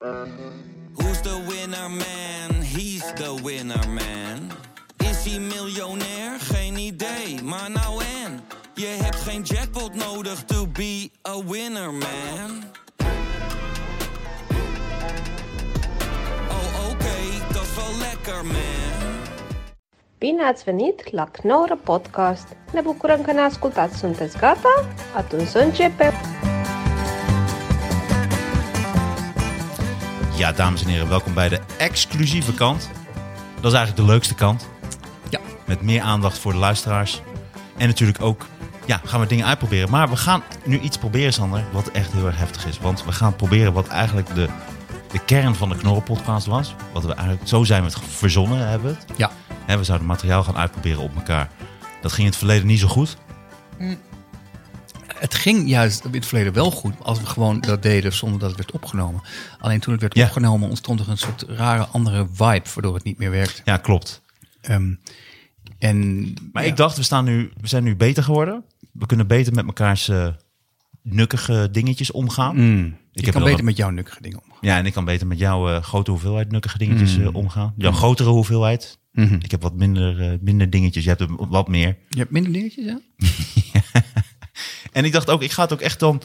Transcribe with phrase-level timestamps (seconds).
[0.00, 2.62] Who's the winner man?
[2.62, 4.50] He's the winner man.
[4.98, 6.40] Is hij miljonair?
[6.40, 8.40] Geen idee, maar nou en.
[8.74, 12.64] Je hebt geen jackpot nodig to be a winner man.
[16.48, 19.22] Oh oké, dat is wel lekker man.
[20.18, 22.46] Bine ați venit la Knorr Podcast!
[22.72, 23.98] Ne bucurăm că ne ascultați!
[23.98, 24.84] Sunteți gata?
[25.16, 26.12] Atunci să începem!
[30.38, 32.90] Ja, dames en heren, welkom bij de exclusieve kant.
[33.60, 34.68] Dat is eigenlijk de leukste kant.
[35.28, 35.40] Ja.
[35.66, 37.22] Met meer aandacht voor de luisteraars.
[37.76, 38.46] En natuurlijk ook,
[38.86, 39.90] ja, gaan we dingen uitproberen.
[39.90, 42.78] Maar we gaan nu iets proberen, Sander, wat echt heel erg heftig is.
[42.78, 44.48] Want we gaan proberen wat eigenlijk de,
[45.12, 46.74] de kern van de Knorren-podcast was.
[46.92, 48.90] Wat we eigenlijk, zo zijn we het verzonnen hebben.
[48.90, 49.18] Het.
[49.18, 49.30] Ja.
[49.66, 51.50] Hè, we zouden materiaal gaan uitproberen op elkaar.
[52.00, 53.16] Dat ging in het verleden niet zo goed.
[55.20, 58.48] Het ging juist in het verleden wel goed als we gewoon dat deden zonder dat
[58.48, 59.22] het werd opgenomen.
[59.58, 60.24] Alleen toen het werd Ja.
[60.24, 63.60] opgenomen ontstond er een soort rare andere vibe waardoor het niet meer werkte.
[63.64, 64.22] Ja, klopt.
[64.60, 64.94] Ehm,
[65.78, 66.20] en,
[66.52, 66.68] Maar ja.
[66.70, 68.64] ik dacht, we, staan nu, we zijn nu beter geworden.
[68.92, 70.28] We kunnen beter met mekaars eh,
[71.02, 72.56] nukkige dingetjes omgaan.
[72.56, 72.86] Mm.
[72.86, 74.58] Ik ik heb kan beter met jouw nukkige dingen omgaan.
[74.60, 77.22] Ja, en ik kan beter met jouw eh, grote hoeveelheid nukkige dingetjes Mm.
[77.26, 77.74] eh, omgaan.
[77.76, 78.98] Jouw grotere hoeveelheid.
[79.12, 79.34] Mhm.
[79.34, 81.04] Ik heb wat minder, eh, minder dingetjes.
[81.04, 81.96] Je hebt wat meer.
[82.08, 83.00] Je hebt minder dingetjes, ja?
[84.98, 86.22] En ik dacht ook, ik ga het ook echt dan...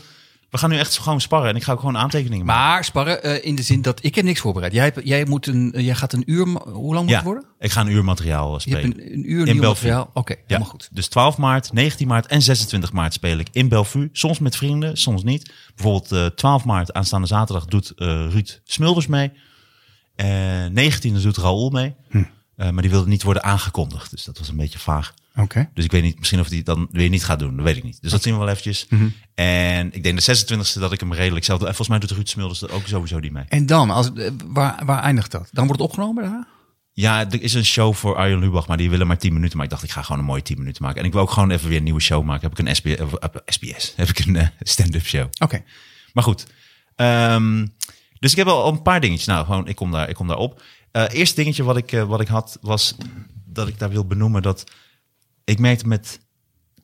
[0.49, 2.61] We gaan nu echt gewoon sparren en ik ga ook gewoon aantekeningen maken.
[2.63, 4.73] Maar sparren eh, in de zin dat ik heb niks voorbereid.
[4.73, 7.45] Jij, hebt- jij, moet een, jij gaat een uur, hoe lang moet Ja, het worden?
[7.59, 9.05] ik ga een uur materiaal eh, Je hebt spelen.
[9.07, 10.09] een, een uur In nieuw materiaal.
[10.13, 10.89] Oké, Ja, helemaal goed.
[10.91, 14.09] Dus 12 maart, 19 maart en 26 maart speel ik in Bellevue.
[14.11, 15.51] Soms met vrienden, soms niet.
[15.75, 19.31] Bijvoorbeeld eh 12 maart, aanstaande zaterdag, doet eh, Ruud Smulders mee.
[20.15, 20.27] Eh
[20.71, 21.95] 19 doet Raoul mee.
[22.09, 22.23] Hm.
[22.55, 24.11] Eh, maar die wilde niet worden aangekondigd.
[24.11, 25.13] Dus dat was een beetje vaag.
[25.35, 25.69] Oké.
[25.73, 27.55] Dus ik weet niet, misschien of het dan weer niet gaat doen.
[27.55, 28.01] Dat weet ik niet.
[28.01, 28.85] Dus dat zien we wel eventjes.
[28.89, 29.07] Mhm.
[29.35, 31.59] En ik denk de 26e dat ik hem redelijk zelf.
[31.59, 33.43] En volgens mij doet Ruud Smulders er ook sowieso die mee.
[33.47, 35.49] En dan, als, eh, waar, waar eindigt dat?
[35.51, 36.47] Dan wordt het opgenomen daarna?
[36.91, 39.55] Ja, er is een show voor Arjen Lubach, maar die willen maar 10 minuten.
[39.57, 40.99] Maar ik dacht, ik ga gewoon een mooie 10 minuten maken.
[40.99, 42.49] En ik wil ook gewoon even weer een nieuwe show maken.
[42.49, 45.27] Heb ik een SBS, of, eh, SBS heb ik een stand-up show.
[45.39, 45.63] Oké.
[46.13, 46.45] Maar goed.
[46.95, 47.65] Ehm,
[48.19, 49.27] dus ik heb al een paar dingetjes.
[49.27, 50.61] Nou, gewoon, ik kom daar, ik kom daar op.
[50.93, 52.95] Eh eerste dingetje wat ik, eh, wat ik had, was
[53.45, 54.63] dat ik daar wil benoemen dat
[55.43, 56.19] ik merkte met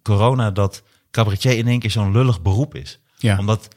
[0.02, 3.00] corona dat cabaretier in één keer zo'n lullig beroep is.
[3.18, 3.38] Ja.
[3.38, 3.68] Omdat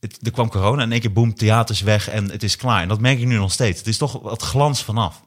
[0.00, 2.82] het, er kwam corona en in één keer boem, theaters weg en het is klaar.
[2.82, 3.78] En dat merk ik nu nog steeds.
[3.78, 5.22] Het is toch wat glans vanaf.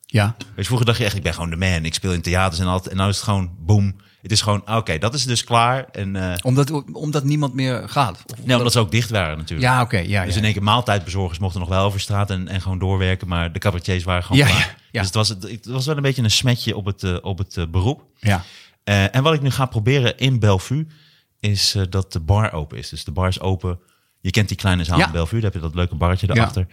[0.00, 0.36] Ja.
[0.56, 1.84] Vroeger dacht je echt, ik ben gewoon de man.
[1.84, 2.90] Ik speel in theaters en altijd.
[2.90, 3.96] En nou is het gewoon boom.
[4.26, 5.84] Het is gewoon, oké, dat is dus klaar.
[5.92, 8.22] En eh Omdat, omdat niemand meer gaat?
[8.26, 9.68] Of nee, omdat ze ook dicht waren natuurlijk.
[9.70, 9.96] Ja, oké.
[9.98, 10.38] ja, Dus ja.
[10.38, 13.28] in één keer maaltijdbezorgers mochten nog wel over straat en, en gewoon doorwerken.
[13.28, 14.58] Maar de cabaretiers waren gewoon Ja, klaar.
[14.58, 14.98] ja, ja.
[14.98, 17.56] Dus het was, het was wel een beetje een smetje op het, eh, op het
[17.56, 18.02] eh, beroep.
[18.18, 18.44] ja.
[18.84, 20.86] En wat ik nu ga proberen in Bellevue
[21.40, 22.88] is dat de bar open is.
[22.88, 23.78] Dus de bar is open.
[24.20, 25.40] Je kent die kleine zaal in Bellevue.
[25.40, 26.66] Daar heb je dat leuke barretje daarachter.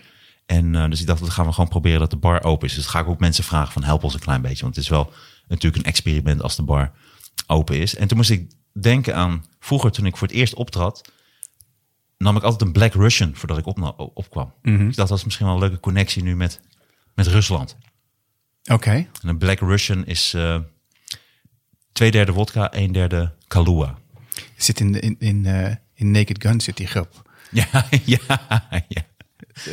[0.45, 2.75] En dus ik dacht, dat gaan we gewoon proberen dat de bar open is.
[2.75, 4.63] Dus ga ik ook mensen vragen van help ons een klein beetje.
[4.63, 5.11] Want het is wel
[5.47, 6.91] natuurlijk een experiment als de bar
[7.47, 7.95] open is.
[7.95, 11.11] En toen moest ik denken aan vroeger toen ik voor het eerst optrad.
[12.17, 14.53] Nam ik altijd een Black Russian voordat ik op, opkwam.
[14.61, 14.85] Mhm.
[14.85, 16.59] Dus dat was misschien wel een leuke connectie nu met,
[17.15, 17.77] met Rusland.
[18.71, 18.91] Oké.
[18.91, 20.59] En een Black Russian is eh
[21.93, 23.97] twee derde wodka, een derde Kahlua.
[24.55, 27.21] Zit in, in, in, eh, in Naked Gun zit die grap.
[27.51, 28.17] Ja, ja,
[28.87, 29.01] ja.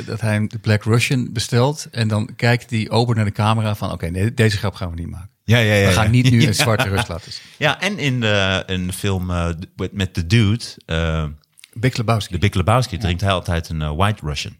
[0.07, 3.93] Dat hij een Black Russian bestelt en dan kijkt hij open naar de camera van...
[3.93, 5.31] oké, nee, deze grap gaan we niet maken.
[5.51, 5.87] Ja, ja, ja.
[5.87, 7.43] We gaan niet nu een zwarte rust laten zien.
[7.59, 11.25] Ja, en in de, een film eh, met- met de dude, eh
[11.73, 12.33] Big Lebowski.
[12.33, 14.57] de Big Lebowski, drinkt hij altijd een eh, White Russian.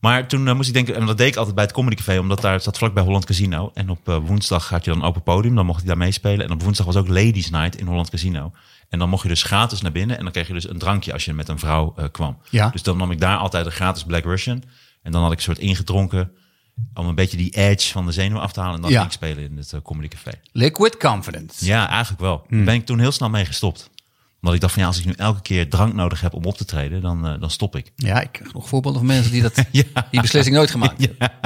[0.00, 2.40] Maar toen moest ik denken, en dat deed ik altijd bij het Comedy Café, omdat
[2.40, 3.70] daar zat vlakbij Holland Casino.
[3.74, 6.46] En op woensdag had je dan open podium, dan mocht hij daar meespelen.
[6.46, 8.52] En op woensdag was ook Ladies Night in Holland Casino.
[8.88, 11.12] En dan mocht je dus gratis naar binnen en dan kreeg je dus een drankje
[11.12, 12.38] als je met een vrouw kwam.
[12.50, 12.68] Ja.
[12.70, 14.62] Dus dan nam ik daar altijd een gratis Black Russian.
[15.02, 16.32] En dan had ik een soort ingedronken
[16.94, 18.74] om een beetje die edge van de zenuwen af te halen.
[18.76, 18.96] En dan Ja.
[19.00, 20.30] ging ik spelen in het eh, Comedy Café.
[20.52, 21.64] Liquid Confidence.
[21.66, 22.44] Ja, eigenlijk wel.
[22.48, 22.56] Hmm.
[22.56, 23.90] Daar ben ik toen heel snel mee gestopt.
[24.36, 26.56] Omdat ik dacht van ja, als ik nu elke keer drank nodig heb om op
[26.56, 27.92] te treden, dan, eh, dan stop ik.
[27.96, 29.84] Ja, ik krijg nog voorbeelden van mensen die dat, Ja.
[30.10, 31.32] die beslissing nooit gemaakt hebben.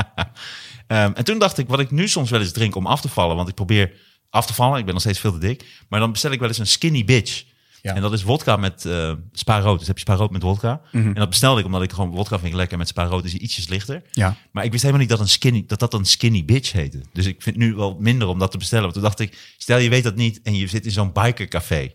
[0.86, 3.08] Ehm, en toen dacht ik, wat ik nu soms wel eens drink om af te
[3.08, 3.92] vallen, want ik probeer
[4.30, 6.48] af te vallen, ik ben nog steeds veel te dik, maar dan bestel ik wel
[6.48, 7.44] eens een skinny bitch.
[7.84, 7.94] Ja.
[7.94, 9.78] En dat is wodka met eh spa rood.
[9.78, 10.80] Dus heb je spa rood met wodka.
[10.92, 11.06] Mhm.
[11.06, 13.32] En dat bestelde ik omdat ik gewoon wodka vind ik lekker met spa rood is
[13.32, 14.02] hij ietsjes lichter.
[14.10, 14.36] Ja.
[14.52, 17.00] Maar ik wist helemaal niet dat een skinny dat dat een skinny bitch heette.
[17.12, 18.82] Dus ik vind nu wel minder om dat te bestellen.
[18.82, 21.90] Want toen dacht ik, stel je weet dat niet en je zit in zo'n bikercafé.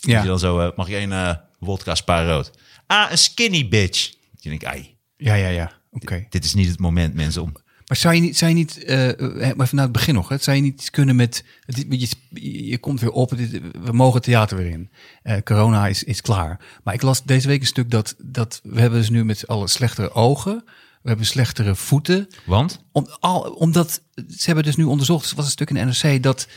[0.00, 0.20] Ja.
[0.20, 2.50] Je dan zo, eh, mag je een eh wodka spa rood?
[2.86, 4.10] Ah, een skinny bitch.
[4.10, 5.72] Toen denk ik, ai, Ja, ja, ja.
[5.90, 6.26] Oké.
[6.28, 7.52] dit is niet het moment mensen om
[7.94, 10.38] Maar zou je niet, zou je niet eh, eh, maar vanuit het begin nog, hè,
[10.38, 11.44] zou je niet kunnen met,
[11.88, 12.08] je,
[12.66, 14.90] je komt weer op, we mogen theater weer in.
[15.22, 16.60] Eh, corona is, is klaar.
[16.84, 19.68] Maar ik las deze week een stuk dat, dat we hebben dus nu met alle
[19.68, 20.62] slechtere ogen,
[21.02, 22.28] we hebben slechtere voeten.
[22.46, 22.84] Want?
[22.92, 26.22] Om, al, omdat ze hebben dus nu onderzocht, er was een stuk in de NRC
[26.22, 26.48] dat,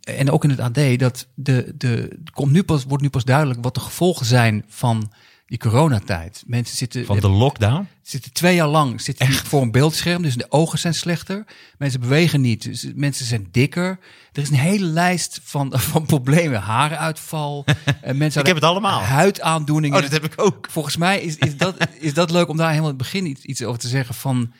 [0.00, 3.58] en ook in het AD, dat de, de, komt nu pas, wordt nu pas duidelijk
[3.62, 5.12] wat de gevolgen zijn van
[5.46, 6.42] die coronatijd.
[6.46, 7.88] Mensen zitten, Van de lockdown?
[8.02, 11.44] zitten twee jaar lang zitten die voor een beeldscherm, dus de ogen zijn slechter.
[11.78, 13.98] Mensen bewegen niet, dus mensen zijn dikker.
[14.32, 16.60] Er is een hele lijst van, van problemen.
[16.60, 17.64] Harenuitval.
[18.00, 19.00] en mensen Ik heb het allemaal.
[19.00, 19.96] Huidaandoeningen.
[19.96, 20.66] Oh, dat heb ik ook.
[20.70, 23.44] Volgens mij is, is, dat, is dat leuk om daar helemaal in het begin iets,
[23.44, 24.52] iets over te zeggen van...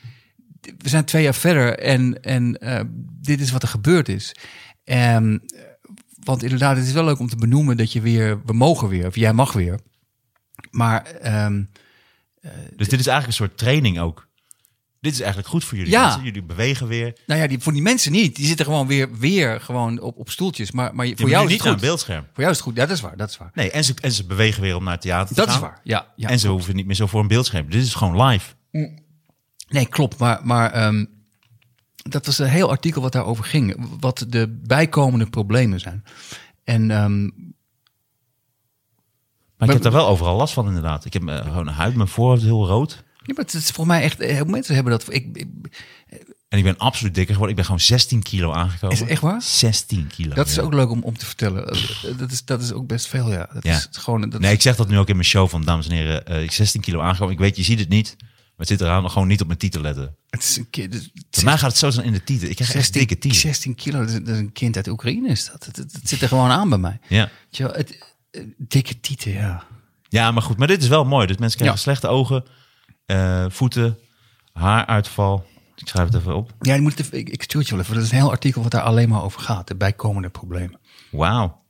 [0.77, 2.81] We zijn twee jaar verder en, en eh,
[3.21, 4.35] dit is wat er gebeurd is.
[4.83, 5.37] Ehm,
[6.23, 8.41] want inderdaad, het is wel leuk om te benoemen dat je weer...
[8.45, 9.79] We mogen weer, of jij mag weer.
[10.75, 11.63] Maar ehm,
[12.75, 14.27] Dus dit is eigenlijk een soort training ook.
[14.99, 16.03] Dit is eigenlijk goed voor jullie Ja.
[16.03, 16.23] mensen.
[16.23, 17.17] Jullie bewegen weer.
[17.25, 18.35] nou ja, die, voor die mensen niet.
[18.35, 20.71] Die zitten gewoon weer, weer gewoon op, op stoeltjes.
[20.71, 21.79] Maar, maar voor jou is het goed.
[21.79, 22.23] beeldscherm.
[22.33, 22.75] Voor jou is het goed.
[22.75, 23.17] Ja, dat is waar.
[23.17, 23.51] Dat is waar.
[23.53, 25.55] Nee, en ze, en ze bewegen weer om naar het theater te Dat gaan.
[25.55, 25.79] is waar.
[25.83, 26.29] Ja, ja.
[26.29, 27.69] En ze hoeven niet meer zo voor een beeldscherm.
[27.69, 28.53] Dit is gewoon live.
[29.67, 30.17] Nee, klopt.
[30.17, 31.05] Maar, maar ehm,
[31.95, 33.87] dat was een heel artikel wat daarover ging.
[33.99, 36.03] Wat de bijkomende problemen zijn.
[36.63, 37.29] En ehm,
[39.57, 41.05] Maar ik heb daar wel overal last van inderdaad.
[41.05, 43.03] Ik heb eh, gewoon een huid, mijn voorhoofd heel rood.
[43.23, 44.17] ja, maar het is voor mij echt...
[44.19, 45.13] Heel veel mensen hebben dat...
[45.13, 45.47] Ik, ik-
[46.47, 47.49] En ik ben absoluut dikker geworden.
[47.49, 48.95] Ik ben gewoon 16 kilo aangekomen.
[48.95, 49.41] Is echt waar?
[49.41, 50.35] 16 kilo.
[50.35, 50.61] dat is ja.
[50.61, 51.67] ook leuk om, om te vertellen.
[51.69, 53.49] Eh, Dat is, dat is ook best veel, ja.
[53.53, 53.75] Dat Ja.
[53.75, 54.29] is gewoon...
[54.29, 56.43] Dat Nee, ik zeg dat nu ook in mijn show van, dames en heren, eh,
[56.43, 57.33] ik 16 kilo aangekomen.
[57.33, 58.15] Ik weet, je ziet het niet.
[58.19, 60.15] Maar het zit eraan gewoon niet op mijn titel letten.
[60.29, 60.89] het is een keer...
[60.89, 62.49] het- mij gaat het zo zijn in de titel.
[62.49, 63.39] Ik krijg echt 16, dikke titel.
[63.39, 65.65] 16 kilo, dat is, dat is een kind uit Oekraïne is dat.
[65.65, 66.99] Het, zit er gewoon aan bij mij.
[67.07, 67.23] Ja.
[67.23, 68.01] Weet je wel, het, eh,
[68.57, 69.63] dikke tieten, ja.
[70.09, 70.57] ja, maar goed.
[70.57, 71.27] Maar dit is wel mooi.
[71.27, 71.83] Dus mensen krijgen Ja.
[71.83, 72.43] slechte ogen,
[73.05, 73.97] eh, voeten,
[74.53, 75.45] haaruitval.
[75.75, 76.51] Ik schrijf het even op.
[76.59, 77.95] Ja, je moet het even, ik, ik stuur het je wel even.
[77.95, 79.67] Dat is een heel artikel wat daar alleen maar over gaat.
[79.67, 80.79] De bijkomende problemen.
[81.11, 81.63] Wauw.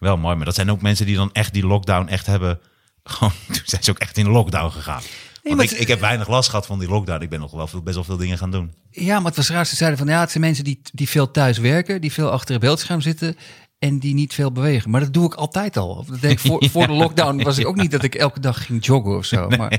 [0.00, 0.36] Wel mooi.
[0.36, 2.60] Maar dat zijn ook mensen die dan echt die lockdown echt hebben.
[3.04, 5.02] Gewoon, toen zijn ze ook echt in lockdown gegaan.
[5.42, 7.22] Want maar ik, het- ik heb weinig last gehad van die lockdown.
[7.22, 8.74] Ik ben nog wel veel, best wel veel dingen gaan doen.
[8.90, 9.66] Ja, maar het was raar.
[9.66, 12.54] Ze zeiden van ja, het zijn mensen die, die veel thuis werken, die veel achter
[12.54, 13.36] een beeldscherm zitten
[13.78, 14.90] en die niet veel bewegen.
[14.90, 16.04] Maar dat doe ik altijd al.
[16.08, 18.66] Dat deed ik voor, voor de lockdown was ik ook niet dat ik elke dag
[18.66, 19.48] ging joggen of zo.
[19.48, 19.72] Maar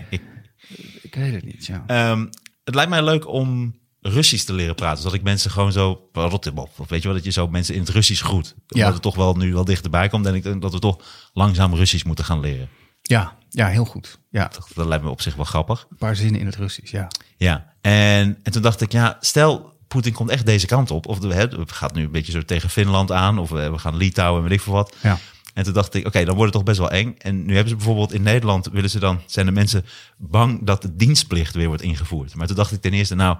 [1.01, 1.65] ik weet het niet.
[1.65, 1.83] Ja.
[1.87, 2.25] Ehm,
[2.63, 4.97] het lijkt mij leuk om Russisch te leren praten.
[4.97, 6.09] Zodat ik mensen gewoon zo...
[6.13, 8.53] Of weet je wel, dat je zo mensen in het Russisch groet.
[8.57, 8.93] Omdat Ja.
[8.93, 10.25] het toch wel nu wel dichterbij komt.
[10.25, 10.97] En ik denk dat we toch
[11.33, 12.69] langzaam Russisch moeten gaan leren.
[13.01, 14.19] ja, ja, heel goed.
[14.29, 15.87] Ja, Dat, dat lijkt me op zich wel grappig.
[15.89, 16.91] een paar zinnen in het Russisch.
[16.91, 17.07] Ja.
[17.37, 21.07] Ja, en, en toen dacht ik, ja, stel Poetin komt echt deze kant op.
[21.07, 23.39] Of hè, het gaat nu een beetje zo tegen Finland aan.
[23.39, 24.95] Of eh, we gaan Litouwen en weet ik veel wat.
[25.01, 25.19] Ja.
[25.53, 27.15] En toen dacht ik, oké, dan wordt het toch best wel eng.
[27.17, 29.85] En nu hebben ze bijvoorbeeld in Nederland, willen ze dan, zijn de mensen
[30.17, 32.35] bang dat de dienstplicht weer wordt ingevoerd.
[32.35, 33.37] Maar toen dacht ik ten eerste, nou,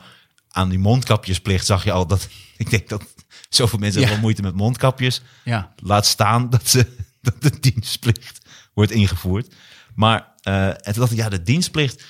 [0.51, 2.27] aan die mondkapjesplicht zag je al dat,
[2.57, 3.03] ik denk dat
[3.49, 4.07] zoveel mensen Ja.
[4.07, 5.21] hebben wel moeite met mondkapjes.
[5.44, 5.73] Ja.
[5.75, 6.88] Laat staan dat, ze,
[7.21, 8.39] dat de dienstplicht
[8.73, 9.53] wordt ingevoerd.
[9.95, 12.03] Maar, eh, en toen dacht ik, ja, de dienstplicht,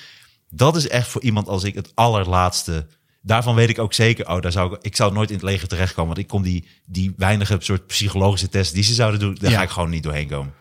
[0.50, 2.86] dat is echt voor iemand als ik het allerlaatste.
[3.20, 5.68] Daarvan weet ik ook zeker, oh, daar zou ik, ik zou nooit in het leger
[5.68, 6.06] terechtkomen.
[6.14, 9.56] Want ik kom die, die weinige soort psychologische tests die ze zouden doen, daar Ja.
[9.56, 10.52] ga ik gewoon niet doorheen komen.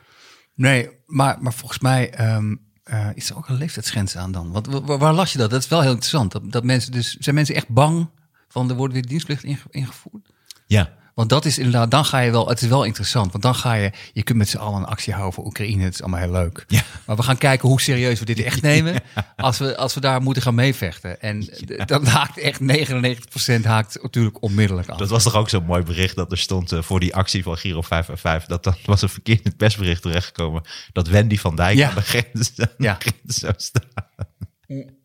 [0.55, 4.51] Nee, maar, maar volgens mij ehm, eh, is er ook een leeftijdsgrens aan dan.
[4.51, 5.49] Want wa- wa- waar las je dat?
[5.49, 6.31] Dat is wel heel interessant.
[6.31, 8.09] Dat, dat mensen dus, zijn mensen echt bang
[8.47, 10.29] van er wordt weer dienstplicht inge- ingevoerd?
[10.67, 13.31] Ja, Want dat is inderdaad, dan ga je wel, het is wel interessant.
[13.31, 15.83] Want dan ga je, je kunt met z'n allen een actie houden voor Oekraïne.
[15.83, 16.65] Het is allemaal heel leuk.
[16.67, 16.81] Ja.
[17.05, 19.01] Maar we gaan kijken hoe serieus we dit echt nemen.
[19.35, 21.21] Als, we, als we daar moeten gaan meevechten.
[21.21, 21.49] En
[21.85, 24.97] dan haakt echt 99% haakt natuurlijk onmiddellijk af.
[24.97, 27.57] dat was toch ook zo'n mooi bericht dat er stond eh, voor die actie van
[27.57, 28.47] Giro 555.
[28.47, 30.63] Dat, dat was een verkeerd persbericht terechtgekomen.
[30.93, 34.95] Dat Wendy van Dijk aan de grens, aan de grens zou staan.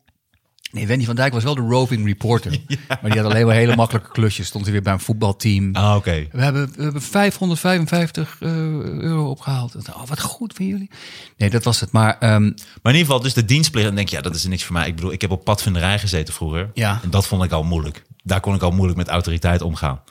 [0.73, 2.51] Nee, Wendy van Dijk was wel de roving reporter.
[3.01, 4.47] Maar die had alleen maar hele makkelijke klusjes.
[4.47, 5.75] Stond hij weer bij een voetbalteam.
[5.75, 6.27] Ah, oké.
[6.31, 8.49] We hebben, we hebben 555 eh,
[8.81, 9.75] euro opgehaald.
[9.89, 10.89] Oh, wat goed van jullie.
[11.37, 11.91] Nee, dat was het.
[11.91, 12.51] Maar ehm, Maar
[12.83, 13.87] in ieder geval, dus de dienstplicht.
[13.87, 14.87] En denk je, ja, dat is niks voor mij.
[14.87, 16.69] Ik bedoel, ik heb op padvinderij gezeten vroeger.
[16.73, 16.99] Ja.
[17.03, 18.03] En dat vond ik al moeilijk.
[18.23, 20.01] Daar kon ik al moeilijk met autoriteit omgaan.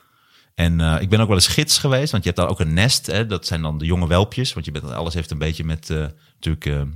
[0.54, 2.75] En eh, ik ben ook wel eens gids geweest, want je hebt daar ook een
[2.75, 3.07] nest.
[3.07, 4.52] Hè, dat zijn dan de jonge welpjes.
[4.52, 6.07] Want je bent, alles heeft een beetje met, eh,
[6.40, 6.87] natuurlijk,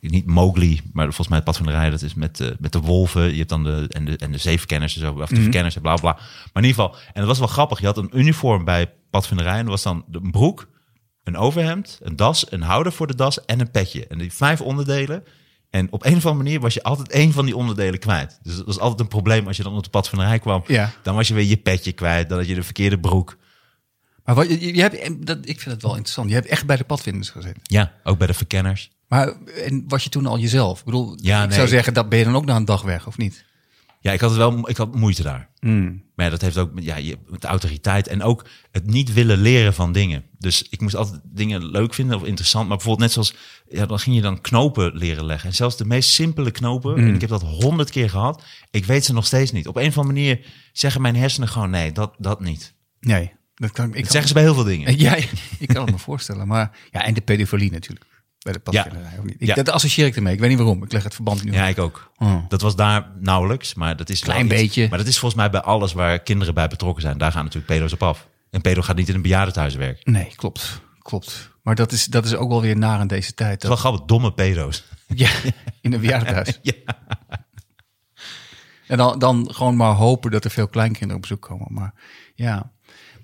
[0.00, 3.30] niet Mowgli, maar volgens mij het padvinderij, dat is met, eh, met de wolven.
[3.30, 5.82] Je hebt dan de, en de, en de zeeverkenners en zo, of de verkenners en
[5.82, 6.12] bla bla.
[6.52, 7.80] Maar in ieder geval, en dat was wel grappig.
[7.80, 10.68] Je had een uniform bij padvinderij en dat was dan de- een broek,
[11.24, 14.06] een overhemd, een das, een houder voor de das en een petje.
[14.06, 15.24] En die vijf onderdelen.
[15.70, 18.38] En op een of andere manier was je altijd één van die onderdelen kwijt.
[18.42, 20.62] Dus dat was altijd een probleem als je dan op de padvinderij kwam.
[20.66, 20.92] Ja.
[21.02, 23.36] Dan was je weer je petje kwijt, dan had je de verkeerde broek.
[24.24, 26.28] Maar wat, je, je hebt, dat, ik vind het wel interessant.
[26.28, 27.60] Je hebt echt bij de padvinders gezeten.
[27.62, 28.90] Ja, ook bij de verkenners.
[29.10, 29.32] Maar
[29.64, 30.78] en was je toen al jezelf?
[30.78, 31.56] Ik bedoel, Ja, ik nee.
[31.56, 33.44] zou zeggen, dat ben je dan ook na een dag weg, of niet?
[34.00, 35.48] Ja, ik had het wel, ik had moeite daar.
[35.58, 36.02] Hmm.
[36.14, 39.12] Maar ja, dat heeft ook met, ja, je, met de autoriteit en ook het niet
[39.12, 40.24] willen leren van dingen.
[40.38, 42.68] Dus ik moest altijd dingen leuk vinden of interessant.
[42.68, 43.34] Maar bijvoorbeeld net zoals,
[43.68, 45.48] ja, dan ging je dan knopen leren leggen.
[45.48, 49.04] En zelfs de meest simpele knopen, en ik heb dat honderd keer gehad, ik weet
[49.04, 49.68] ze nog steeds niet.
[49.68, 52.74] Op een of andere manier zeggen mijn hersenen gewoon, nee, dat, dat niet.
[53.00, 53.92] Nee, dat kan ik.
[53.92, 54.98] Dat kan- zeggen ze bij heel veel dingen.
[55.06, 55.14] Ja,
[55.58, 56.46] ik kan het me voorstellen.
[56.46, 58.04] Maar ja, en de pedofilie natuurlijk.
[58.42, 59.18] Bij de padvinderij.
[59.18, 59.36] ook niet.
[59.38, 59.54] Ik, Ja.
[59.54, 60.32] Dat associeer ik ermee.
[60.34, 60.82] Ik weet niet waarom.
[60.84, 61.52] Ik leg het verband nu.
[61.52, 62.12] Ja, ik ook.
[62.16, 62.48] Oh.
[62.48, 64.88] Dat was daar nauwelijks, maar dat is Klein iets- beetje.
[64.88, 67.18] Maar dat is volgens mij bij alles waar kinderen bij betrokken zijn.
[67.18, 68.28] Daar gaan natuurlijk pedo's op af.
[68.50, 70.12] En pedo gaat niet in een bejaardentehuis werken.
[70.12, 70.80] Nee, klopt.
[70.98, 71.50] Klopt.
[71.62, 73.52] Maar dat is, dat is ook wel weer naar in deze tijd.
[73.52, 74.84] Het is wel grappig, domme pedo's.
[75.14, 75.30] ja,
[75.80, 76.58] in een bejaardenhuis.
[76.62, 76.72] Ja.
[78.86, 81.66] En dan, dan gewoon maar hopen dat er veel kleinkinderen op bezoek komen.
[81.70, 81.94] Maar
[82.34, 82.72] ja,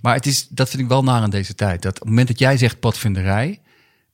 [0.00, 1.82] maar het is, dat vind ik wel naar in deze tijd.
[1.82, 3.60] Dat op het moment dat jij zegt padvinderij,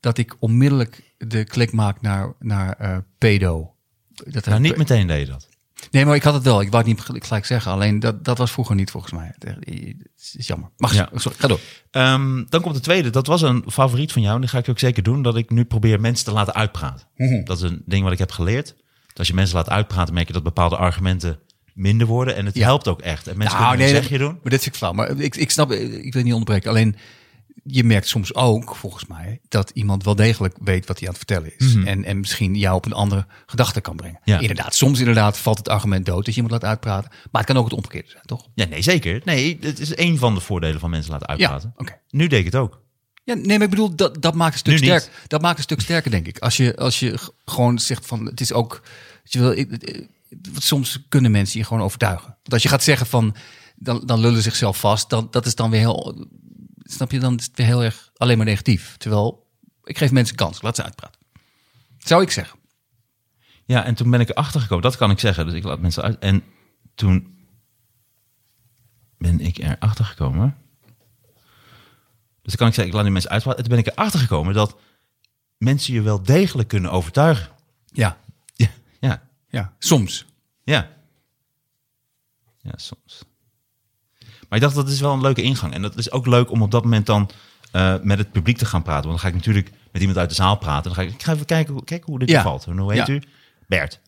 [0.03, 3.75] dat ik onmiddellijk de klik maak naar, naar eh, pedo.
[4.27, 5.49] Dat Nou, niet meteen deed je dat.
[5.91, 6.61] Nee, maar ik had het wel.
[6.61, 7.73] Ik wou het niet gelijk- zeggen.
[7.73, 9.35] Alleen dat, dat was vroeger niet volgens mij.
[9.39, 9.57] Het
[10.35, 10.71] is jammer.
[10.77, 11.09] Mag Ja.
[11.15, 11.61] sorry, ga door.
[11.91, 13.11] Ehm, dan komt de tweede.
[13.11, 14.35] Dat was een favoriet van jou.
[14.35, 15.23] En die ga ik ook zeker doen.
[15.23, 17.07] Dat ik nu probeer mensen te laten uitpraten.
[17.17, 17.45] Mhm.
[17.45, 18.67] Dat is een ding wat ik heb geleerd.
[19.07, 21.39] Dat als je mensen laat uitpraten, merk je dat bepaalde argumenten
[21.75, 22.37] minder worden.
[22.37, 22.63] En het Ja.
[22.65, 23.27] helpt ook echt.
[23.27, 24.33] En mensen Nou, kunnen een nee, zegje doen.
[24.43, 24.93] Maar dit vind ik flauw.
[24.93, 26.71] Maar ik, ik snap, ik wil niet onderbreken.
[26.71, 26.97] Alleen,
[27.65, 31.25] je merkt soms ook, volgens mij, dat iemand wel degelijk weet wat hij aan het
[31.27, 31.75] vertellen is.
[31.85, 34.19] En, en misschien jou op een andere gedachte kan brengen.
[34.25, 34.31] Mhm.
[34.31, 34.39] Ja.
[34.39, 37.11] Inderdaad, soms inderdaad valt het argument dood dat je iemand laat uitpraten.
[37.11, 38.49] Maar het kan ook het omgekeerde zijn, toch?
[38.55, 39.21] Ja, nee, zeker.
[39.25, 41.73] Nee, het is een van de voordelen van mensen laten uitpraten.
[41.77, 41.99] oké.
[42.11, 42.81] Nu deed ik het ook.
[43.25, 45.09] Ja, nee, maar ik bedoel, dat, dat maakt een stuk sterker.
[45.27, 46.39] Dat maakt een stuk sterker, denk ik.
[46.39, 48.83] Als je, als je gewoon zegt van, het is ook,
[49.25, 50.07] je wel, ik-
[50.53, 52.27] want soms kunnen mensen je gewoon overtuigen.
[52.27, 53.35] Want als je gaat zeggen van,
[53.77, 56.27] dan, dan lullen ze zichzelf vast, dan, dat is dan weer heel,
[56.83, 58.97] snap je, dan is het weer heel erg alleen maar negatief.
[58.97, 59.47] Terwijl,
[59.85, 61.21] ik geef mensen kans, laat ze uitpraten.
[61.99, 62.59] Zou ik zeggen.
[63.65, 64.83] Ja, en toen ben ik erachter gekomen.
[64.83, 65.47] Dat kan ik zeggen.
[65.47, 66.19] Dus ik laat mensen uit.
[66.19, 66.45] En
[66.95, 67.37] toen
[69.19, 70.57] ben ik erachter gekomen.
[72.43, 73.62] Dus dan kan ik zeggen, ik laat die mensen uitpraten.
[73.62, 74.77] En toen ben ik erachter gekomen dat
[75.59, 77.49] mensen je wel degelijk kunnen overtuigen.
[77.87, 78.19] Ja,
[78.55, 78.69] Ja,
[79.01, 80.27] ja, ja, soms.
[80.65, 80.91] ja.
[82.59, 83.25] Ja, soms.
[84.53, 85.73] Maar ik dacht, dat is wel een leuke ingang.
[85.75, 87.31] En dat is ook leuk om op dat moment dan
[87.71, 89.09] eh, met het publiek te gaan praten.
[89.09, 90.83] Want dan ga ik natuurlijk met iemand uit de zaal praten.
[90.85, 92.59] Dan ga ik, ik ga even kijken, hoe- kijken hoe dit Ja.
[92.67, 93.13] En Hoe heet Ja.
[93.13, 93.23] u?
[93.67, 94.01] Bert.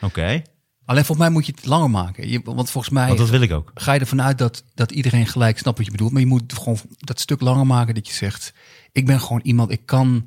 [0.00, 0.42] Oké,
[0.84, 2.28] Alleen volgens mij moet je het langer maken.
[2.28, 3.70] Je, want volgens mij want dat wil ik ook.
[3.74, 6.12] ga je ervan uit dat, dat iedereen gelijk snapt wat je bedoelt.
[6.12, 8.52] Maar je moet gewoon dat stuk langer maken dat je zegt...
[8.92, 10.26] ik ben gewoon iemand, ik kan...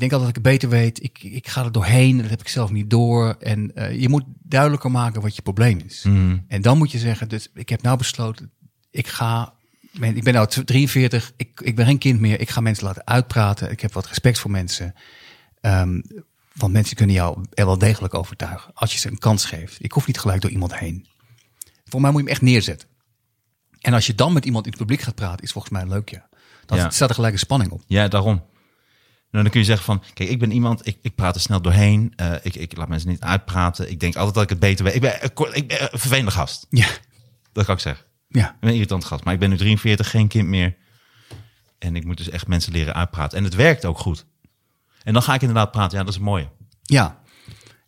[0.00, 1.02] Ik denk altijd dat ik het beter weet.
[1.02, 3.36] Ik, ik ga er doorheen, dat heb ik zelf niet door.
[3.40, 6.04] En eh, je moet duidelijker maken wat je probleem is.
[6.48, 8.50] En dan moet je zeggen, dus ik heb nou besloten...
[8.90, 9.52] ik ga...
[10.00, 12.40] Ik ben nou 43, ik, ik ben geen kind meer.
[12.40, 13.70] Ik ga mensen laten uitpraten.
[13.70, 14.94] Ik heb wat respect voor mensen.
[15.60, 16.00] Ehm,
[16.54, 18.70] want mensen kunnen jou er wel degelijk overtuigen.
[18.74, 19.76] Als je ze een kans geeft.
[19.84, 21.06] Ik hoef niet gelijk door iemand heen.
[21.84, 22.88] Voor mij moet je hem echt neerzetten.
[23.80, 26.10] En als je dan met iemand in het publiek gaat praten, is volgens mij leuk,
[26.10, 26.28] ja.
[26.66, 26.90] Dan Ja.
[26.90, 27.82] staat er gelijk een spanning op.
[27.86, 28.42] Ja, daarom.
[29.30, 31.62] Nou, dan kun je zeggen van, kijk, ik ben iemand, ik, ik praat er snel
[31.62, 32.12] doorheen.
[32.16, 33.90] eh, ik, ik laat mensen niet uitpraten.
[33.90, 34.94] Ik denk altijd dat ik het beter weet.
[34.94, 36.66] Ik ben, ik, ik ben een vervelende gast.
[36.70, 36.86] Ja,
[37.52, 38.04] Dat kan ik zeggen.
[38.28, 38.48] ja.
[38.50, 39.24] Ik ben een irritant gast.
[39.24, 40.76] Maar ik ben nu 43, geen kind meer.
[41.78, 43.38] En ik moet dus echt mensen leren uitpraten.
[43.38, 44.26] En het werkt ook goed.
[45.02, 45.98] En dan ga ik inderdaad praten.
[45.98, 46.48] Ja, dat is mooi.
[46.82, 47.18] Ja.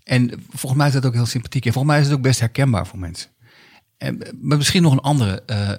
[0.05, 1.67] En volgens mij is dat ook heel sympathiek.
[1.67, 3.31] En volgens mij is het ook best herkenbaar voor mensen.
[3.97, 5.71] En, maar misschien nog een andere eh,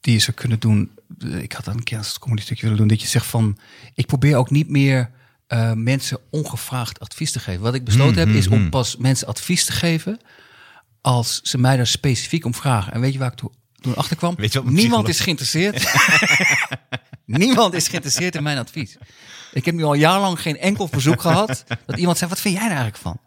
[0.00, 0.90] die je zou kunnen doen.
[1.18, 2.88] Ik had een keer als het comedy stukje willen doen.
[2.88, 3.58] Dat je zegt van,
[3.94, 5.10] ik probeer ook niet meer
[5.46, 7.60] eh, mensen ongevraagd advies te geven.
[7.60, 10.20] Wat ik besloten heb, is om pas mensen advies te geven
[11.00, 12.92] als ze mij daar specifiek om vragen.
[12.92, 14.34] En weet je waar ik toen, toen achter kwam?
[14.36, 15.92] Weet je wat een Niemand is geïnteresseerd.
[17.24, 18.96] Niemand is geïnteresseerd in mijn advies.
[19.52, 22.64] Ik heb nu al jarenlang geen enkel verzoek gehad dat iemand zei: wat vind jij
[22.64, 23.20] er eigenlijk van?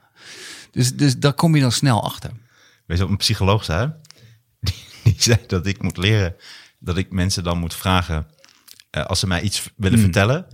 [0.71, 2.31] Dus, dus daar kom je dan snel achter.
[2.85, 3.91] Weet je wat een psycholoog zei?
[4.59, 6.35] Die, die zei dat ik moet leren,
[6.83, 8.27] dat ik mensen dan moet vragen,
[8.89, 10.45] eh, als ze mij iets willen vertellen,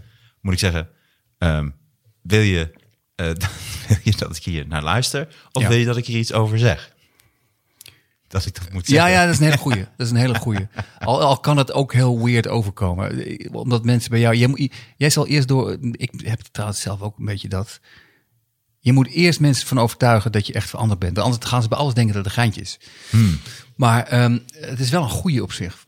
[0.41, 0.89] moet ik zeggen,
[1.38, 1.69] ehm,
[2.21, 2.71] wil, je,
[3.15, 3.25] eh,
[3.88, 5.27] wil je dat ik hier naar luister?
[5.51, 5.67] Of Ja.
[5.67, 6.93] wil je dat ik hier iets over zeg?
[8.27, 9.12] Dat ik dat moet Ja, zeggen.
[9.12, 9.86] ja, dat is een hele goeie.
[9.98, 10.67] Dat is een hele goeie.
[11.00, 13.38] Al, al kan het ook heel weird overkomen.
[13.51, 14.36] Omdat mensen bij jou...
[14.36, 15.77] Jij, moet- jij zal eerst door...
[15.91, 17.79] Ik heb trouwens zelf ook een beetje dat...
[18.79, 21.19] Je moet eerst mensen van overtuigen dat je echt veranderd bent.
[21.19, 22.79] Anders gaan ze bij alles denken dat het een geintje is.
[23.75, 25.86] Maar ehm, het is wel een goeie op zich.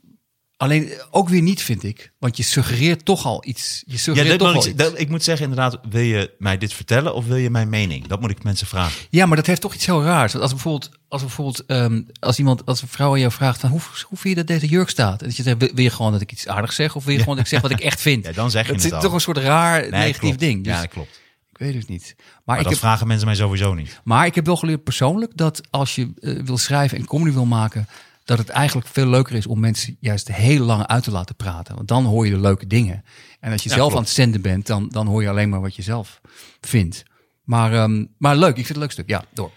[0.62, 2.12] Alleen eh, ook weer niet, vind ik.
[2.20, 3.84] Want je suggereert toch al iets.
[3.86, 4.84] Je Ja, suggereert dat toch al ik, iets.
[4.84, 8.08] dat- ik moet zeggen inderdaad, wil je mij dit vertellen of wil je mijn mening?
[8.08, 9.02] Dat moet ik mensen vragen.
[9.10, 10.32] Ja, maar dat heeft toch iets heel raars.
[10.32, 13.70] Want als bijvoorbeeld, als bijvoorbeeld, ehm, als iemand, als een vrouw aan jou vraagt van
[13.70, 15.22] hoe, hoe vind je dat deze jurk staat?
[15.22, 17.14] En dat je zegt, wil wil je gewoon dat ik iets aardigs zeg, of wil
[17.14, 18.26] je gewoon dat ik zeg wat ik echt vind?
[18.26, 20.40] Ja, dan zeg je dat het is toch een soort raar Nee, negatief klopt.
[20.40, 20.64] ding.
[20.64, 21.20] Dus ja, dat klopt.
[21.52, 22.14] ik weet het niet.
[22.18, 24.02] Maar, Maar ik dat heb, vragen mensen mij sowieso niet.
[24.04, 27.46] maar ik heb wel geleerd persoonlijk dat als je eh, wil schrijven en comedy wil
[27.46, 27.88] maken,
[28.24, 31.76] dat het eigenlijk veel leuker is om mensen juist heel lang uit te laten praten.
[31.76, 33.04] Want dan hoor je de leuke dingen.
[33.40, 34.00] En als je Ja, zelf klopt.
[34.02, 36.22] aan het zenden bent, dan, dan hoor je alleen maar wat je zelf
[36.62, 37.04] vindt.
[37.44, 39.10] Maar, ehm, maar leuk, ik vind het een leuk stuk.
[39.10, 39.52] Ja, door.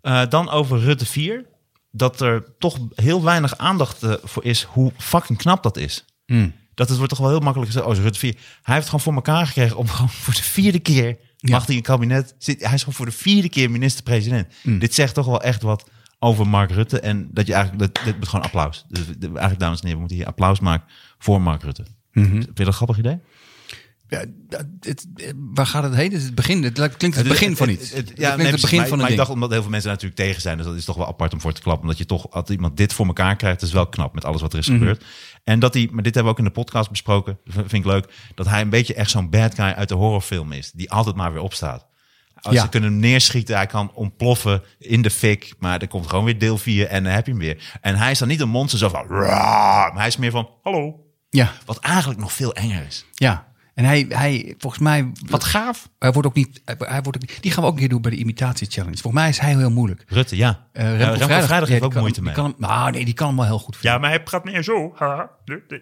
[0.00, 1.44] Eh, dan over Rutte 4.
[1.90, 6.04] Dat er toch heel weinig aandacht eh, voor is hoe fucking knap dat is.
[6.74, 7.86] Dat het wordt toch wel heel makkelijk gezegd.
[7.90, 8.36] Oh, Rutte 4.
[8.62, 11.16] Hij heeft gewoon voor elkaar gekregen om gewoon voor de vierde keer...
[11.40, 12.64] mag hij in kabinet zit.
[12.64, 14.46] Hij is gewoon voor de vierde keer minister-president.
[14.62, 15.88] Dit zegt toch wel echt wat
[16.18, 17.00] over Mark Rutte.
[17.00, 17.94] En dat je eigenlijk...
[17.94, 18.84] Dat, dit moet gewoon applaus.
[18.88, 20.86] Dus eigenlijk, dames en heren, we moeten hier applaus maken
[21.18, 21.84] voor Mark Rutte.
[22.12, 23.18] Vind je dat een grappig idee?
[24.08, 24.24] Ja,
[24.80, 25.06] het,
[25.54, 26.10] waar gaat het heen?
[26.10, 26.62] Het, is het begin.
[26.62, 27.88] Het lijkt- klinkt het begin van iets.
[27.88, 29.60] Het, het- Het ja, klinkt nee, het begin maar, van maar ik dacht omdat heel
[29.60, 30.56] veel mensen daar natuurlijk tegen zijn.
[30.56, 31.82] Dus dat is toch wel apart om voor te klappen.
[31.82, 34.52] Omdat je toch, als iemand dit voor elkaar krijgt, is wel knap met alles wat
[34.52, 35.04] er is gebeurd.
[35.44, 38.12] En dat hij, maar dit hebben we ook in de podcast besproken, vind ik leuk,
[38.34, 40.70] dat hij een beetje echt zo'n bad guy uit de horrorfilm is.
[40.72, 41.86] Die altijd maar weer opstaat.
[42.46, 42.62] Als Ja.
[42.62, 45.54] Ze kunnen hem neerschieten, hij kan ontploffen in de fik.
[45.58, 47.78] Maar er komt gewoon weer deel 4 en dan heb je hem weer.
[47.80, 49.06] En hij is dan niet een monster zo van...
[49.08, 51.00] "Raar", Maar hij is meer van, hallo.
[51.30, 53.06] Ja, Wat eigenlijk nog veel enger is.
[53.14, 53.54] ja.
[53.74, 55.12] En hij, hij, volgens mij...
[55.26, 55.88] Wat gaaf.
[55.98, 56.62] Hij wordt ook niet...
[56.64, 58.96] Hij, wordt ook, die gaan we ook een keer doen bij de imitatie challenge.
[58.96, 60.04] Volgens mij is hij heel moeilijk.
[60.06, 60.66] Rutte, ja.
[60.72, 62.34] Uh, Remco Remco Vrijdag, Vrijdag, heeft ook kan- moeite mee.
[62.34, 63.76] Kan, hem- nou, nee, die kan hem wel heel goed.
[63.80, 64.92] Ja, maar hij gaat meer zo.
[64.94, 65.30] Haha.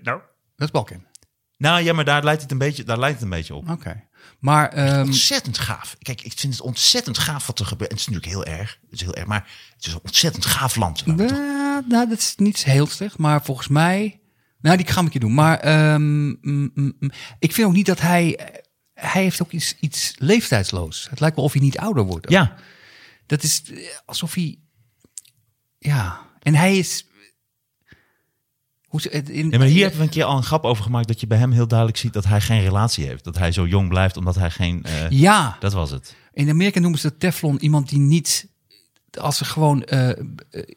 [0.02, 0.20] Nou.
[0.56, 1.06] Dat is Balken.
[1.56, 3.70] Nou ja, maar daar lijkt het een beetje, daar lijkt het een beetje op.
[3.70, 4.02] Oké.
[4.38, 5.96] Maar ehm, Ontzettend gaaf.
[5.98, 7.90] Kijk, ik vind het ontzettend gaaf wat er gebeurt.
[7.90, 8.78] En het is natuurlijk heel erg.
[8.82, 11.06] Het is heel erg, maar het is een ontzettend gaaf land.
[11.06, 13.18] nou, nou, dat is niet heel slecht.
[13.18, 14.18] Maar volgens mij...
[14.60, 15.34] Nou, die ga ik een keer doen.
[15.34, 16.40] Maar ehm, mm,
[16.74, 17.10] mm, mm.
[17.38, 18.38] ik vind ook niet dat hij...
[18.94, 21.06] Hij heeft ook iets, iets leeftijdsloos.
[21.10, 22.30] Het lijkt wel of hij niet ouder wordt.
[22.30, 22.56] Ja,
[23.26, 24.58] Dat is eh, alsof hij.
[25.78, 27.06] Ja, en hij is.
[28.94, 30.84] Hoe ze, het in, ja, maar hier hebben we een keer al een grap over
[30.84, 33.24] gemaakt dat je bij hem heel duidelijk ziet dat hij geen relatie heeft.
[33.24, 34.82] Dat hij zo jong blijft omdat hij geen.
[34.84, 36.14] eh, Ja, Dat was het.
[36.32, 38.48] in Amerika noemen ze dat Teflon iemand die niet.
[39.20, 39.82] Als er gewoon.
[39.84, 40.16] eh, eh,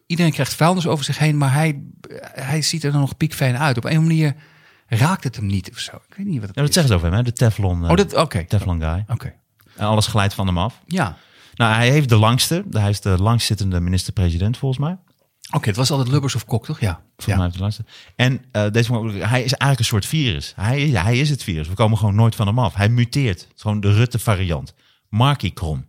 [0.07, 1.81] iedereen krijgt vuilnis over zich heen, maar hij,
[2.33, 3.77] hij ziet er dan nog piekfijn uit.
[3.77, 4.35] Op een manier
[4.87, 5.95] raakt het hem niet of zo.
[5.95, 6.75] Ik weet niet wat het Ja, dat is.
[6.75, 7.23] zeggen ze over hem, hè?
[7.23, 8.13] de Teflon, Oh, dat.
[8.15, 8.43] Oké.
[8.45, 9.05] Teflon guy.
[9.07, 9.33] Oké.
[9.75, 10.81] En alles glijdt van hem af.
[10.85, 11.17] Ja.
[11.55, 12.63] Nou, hij heeft de langste.
[12.71, 14.97] Hij is de langstzittende minister-president volgens mij.
[15.51, 16.79] Oké, het was altijd Lubbers of Kok, toch?
[16.79, 16.93] Ja.
[16.93, 17.35] Volgens ja.
[17.35, 17.85] mij hij de langste.
[18.15, 20.53] En eh, deze man, hij is eigenlijk een soort virus.
[20.55, 21.67] Hij, is- hij is het virus.
[21.67, 22.73] We komen gewoon nooit van hem af.
[22.73, 23.39] Hij muteert.
[23.41, 24.73] Het is gewoon de Rutte-variant.
[25.09, 25.85] Markie Krom.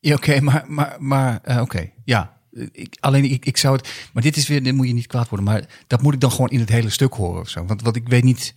[0.00, 2.38] Ja, oké, maar, maar, maar eh, oké, ja.
[2.72, 5.28] Ik, alleen ik, ik zou het, maar dit is weer, dit moet je niet kwaad
[5.28, 7.64] worden, maar dat moet ik dan gewoon in het hele stuk horen of zo.
[7.66, 8.54] Want, want ik weet niet,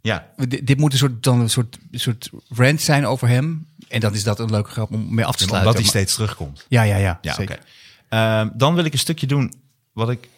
[0.00, 3.66] Ja, dit, dit moet een soort, dan een soort, soort rant zijn over hem.
[3.88, 5.58] En dan is dat een leuke grap om mee af te sluiten.
[5.58, 6.66] omdat hij Maar- steeds terugkomt.
[6.68, 7.58] Ja, ja, ja, Ja, oké.
[8.14, 9.52] Ehm, dan wil ik een stukje doen
[9.92, 10.28] wat ik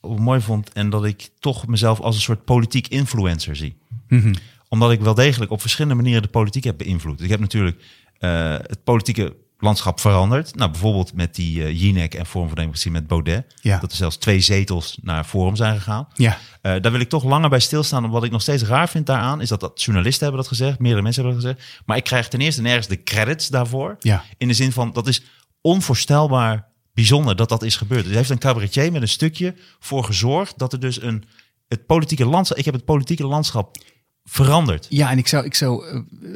[0.00, 0.72] mooi vond.
[0.72, 3.78] En dat ik toch mezelf als een soort politiek influencer zie.
[4.08, 4.34] Mhm.
[4.68, 7.20] Omdat ik wel degelijk op verschillende manieren de politiek heb beïnvloed.
[7.22, 7.82] Ik heb natuurlijk
[8.18, 10.54] eh, het politieke landschap veranderd.
[10.54, 13.54] Nou, bijvoorbeeld met die eh Jinek en Forum voor Democratie met Baudet.
[13.60, 13.78] Ja.
[13.78, 16.08] Dat er zelfs twee zetels naar Forum zijn gegaan.
[16.14, 18.04] Ja, Eh, daar wil ik toch langer bij stilstaan.
[18.04, 21.02] Omdat ik nog steeds raar vind daaraan, is dat, dat journalisten hebben dat gezegd, meerdere
[21.02, 21.82] mensen hebben dat gezegd.
[21.86, 23.96] Maar ik krijg ten eerste nergens de credits daarvoor.
[24.00, 24.24] Ja.
[24.36, 25.22] In de zin van, dat is
[25.60, 26.67] onvoorstelbaar
[26.98, 28.04] bijzonder dat dat is gebeurd.
[28.04, 31.24] Dus heeft een cabaretier met een stukje voor gezorgd dat er dus een,
[31.68, 33.76] het politieke landschap, ik heb het politieke landschap
[34.24, 34.86] veranderd.
[34.88, 35.86] ja en ik zou, ik zou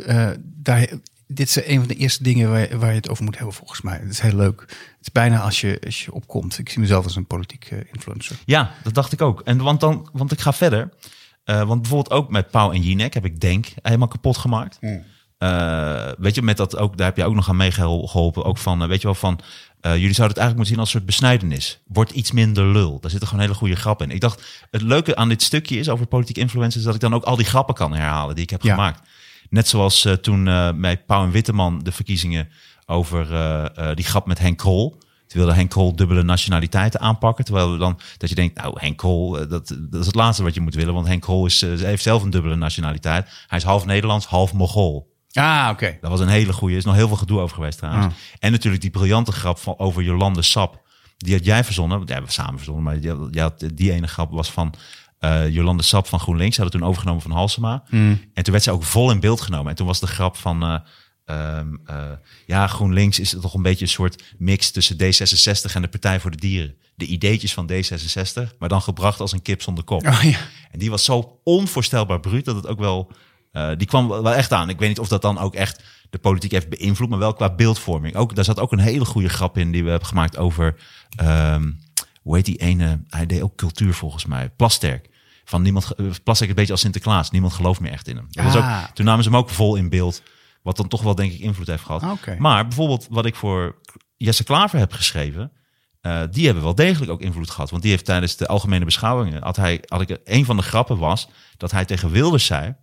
[0.07, 0.89] eh, eh, daar,
[1.27, 3.81] dit is een van de eerste dingen waar, waar je het over moet hebben volgens
[3.81, 3.99] mij.
[3.99, 4.61] Het is heel leuk.
[4.61, 6.59] Het is bijna als je, als je opkomt.
[6.59, 8.37] Ik zie mezelf als een politiek eh, influencer.
[8.45, 9.41] Ja, dat dacht ik ook.
[9.41, 10.93] En want, dan, want ik ga verder.
[11.45, 14.79] Want bijvoorbeeld ook met Pauw en Jinek heb ik Denk helemaal kapot gemaakt.
[15.43, 18.45] Eh, weet je, met dat ook, daar heb je ook nog aan meegeholpen.
[18.45, 19.41] Ook van, weet je wel, van
[19.83, 21.81] eh, jullie zouden het eigenlijk moeten zien als een soort besnijdenis.
[21.87, 23.01] Wordt iets minder lul.
[23.01, 24.15] Daar zitten gewoon hele goede grappen in.
[24.15, 27.25] Ik dacht, het leuke aan dit stukje is over politiek influencers, dat ik dan ook
[27.25, 28.75] al die grappen kan herhalen die ik heb Ja.
[28.75, 29.01] gemaakt.
[29.51, 32.49] Net zoals eh, toen eh bij Pauw en Witteman de verkiezingen
[32.87, 33.27] over
[33.95, 34.91] die grap met Henk Krol.
[35.27, 37.45] Toen wilde Henk Krol dubbele nationaliteiten aanpakken.
[37.45, 39.49] Terwijl we dan dat je denkt, nou Henk Krol, dat,
[39.91, 40.95] dat is het laatste wat je moet willen.
[40.95, 43.29] Want Henk Krol is, heeft zelf een dubbele nationaliteit.
[43.47, 45.12] Hij is half Nederlands, half Mogol.
[45.33, 45.99] Ah, oké.
[46.01, 46.73] Dat was een hele goede.
[46.73, 48.07] Er is nog heel veel gedoe over geweest trouwens.
[48.07, 48.13] Ah.
[48.39, 50.81] En natuurlijk die briljante grap van, over Jolande Sap.
[51.17, 51.99] Die had jij verzonnen.
[51.99, 52.85] Die hebben we samen verzonnen.
[52.85, 54.75] Maar die, die, had, die ene grap was van
[55.19, 56.55] eh, Jolande Sap van GroenLinks.
[56.55, 57.83] Ze hadden toen overgenomen van Halsema.
[57.89, 58.21] Hmm.
[58.35, 59.71] En toen werd ze ook vol in beeld genomen.
[59.71, 60.63] En toen was de grap van...
[60.63, 60.79] eh,
[61.25, 62.11] ehm, eh,
[62.47, 66.31] ja, GroenLinks is toch een beetje een soort mix tussen D66 en de Partij voor
[66.31, 66.75] de Dieren.
[66.95, 70.07] De ideetjes van D66, maar dan gebracht als een kip zonder kop.
[70.07, 70.39] Oh, ja.
[70.71, 73.13] En die was zo onvoorstelbaar bruut dat het ook wel.
[73.53, 74.69] Eh, die kwam wel echt aan.
[74.69, 77.55] Ik weet niet of dat dan ook echt de politiek heeft beïnvloed, maar wel qua
[77.55, 78.15] beeldvorming.
[78.17, 80.77] Ook, daar zat ook een hele goede grap in die we hebben gemaakt over.
[81.17, 81.71] ehm,
[82.23, 83.03] hoe heet die ene?
[83.09, 84.51] Hij deed ook cultuur volgens mij.
[84.51, 85.09] Plasterk.
[85.45, 87.31] Van niemand, eh, Plasterk een beetje als Sinterklaas.
[87.31, 88.27] Niemand gelooft meer echt in hem.
[88.31, 88.83] Dat was Ah.
[88.89, 90.23] ook, toen namen ze hem ook vol in beeld.
[90.63, 92.03] Wat dan toch wel, denk ik, invloed heeft gehad.
[92.03, 92.11] Ah.
[92.39, 93.75] Maar bijvoorbeeld wat ik voor
[94.17, 95.53] Jesse Klaver heb geschreven...
[96.01, 97.71] eh, die hebben wel degelijk ook invloed gehad.
[97.71, 99.43] Want die heeft tijdens de algemene beschouwingen...
[99.43, 102.75] Had hij, had ik, een van de grappen was dat hij tegen Wilders zei...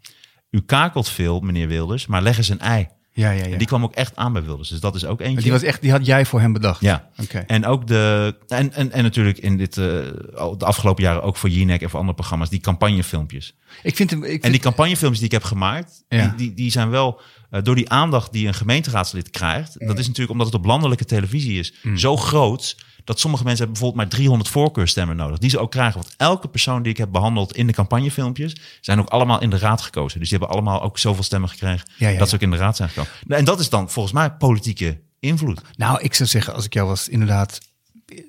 [0.51, 2.87] U kakelt veel, meneer Wilders, maar leg eens een ei.
[3.11, 3.51] Ja, ja, ja.
[3.51, 4.69] En die kwam ook echt aan bij Wilders.
[4.69, 5.41] Dus dat is ook eentje.
[5.41, 6.81] die, was echt, die had jij voor hem bedacht?
[6.81, 7.37] Ja, Oké.
[7.37, 8.35] en ook de.
[8.47, 9.85] En, en, en natuurlijk in dit, eh,
[10.57, 13.55] de afgelopen jaren ook voor Jinek en voor andere programma's, die campagnefilmpjes.
[13.83, 14.23] Ik vind hem...
[14.23, 16.27] Ik vind, En die campagnefilmpjes die ik heb gemaakt, Ja.
[16.27, 19.75] die, die, die zijn wel eh, door die aandacht die een gemeenteraadslid krijgt.
[19.87, 21.97] Dat is natuurlijk omdat het op landelijke televisie is, Mm.
[21.97, 22.77] zo groot.
[23.09, 25.37] Dat sommige mensen hebben bijvoorbeeld maar 300 voorkeurstemmen nodig.
[25.37, 26.01] Die ze ook krijgen.
[26.01, 28.55] Want elke persoon die ik heb behandeld in de campagnefilmpjes...
[28.81, 30.19] zijn ook allemaal in de raad gekozen.
[30.19, 31.87] Dus die hebben allemaal ook zoveel stemmen gekregen...
[31.97, 33.11] Ja, ja, dat ze ook in de raad zijn gekomen.
[33.25, 35.61] Nou, En dat is dan volgens mij politieke invloed.
[35.75, 37.59] Nou, ik zou zeggen, als ik jou was, inderdaad...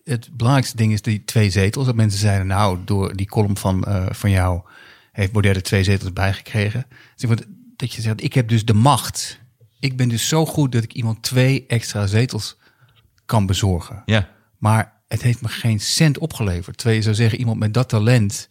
[0.04, 1.86] Het belangrijkste ding is die twee zetels.
[1.86, 4.60] Dat mensen zeiden, nou, door die column van, eh, van jou...
[5.12, 6.86] heeft Baudet er twee zetels bijgekregen.
[7.16, 7.38] Dus
[7.76, 9.40] dat je zegt, ik heb dus de macht.
[9.80, 12.56] Ik ben dus zo goed dat ik iemand twee extra zetels
[13.26, 14.02] kan bezorgen.
[14.06, 14.28] Ja.
[14.60, 16.76] Maar het heeft me geen cent opgeleverd.
[16.76, 18.48] Terwijl je zou zeggen, iemand met dat talent,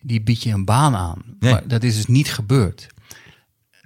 [0.00, 1.36] die biedt je een baan aan.
[1.38, 1.52] Nee.
[1.52, 2.86] Maar dat is dus niet gebeurd.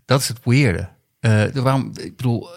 [0.05, 0.89] Dat is het weirde.
[1.21, 2.49] Eh, waarom, ik bedoel,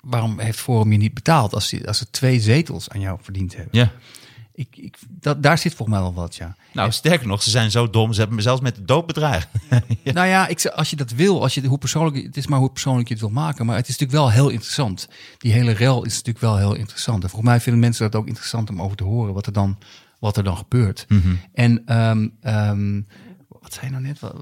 [0.00, 3.56] waarom heeft Forum je niet betaald als, ze- als ze twee zetels aan jou verdiend
[3.56, 3.78] hebben?
[3.78, 3.92] ja.
[4.56, 6.56] Ik, ik, dat, daar zit volgens mij wel wat, ja.
[6.72, 8.12] Nou, sterker nog, ze zijn zo dom.
[8.12, 9.48] Ze hebben me zelfs met de dood bedreigd.
[10.04, 12.70] Nou ja, ik, als je dat wil, als je, hoe persoonlijk, het is maar hoe
[12.70, 13.66] persoonlijk je het wil maken.
[13.66, 15.08] Maar het is natuurlijk wel heel interessant.
[15.38, 17.22] Die hele rel is natuurlijk wel heel interessant.
[17.22, 19.78] En volgens mij vinden mensen dat ook interessant om over te horen wat er dan,
[20.18, 21.06] wat er dan gebeurt.
[21.52, 23.00] En ehm, ehm,
[23.48, 24.20] wat zei je nou net?
[24.20, 24.32] Wa-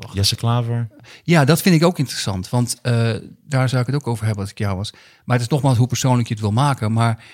[0.00, 0.14] Wacht.
[0.14, 0.88] Jesse Klaver.
[1.22, 2.48] Ja, dat vind ik ook interessant.
[2.48, 3.10] Want eh,
[3.48, 4.92] daar zou ik het ook over hebben als ik jou was.
[5.24, 6.92] Maar het is nogmaals hoe persoonlijk je het wil maken.
[6.92, 7.24] Maar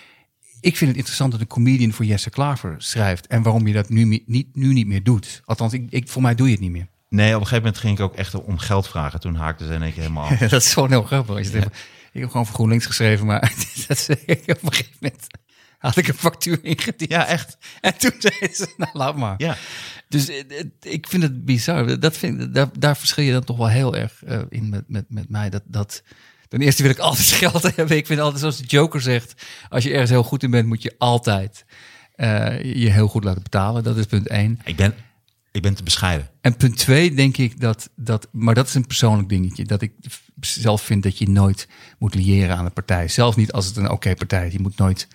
[0.61, 3.27] ik vind het interessant dat een comedian voor Jesse Klaver schrijft.
[3.27, 5.41] En waarom je dat nu, mi- niet, nu niet meer doet.
[5.45, 6.87] Althans, ik, ik, voor mij doe je het niet meer.
[7.09, 9.21] Nee, op een gegeven moment ging ik ook echt om geld vragen.
[9.21, 10.39] Toen haakte ze in één keer helemaal af.
[10.49, 11.37] dat is gewoon heel grappig.
[11.37, 11.59] Als je
[12.13, 13.41] ik heb gewoon voor GroenLinks geschreven, maar
[13.89, 14.37] dat op een
[14.73, 15.27] gegeven moment
[15.79, 17.11] had ik een factuur ingediend.
[17.11, 17.57] Ja, echt.
[17.81, 19.35] En toen zei ze, nou laat maar.
[19.37, 19.57] Ja.
[20.09, 22.01] Dus eh, het- ik vind het bizar.
[22.01, 25.05] Dat vind, daar, daar verschil je dan toch wel heel erg eh, in met, met,
[25.09, 25.51] met mij.
[25.51, 26.03] Dat, dat,
[26.51, 27.97] ten eerste wil ik altijd geld hebben.
[27.97, 30.83] Ik vind altijd, zoals de Joker zegt, als je ergens heel goed in bent, moet
[30.83, 31.65] je altijd
[32.15, 33.83] eh, je heel goed laten betalen.
[33.83, 34.61] Dat is punt één.
[34.65, 34.95] Ik ben,
[35.53, 36.31] ik ben te bescheiden.
[36.41, 39.93] En punt twee denk ik dat, dat, maar dat is een persoonlijk dingetje, dat ik
[40.41, 43.09] zelf vind dat je nooit moet liëren aan een partij.
[43.09, 44.53] Zelfs niet als het een oké partij is.
[44.53, 45.09] Je moet nooit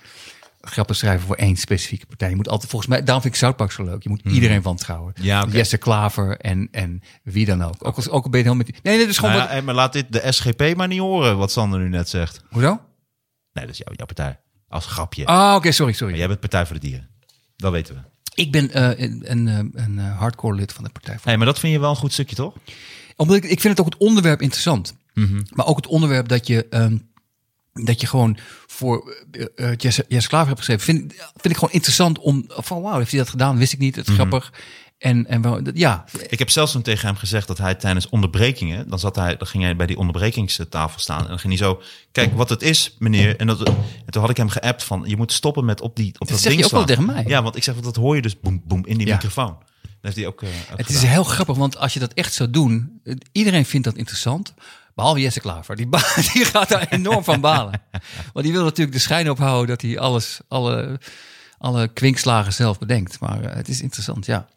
[0.65, 2.29] grappen schrijven voor één specifieke partij.
[2.29, 4.03] Je moet altijd, volgens mij, daarom vind ik South Park zo leuk.
[4.03, 5.13] Je moet iedereen wantrouwen.
[5.21, 5.45] Ja.
[5.49, 7.87] Jesse Klaver en, en wie dan ook.
[7.87, 8.83] Ook, als, ook al ben je helemaal met...
[8.83, 9.35] Nee, nee, dat is gewoon...
[9.35, 11.89] Nou ja, wat, eh, maar laat dit de SGP maar niet horen, wat Sander nu
[11.89, 12.41] net zegt.
[12.49, 12.79] hoezo?
[13.53, 14.39] Nee, dat is jouw, jouw partij.
[14.67, 15.25] Als grapje.
[15.25, 16.09] Ah, oké, sorry, sorry.
[16.09, 17.09] Maar jij bent Partij voor de Dieren.
[17.55, 18.01] Dat weten we.
[18.41, 21.45] Ik ben eh, een, een, eh, een hardcore lid van de Partij voor Hey, maar
[21.45, 22.53] dat vind je wel een goed stukje, toch?
[23.15, 24.95] Omdat ik, ik vind het ook het onderwerp interessant.
[25.13, 25.41] Mhm.
[25.49, 26.97] Maar ook het onderwerp dat je, ehm,
[27.83, 29.15] dat je gewoon voor
[29.55, 30.83] eh, Jesse, Jesse Klaver hebt geschreven.
[30.85, 32.43] Vind, vind ik gewoon interessant om...
[32.47, 33.57] Van wauw, heeft hij dat gedaan?
[33.57, 33.89] Wist ik niet.
[33.91, 33.99] Mhm.
[33.99, 34.53] Het is grappig.
[34.97, 38.89] En, en wel- ja, Ik heb zelfs toen tegen hem gezegd dat hij tijdens onderbrekingen,
[38.89, 41.81] dan, zat hij, dan ging hij bij die onderbrekingstafel staan en dan ging hij zo,
[42.11, 43.35] kijk wat het is, meneer.
[43.37, 43.75] En, dat, en
[44.09, 46.47] toen had ik hem geappt van, je moet stoppen met op, die, op dat, zeg
[46.51, 46.97] ding je ook wel slaan.
[47.05, 47.23] tegen mij.
[47.27, 49.13] Ja, want ik zeg, want dat hoor je dus boem, boem in die Ja.
[49.13, 49.57] microfoon.
[49.81, 51.55] Dat heeft hij ook, eh, ook het is heel grappig.
[51.55, 53.01] Want als je dat echt zou doen...
[53.31, 54.53] Iedereen vindt dat interessant.
[54.95, 55.75] Behalve Jesse Klaver.
[55.75, 57.81] Die, ba- die gaat daar enorm van balen.
[58.33, 60.99] Want die wil natuurlijk de schijn ophouden dat hij alles, alle,
[61.57, 63.19] alle kwinkslagen zelf bedenkt.
[63.19, 64.47] Maar eh, het is interessant, ja.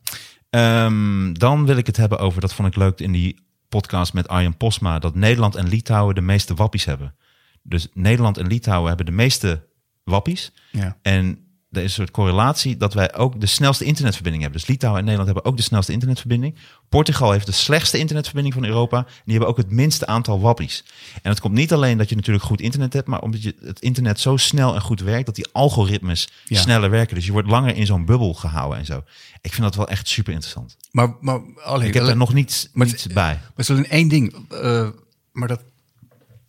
[0.51, 4.29] Ehm, dan wil ik het hebben over, dat vond ik leuk in die podcast met
[4.29, 7.15] Arjen Posma, dat Nederland en Litouwen de meeste wappies hebben.
[7.63, 9.67] Dus Nederland en Litouwen hebben de meeste
[10.05, 10.53] wappies.
[10.71, 10.97] ja.
[11.03, 14.61] En er is een soort correlatie dat wij ook de snelste internetverbinding hebben.
[14.61, 16.55] Dus Litouwen en Nederland hebben ook de snelste internetverbinding.
[16.89, 18.97] Portugal heeft de slechtste internetverbinding van Europa.
[18.99, 20.85] En die hebben ook het minste aantal wappies.
[21.23, 23.81] En het komt niet alleen dat je natuurlijk goed internet hebt, maar omdat je het
[23.81, 26.61] internet zo snel en goed werkt, dat die algoritmes Ja.
[26.61, 27.15] sneller werken.
[27.15, 29.03] Dus je wordt langer in zo'n bubbel gehouden en zo.
[29.41, 30.77] Ik vind dat wel echt super interessant.
[30.91, 33.15] Maar, maar alleen, Ik heb er nog niets, Maar- niets bij.
[33.15, 34.89] Maar er is alleen één ding, eh,
[35.33, 35.61] maar dat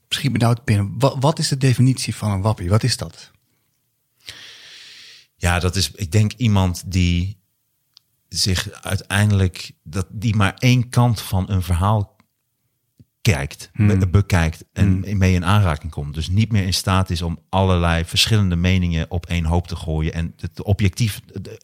[0.09, 0.93] schiet me nou te binnen.
[0.97, 2.69] Wat, wat is de definitie van een wappie?
[2.69, 3.31] Wat is dat?
[5.41, 7.37] Ja, dat is, ik denk iemand die
[8.27, 12.17] zich uiteindelijk, dat die maar één kant van een verhaal
[13.21, 16.13] kijkt, be- bekijkt en mee in aanraking komt.
[16.13, 20.13] Dus niet meer in staat is om allerlei verschillende meningen op één hoop te gooien
[20.13, 21.19] en het objectief,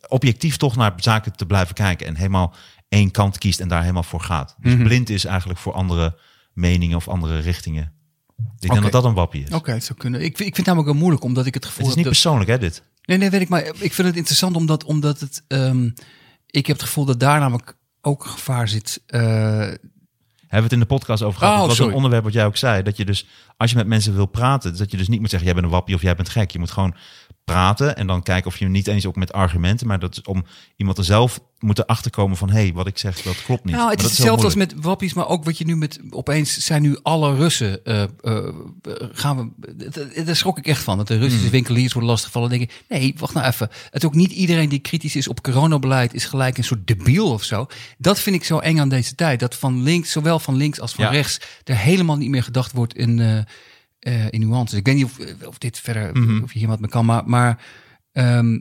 [0.07, 2.53] objectief toch naar zaken te blijven kijken en helemaal
[2.89, 4.55] één kant kiest en daar helemaal voor gaat.
[4.59, 6.17] Dus blind is eigenlijk voor andere
[6.53, 7.93] meningen of andere richtingen.
[8.37, 9.49] Ik denk dat dat een wappie is.
[9.51, 10.19] Oké, het zou kunnen.
[10.19, 12.05] Ik, vind- ik vind het namelijk wel moeilijk, omdat ik het gevoel Het is niet
[12.05, 12.13] dat...
[12.13, 12.83] persoonlijk, hè, dit?
[13.05, 13.49] Nee, nee, weet ik.
[13.49, 15.43] Maar ik vind het interessant omdat, omdat het...
[15.47, 15.89] ehm,
[16.49, 19.01] ik heb het gevoel dat daar namelijk ook gevaar zit.
[19.05, 21.53] eh, Hè, Hebben we het in de podcast over gehad?
[21.53, 21.91] Oh, dat was sorry.
[21.91, 22.83] een onderwerp wat jij ook zei.
[22.83, 25.47] Dat je dus, als je met mensen wil praten, dat je dus niet moet zeggen,
[25.47, 26.51] jij bent een wappie of jij bent gek.
[26.51, 26.95] Je moet gewoon
[27.43, 30.45] praten en dan kijken of je niet eens ook met argumenten, maar dat is om
[30.75, 33.75] iemand er zelf moet achterkomen van, hé, hey, wat ik zeg, dat klopt niet.
[33.75, 36.57] Nou, het Maar is hetzelfde als met wappies, maar ook wat je nu met opeens
[36.57, 37.83] zijn nu alle Russen.
[37.85, 38.03] eh,
[39.11, 40.97] gaan we, daar schrok ik echt van.
[40.97, 41.23] Dat de Hmm.
[41.23, 42.49] Russische winkeliers worden lastiggevallen.
[42.49, 43.69] Dan denk ik, nee, wacht nou even.
[43.89, 47.43] Het ook niet iedereen die kritisch is op coronabeleid is gelijk een soort debiel of
[47.43, 47.67] zo.
[47.97, 49.39] Dat vind ik zo eng aan deze tijd.
[49.39, 51.11] Dat van links, zowel van links als van Ja.
[51.11, 53.45] rechts, er helemaal niet meer gedacht wordt in,
[54.29, 54.79] in nuances.
[54.79, 56.43] Ik weet niet of, of dit verder, Mhm.
[56.43, 57.23] of je hier wat mee kan, maar.
[57.25, 57.63] maar
[58.11, 58.59] ehm,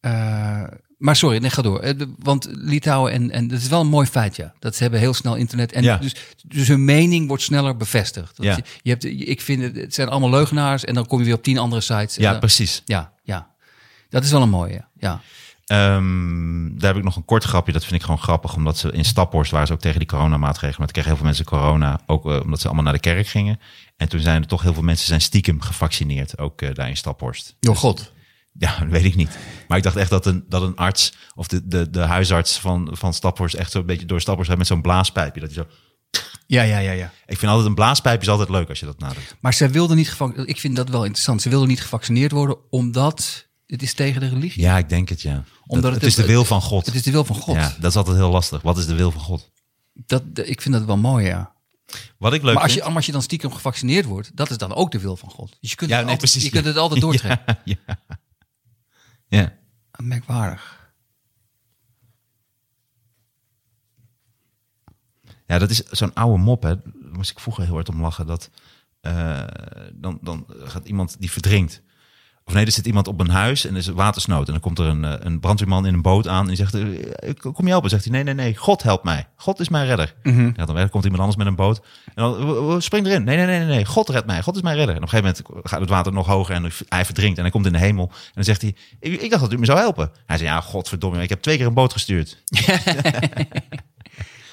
[0.00, 0.62] eh,
[0.98, 1.80] maar sorry, nee, ga door.
[1.80, 4.52] Eh, Want Litouwen en, en dat is wel een mooi feit, ja.
[4.58, 5.72] Dat ze hebben heel snel internet.
[5.72, 5.96] En Ja.
[5.96, 6.14] dus,
[6.46, 8.36] dus hun mening wordt sneller bevestigd.
[8.36, 8.56] Dat Ja.
[8.56, 10.84] je, je hebt, ik vind het, het zijn allemaal leugenaars.
[10.84, 12.14] En dan kom je weer op tien andere sites.
[12.16, 12.82] Ja, dan- precies.
[12.84, 13.50] ja, ja.
[14.08, 15.20] Dat is wel een mooie, ja.
[15.66, 17.72] Ehm, daar heb ik nog een kort grapje.
[17.72, 18.54] Dat vind ik gewoon grappig.
[18.54, 20.74] Omdat ze in Staphorst waren ze ook tegen die coronamaatregelen.
[20.78, 22.00] Maar toen kregen heel veel mensen corona.
[22.06, 23.60] Ook eh, omdat ze allemaal naar de kerk gingen.
[23.96, 26.38] En toen zijn er toch heel veel mensen zijn stiekem gevaccineerd.
[26.38, 27.56] Ook eh, daar in Staphorst.
[27.60, 28.12] Door God.
[28.58, 29.38] Ja, dat weet ik niet.
[29.68, 32.88] Maar ik dacht echt dat een, dat een arts of de, de, de huisarts van,
[32.92, 35.40] van Staphorst echt zo'n beetje door Staphorst gaat met zo'n blaaspijpje.
[35.40, 35.66] Dat je zo...
[36.46, 37.12] Ja, ja, ja, ja.
[37.26, 39.36] Ik vind altijd een blaaspijpje is altijd leuk als je dat nadoet.
[39.40, 41.42] Maar zij wilden niet gevaccineerd Ik vind dat wel interessant.
[41.42, 44.62] Ze wilden niet gevaccineerd worden omdat het is tegen de religie.
[44.62, 45.44] Ja, ik denk het ja.
[45.66, 46.86] Omdat Dat- het het is de wil van God.
[46.86, 47.54] Het is de wil van God.
[47.54, 48.62] Ja, dat is altijd heel lastig.
[48.62, 49.50] Wat is de wil van God?
[49.94, 51.52] Dat, ik vind dat wel mooi, ja.
[52.18, 52.82] Wat ik leuk Maar als vind...
[52.82, 55.30] je, maar als je dan stiekem gevaccineerd wordt, dat is dan ook de wil van
[55.30, 55.56] God.
[55.60, 57.58] Dus je kunt, Ja, het, nee, altijd, precies, je kunt het altijd doortrekken.
[57.64, 57.76] Ja,
[59.28, 59.56] ja.
[60.02, 60.92] Merkwaardig.
[65.46, 66.76] Ja, dat is zo'n oude mop, hè.
[66.76, 68.26] Daar moest ik vroeger heel hard om lachen.
[68.26, 68.50] Dat
[69.00, 69.44] eh,
[69.94, 71.82] dan, dan gaat iemand die verdrinkt.
[72.48, 74.46] Of nee, er zit iemand op een huis en er is watersnood.
[74.46, 76.74] En dan komt er een, eh, een brandweerman in een boot aan en die zegt,
[76.74, 77.90] eh, ik kom je helpen?
[77.90, 79.26] Zegt hij, nee, nee, nee, God helpt mij.
[79.36, 80.14] God is mijn redder.
[80.56, 81.80] Ja, dan komt iemand anders met een boot.
[82.04, 83.24] En dan, "W- w- spring erin.
[83.24, 84.42] Nee, nee, nee, nee, nee, God redt mij.
[84.42, 84.94] God is mijn redder.
[84.96, 87.36] En op een gegeven moment gaat het water nog hoger en hij verdrinkt.
[87.36, 88.06] En hij komt in de hemel.
[88.08, 90.10] En dan zegt hij, ik, ik dacht dat u me zou helpen.
[90.26, 92.42] Hij zei, ja, godverdomme, ik heb twee keer een boot gestuurd.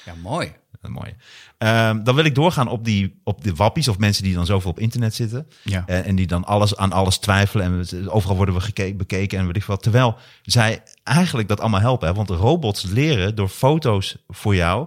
[0.04, 0.52] Ja, mooi.
[0.86, 1.14] Dat mooi.
[1.58, 4.70] Ehm, dan wil ik doorgaan op, die, op de wappies of mensen die dan zoveel
[4.70, 5.46] op internet zitten.
[5.62, 5.82] Ja.
[5.86, 7.64] Eh, en die dan alles aan alles twijfelen.
[7.66, 9.82] En we- overal worden we gekeken, bekeken en weet ik wat.
[9.82, 12.08] Terwijl zij eigenlijk dat allemaal helpen.
[12.08, 12.14] Hè?
[12.14, 14.86] Want robots leren door foto's voor jou.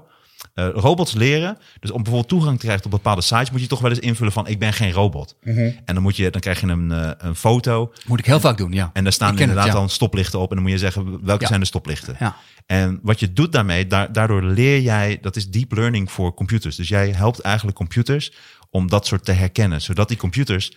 [0.59, 1.57] Eh, robots leren.
[1.79, 4.33] Dus om bijvoorbeeld toegang te krijgen tot bepaalde sites, moet je toch wel eens invullen
[4.33, 5.35] van ik ben geen robot.
[5.43, 5.59] Mhm.
[5.59, 7.91] En dan, moet je, dan krijg je een, eh, een foto.
[8.05, 8.89] Moet ik heel vaak doen, ja.
[8.93, 9.71] En daar staan het, inderdaad ja.
[9.71, 10.49] dan stoplichten op.
[10.49, 11.47] En dan moet je zeggen welke Ja.
[11.47, 12.15] zijn de stoplichten.
[12.19, 12.35] Ja.
[12.65, 16.75] En wat je doet daarmee, daar, daardoor leer jij, dat is deep learning voor computers.
[16.75, 18.31] Dus jij helpt eigenlijk computers
[18.69, 20.73] om dat soort te herkennen, zodat die computers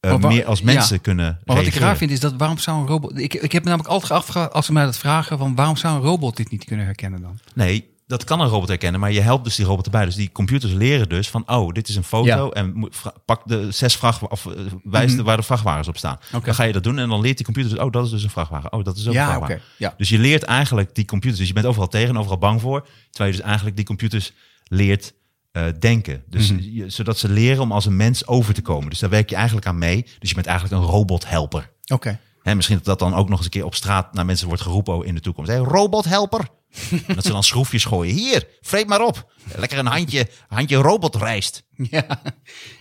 [0.00, 1.02] eh, meer als mensen ja.
[1.02, 1.38] kunnen.
[1.44, 3.18] Maar wat ik raar vind is dat waarom zou een robot...
[3.18, 5.96] Ik, ik heb me namelijk altijd afgevraagd, als ze mij dat vragen, van waarom zou
[5.96, 7.38] een robot dit niet kunnen herkennen dan?
[7.54, 10.04] Nee, dat kan een robot herkennen, maar je helpt dus die robot erbij.
[10.04, 12.48] Dus die computers leren dus van, oh, dit is een foto Ja.
[12.50, 12.88] en
[13.24, 16.18] pak de zes vrachtwagens, of eh, wijs de- waar de vrachtwagens op staan.
[16.30, 18.22] Dan ga je dat doen en dan leert die computer dus, oh, dat is dus
[18.22, 18.72] een vrachtwagen.
[18.72, 19.62] Oh, dat is ook Ja, een vrachtwagen.
[19.78, 19.94] Ja.
[19.96, 22.86] Dus je leert eigenlijk die computers, dus je bent overal tegen en overal bang voor,
[23.10, 24.32] terwijl je dus eigenlijk die computers
[24.64, 25.14] leert
[25.52, 26.22] eh, denken.
[26.26, 26.60] Dus Mhm.
[26.62, 28.90] je- zodat ze leren om als een mens over te komen.
[28.90, 30.06] Dus daar werk je eigenlijk aan mee.
[30.18, 31.70] Dus je bent eigenlijk een robothelper.
[31.92, 32.18] Oké.
[32.42, 34.62] Hè, misschien dat dat dan ook nog eens een keer op straat naar mensen wordt
[34.62, 35.50] geroepen in de toekomst.
[35.50, 36.48] Hey, robothelper.
[37.14, 38.14] Dat ze dan schroefjes gooien.
[38.14, 39.32] Hier, vreet maar op.
[39.56, 41.64] Lekker een handje, handje robotrijst.
[41.90, 42.22] Ja,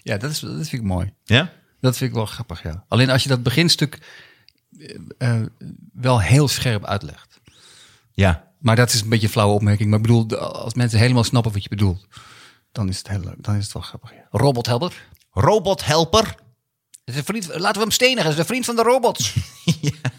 [0.03, 1.13] ja dat, is, dat vind ik mooi.
[1.23, 1.51] Ja?
[1.79, 2.85] Dat vind ik wel grappig, ja.
[2.87, 3.99] Alleen als je dat beginstuk
[4.77, 5.41] eh, eh,
[5.93, 7.41] wel heel scherp uitlegt.
[8.11, 8.53] Ja.
[8.59, 9.89] Maar dat is een beetje een flauwe opmerking.
[9.89, 12.07] Maar ik bedoel, als mensen helemaal snappen wat je bedoelt,
[12.71, 13.33] dan is het heel.
[13.37, 14.11] Dan is het wel grappig.
[14.11, 14.27] Ja.
[14.31, 15.07] Robothelper.
[15.31, 16.35] Robothelper.
[17.03, 18.23] Is een vriend, laten we hem stenigen.
[18.23, 19.35] Dat is een vriend van de robots.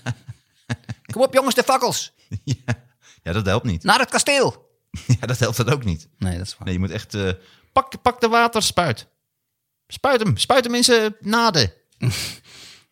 [1.12, 2.12] Kom op jongens, de fakkels.
[2.44, 2.85] Ja,
[3.32, 3.82] dat helpt niet.
[3.82, 4.64] Naar het kasteel.
[5.20, 6.08] Ja, dat helpt dat ook niet.
[6.18, 6.64] Nee, dat is waar.
[6.64, 7.14] Nee, je moet echt...
[7.14, 7.30] eh,
[7.72, 9.06] pak, pak de waterspuit.
[9.88, 10.36] Spuit hem.
[10.36, 11.72] Spuit hem in zijn naden.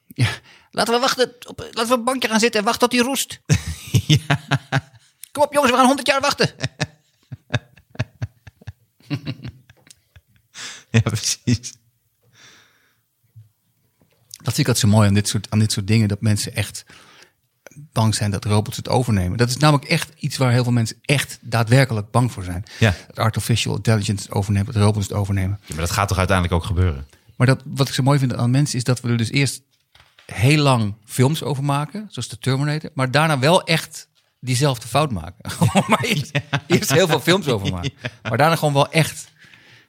[0.07, 0.29] Ja.
[0.71, 1.35] Laten we wachten.
[1.47, 3.41] Op, laten we op een bankje gaan zitten en wachten tot hij roest.
[5.33, 6.55] Kom op jongens, we gaan 100 jaar wachten.
[10.91, 11.73] Ja, precies.
[14.31, 16.09] Dat vind ik altijd zo mooi aan dit, soort, aan dit soort dingen.
[16.09, 16.85] Dat mensen echt
[17.93, 19.39] bang zijn dat robots het overnemen.
[19.39, 22.65] Dat is namelijk echt iets waar heel veel mensen echt daadwerkelijk bang voor zijn.
[22.79, 22.95] Ja.
[23.07, 25.59] Dat artificial intelligence overnemen, dat robots het overnemen.
[25.61, 27.07] Ja, maar dat gaat toch uiteindelijk ook gebeuren?
[27.37, 29.63] Maar dat, wat ik zo mooi vind aan mensen is dat we er dus eerst
[30.27, 34.09] heel lang films over maken, zoals de Terminator, maar daarna wel echt
[34.41, 35.51] diezelfde fout maken.
[35.89, 36.31] maar eerst,
[36.67, 39.29] eerst heel veel films over maken, maar daarna gewoon wel echt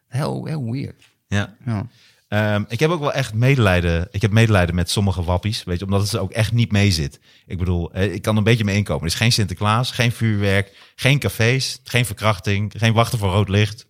[0.08, 1.04] heel, heel weird.
[1.28, 1.56] Ja.
[1.66, 1.88] Ja.
[2.28, 4.08] Ehm, ik heb ook wel echt medelijden.
[4.12, 6.92] Ik heb medelijden met sommige wappies, weet je, omdat het er ook echt niet mee
[6.92, 7.20] zit.
[7.46, 9.02] Ik bedoel, eh, ik kan een beetje mee inkomen.
[9.02, 13.88] Er is geen Sinterklaas, geen vuurwerk, geen cafés, geen verkrachting, geen wachten voor rood licht.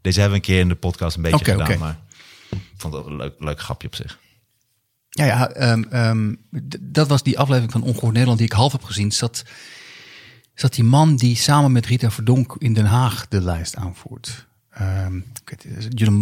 [0.00, 1.98] Deze hebben we een keer in de podcast een beetje gedaan, maar
[2.50, 4.18] ik vond dat een leuk, leuk grapje op zich.
[5.08, 6.34] Ja, ja ehm, ehm,
[6.80, 9.12] dat was die aflevering van Ongehoord Nederland die ik half heb gezien.
[9.12, 9.44] Zat,
[10.54, 14.48] zat die man die samen met Rita Verdonk in Den Haag de lijst aanvoert.
[14.70, 15.66] Het,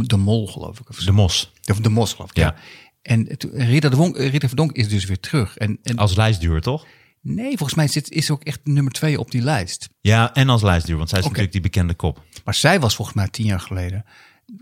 [0.09, 0.89] de, Mol, geloof ik.
[0.89, 1.05] Of zo.
[1.05, 2.37] De Mos, De, de Mos, geloof ik.
[2.37, 2.45] Ja.
[2.45, 2.55] Ja.
[3.03, 5.57] En Rita, de Wonk, Rita Verdonk is dus weer terug.
[5.57, 6.87] En, en als lijstduur, toch?
[7.21, 9.89] nee, volgens mij zit, is ze ook echt nummer twee op die lijst.
[10.01, 12.23] Ja, en als lijstduur, want zij is natuurlijk die bekende kop.
[12.45, 14.05] Maar zij was volgens mij tien jaar geleden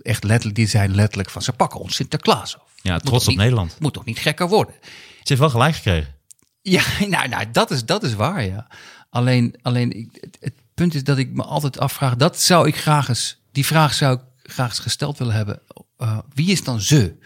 [0.03, 2.65] echt letterlijk, die zei letterlijk van ze pakken ons Sinterklaas af.
[2.83, 3.77] Ja, trots op niet- Nederland.
[3.81, 4.75] Moet toch niet gekker worden?
[4.83, 6.15] Ze heeft wel gelijk gekregen.
[6.63, 8.67] Ja, nou, nou dat, is, dat is waar, ja.
[9.11, 13.41] Alleen, alleen het punt is dat ik me altijd afvraag, dat zou ik graag eens,
[13.57, 15.61] die vraag zou ik graag gesteld willen hebben.
[15.99, 17.17] Uh, wie is dan ze?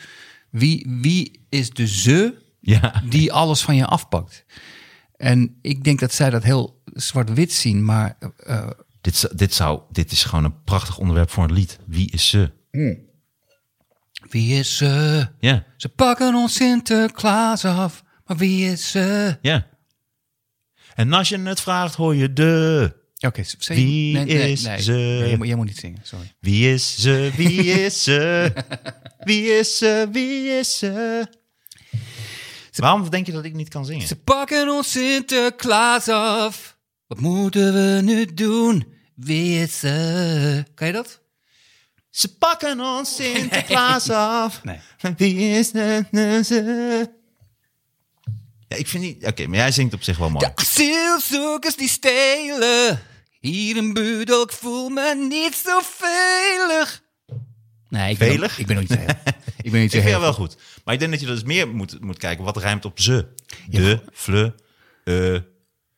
[0.51, 3.03] Wie, wie is de ze Ja.
[3.09, 4.45] die alles van je afpakt?
[5.17, 8.17] En ik denk dat zij dat heel zwart-wit zien, maar
[8.47, 11.79] uh, Dit, z- dit, zou, dit is gewoon een prachtig onderwerp voor een lied.
[11.87, 12.51] Wie is ze?
[14.29, 15.27] wie is ze?
[15.39, 19.39] Ja, Ze pakken ons Sinterklaas af, maar wie is ze?
[19.43, 19.67] ja.
[20.95, 22.93] En als je het vraagt, hoor je de.
[23.27, 24.83] Oké, z- zeg- Wie nee, nee, is nee.
[24.83, 24.93] ze?
[25.27, 26.33] Jij, moet, jij moet niet zingen, sorry.
[26.41, 27.31] Wie is ze?
[27.37, 28.53] Wie is ze?
[29.25, 30.09] Wie is ze?
[30.13, 31.27] Wie is ze?
[32.75, 34.07] Waarom denk je dat ik niet kan zingen?
[34.07, 36.77] Ze pakken ons Sinterklaas af.
[37.07, 38.87] Wat moeten we nu doen?
[39.15, 40.65] Wie is ze?
[40.75, 41.21] Kan je dat?
[42.11, 44.61] Ze pakken ons Sinterklaas af.
[44.65, 44.79] Nee.
[45.17, 47.07] Wie is ze?
[48.69, 49.27] Ja, ik vind niet...
[49.27, 50.47] Oké, maar jij zingt op zich wel mooi.
[50.47, 53.01] De asielzoekers die stelen.
[53.41, 57.03] Hier in Budel, ik voel me niet zo veilig.
[57.89, 58.53] Nee, ik ben, Veilig?
[58.53, 59.09] ook- ik ben ook niet heel.
[59.63, 60.57] Ik ben niet heel wel goed.
[60.85, 63.27] Maar ik denk dat je dus meer moet, moet kijken wat rijmt op ze.
[63.69, 64.55] De, fle,
[65.05, 65.37] eh.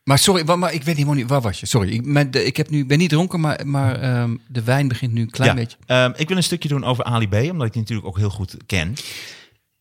[0.03, 1.65] Maar sorry, wa- maar ik weet helemaal niet, waar was je?
[1.65, 5.13] Sorry, ik, de- ik heb nu, ben niet dronken, maar, maar ehm, de wijn begint
[5.13, 5.77] nu een klein Ja, beetje.
[5.85, 8.29] ehm, ik wil een stukje doen over Ali B, omdat ik die natuurlijk ook heel
[8.29, 8.93] goed ken.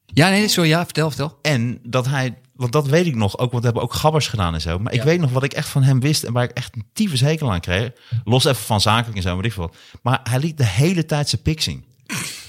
[0.07, 1.39] Ja, nee, sorry, ja, vertel, vertel.
[1.43, 4.55] En dat hij, want dat weet ik nog, ook, want we hebben ook gabbers gedaan
[4.55, 4.79] en zo.
[4.79, 6.85] Maar ik weet nog wat ik echt van hem wist en waar ik echt een
[6.93, 7.91] tyfus hekel aan kreeg.
[8.25, 9.77] Los even van zakelijk en zo, weet ik wat.
[10.03, 11.85] Maar hij liet de hele tijd zijn pik zien.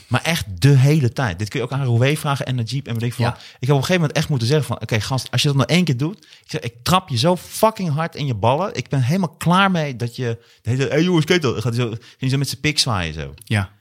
[0.08, 1.40] Maar echt de hele tijd.
[1.40, 3.26] Dit kun je ook aan Roué vragen en naar Jeep en weet ik veel.
[3.26, 3.32] Ja.
[3.32, 3.40] wat.
[3.40, 4.82] Ik heb op een gegeven moment echt moeten zeggen van...
[4.82, 6.18] Oké gast, als je dat nog één keer doet...
[6.18, 8.76] Ik, zeg, ik trap je zo fucking hard in je ballen.
[8.76, 10.38] Ik ben helemaal klaar mee dat je...
[10.62, 11.62] De hele, hey jongens, kijk dat.
[11.62, 13.34] Gaat hij zo, ging hij zo met zijn pik zwaaien zo.
[13.44, 13.72] Ja.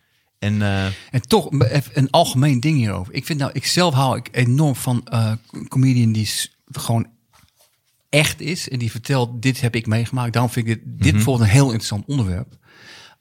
[0.43, 1.49] En eh, En toch
[1.93, 3.15] een algemeen ding hierover.
[3.15, 5.33] Ik vind nou, ik zelf hou ik enorm van eh
[5.69, 6.29] comedian die
[6.73, 7.07] gewoon
[8.09, 10.33] echt is en die vertelt dit heb ik meegemaakt.
[10.33, 12.57] Daarom vind ik dit, dit bijvoorbeeld een heel interessant onderwerp.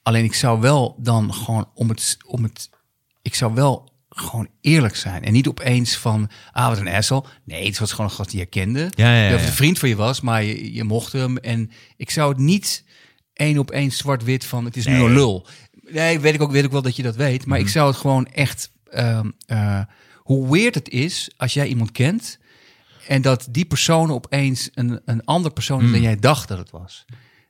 [0.03, 2.69] Alleen ik zou wel dan gewoon om het, om het,
[3.21, 7.23] ik zou wel gewoon eerlijk zijn en niet opeens van ah wat een asshole.
[7.43, 8.79] Nee, het was gewoon een gast die je kende.
[8.95, 9.47] Ja, ja, ja, Dat het ja.
[9.47, 12.83] een vriend van je was, maar je, je mocht hem en ik zou het niet
[13.33, 15.47] één op één zwart-wit van het is nu een lul.
[15.91, 17.45] Nee, weet ik ook, weet ik wel dat je dat weet.
[17.45, 19.81] Maar ik zou het gewoon echt, ehm, eh,
[20.17, 22.39] hoe weird het is als jij iemand kent
[23.07, 26.71] en dat die persoon opeens een, een ander persoon is dan jij dacht dat het
[26.71, 27.05] was.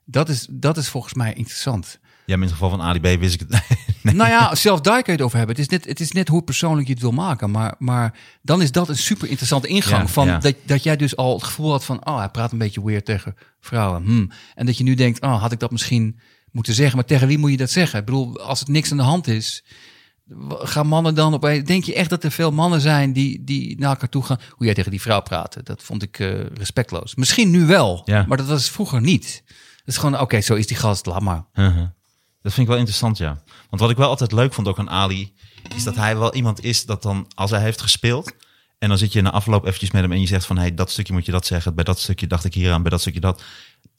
[0.06, 2.00] Dat is, dat is volgens mij interessant.
[2.26, 3.50] ja, in het geval van Ali B wist ik het.
[4.04, 4.16] nee.
[4.16, 5.56] Nou ja, zelfs daar kun je het over hebben.
[5.56, 7.52] Het is net, het is net hoe persoonlijk je het wil maken.
[7.52, 10.02] Maar, maar dan is dat een super interessante ingang.
[10.02, 10.38] Ja, van ja.
[10.38, 12.08] Dat, dat jij dus al het gevoel had van...
[12.08, 14.04] oh, hij praat een beetje weird tegen vrouwen.
[14.04, 14.32] Hmm.
[14.56, 16.20] En dat je nu denkt, oh, had ik dat misschien
[16.52, 16.96] moeten zeggen.
[16.96, 18.00] Maar tegen wie moet je dat zeggen?
[18.00, 19.64] Ik bedoel, als het niks aan de hand is...
[20.48, 21.42] gaan mannen dan op...
[21.42, 24.40] Denk je echt dat er veel mannen zijn die, die naar elkaar toe gaan...
[24.50, 25.64] hoe jij tegen die vrouw praatte?
[25.64, 27.16] Dat vond ik eh, respectloos.
[27.16, 28.26] Misschien nu wel, Ja.
[28.28, 29.44] maar dat was vroeger niet.
[29.78, 31.46] Het is gewoon, oké, zo is die gast, laat maar.
[31.54, 31.88] Uh-huh.
[32.42, 33.44] Dat vind ik wel interessant, ja.
[33.70, 35.34] Want wat ik wel altijd leuk vond ook aan Ali...
[35.76, 38.32] is dat hij wel iemand is dat dan, als hij heeft gespeeld...
[38.80, 40.58] en dan zit je na afloop eventjes met hem en je zegt van...
[40.58, 42.92] hey, dat stukje moet je dat zeggen, bij dat stukje dacht ik hier aan, bij
[42.92, 43.44] dat stukje dat.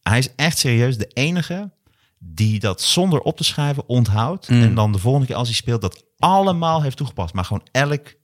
[0.02, 1.70] Hij is echt serieus de enige
[2.24, 4.48] die dat zonder op te schrijven onthoudt...
[4.48, 7.34] en dan de volgende keer als hij speelt dat allemaal heeft toegepast.
[7.34, 8.14] Maar gewoon elk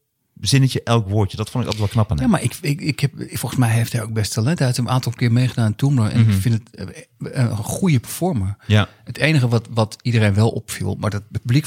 [0.41, 1.37] zinnetje, elk woordje.
[1.37, 3.71] Dat vond ik altijd wel knap aan Ja, maar ik, ik, ik heb, volgens mij
[3.71, 4.59] heeft hij ook best talent.
[4.59, 6.11] Hij heeft een aantal keer meegedaan in Toemler.
[6.11, 6.89] En ik vind het
[7.33, 8.57] eh, een goede performer.
[8.67, 8.89] Ja.
[9.05, 11.67] Het enige wat, wat iedereen wel opviel, maar dat publiek,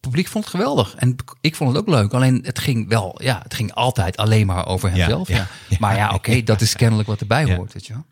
[0.00, 0.94] publiek vond het geweldig.
[0.94, 2.12] En ik vond het ook leuk.
[2.12, 5.28] Alleen het ging wel, ja, het ging altijd alleen maar over hemzelf.
[5.28, 5.76] ja, Ja, ja.
[5.80, 8.04] Maar ja, oké, dat is kennelijk wat erbij hoort, weet je wel.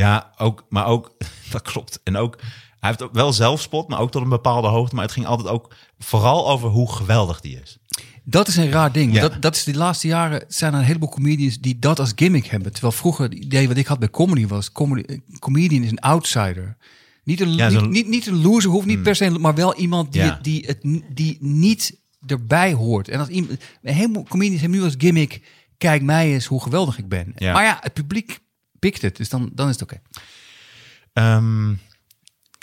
[0.00, 1.16] Ja, ook, maar ook,
[1.52, 2.00] dat klopt.
[2.04, 2.38] En ook,
[2.80, 4.94] hij heeft wel zelfspot, maar ook tot een bepaalde hoogte.
[4.94, 7.78] Maar het ging altijd ook vooral over hoe geweldig die is.
[8.24, 9.14] Dat is een raar ding.
[9.14, 9.20] Ja.
[9.20, 12.46] Dat, dat is de laatste jaren zijn er een heleboel comedians die dat als gimmick
[12.46, 12.72] hebben.
[12.72, 16.76] Terwijl vroeger het idee wat ik had bij comedy was, comedy, comedian is een outsider.
[17.24, 20.12] Niet een, Ja, niet, niet, niet een loser, hoeft niet per se, maar wel iemand
[20.12, 20.34] die, Ja.
[20.34, 23.08] het, die, het, die niet erbij hoort.
[23.08, 25.42] En als iemand, een heleboel comedians hebben nu als gimmick,
[25.78, 27.34] kijk mij eens hoe geweldig ik ben.
[27.38, 28.40] Maar ja, het publiek
[28.80, 30.00] pikt het, dus dan, dan is het oké.
[31.12, 31.74] Ehm,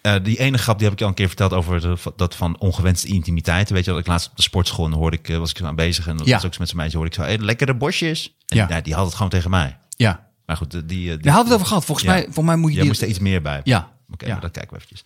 [0.01, 2.35] Eh, die ene grap die heb ik je al een keer verteld over de, dat
[2.35, 3.69] van ongewenste intimiteit.
[3.69, 5.75] Weet je wel, ik laatst op de sportschool hoorde ik, eh, was ik zo aan
[5.75, 6.33] bezig en dat Ja.
[6.33, 8.35] was ook zo met zijn meisje, hoorde ik zo, hey, lekkere bosjes.
[8.47, 8.81] En Ja.
[8.81, 9.77] die had het gewoon tegen mij.
[9.89, 10.27] Ja.
[10.45, 10.85] Maar goed, die...
[10.85, 11.85] die, die Daar hadden we het over gehad.
[11.85, 12.13] Volgens, Ja.
[12.13, 12.87] mij, volgens mij moet je die...
[12.87, 13.61] moest er iets meer bij.
[13.63, 13.91] Ja.
[14.11, 15.03] Oké, maar dat kijken we eventjes.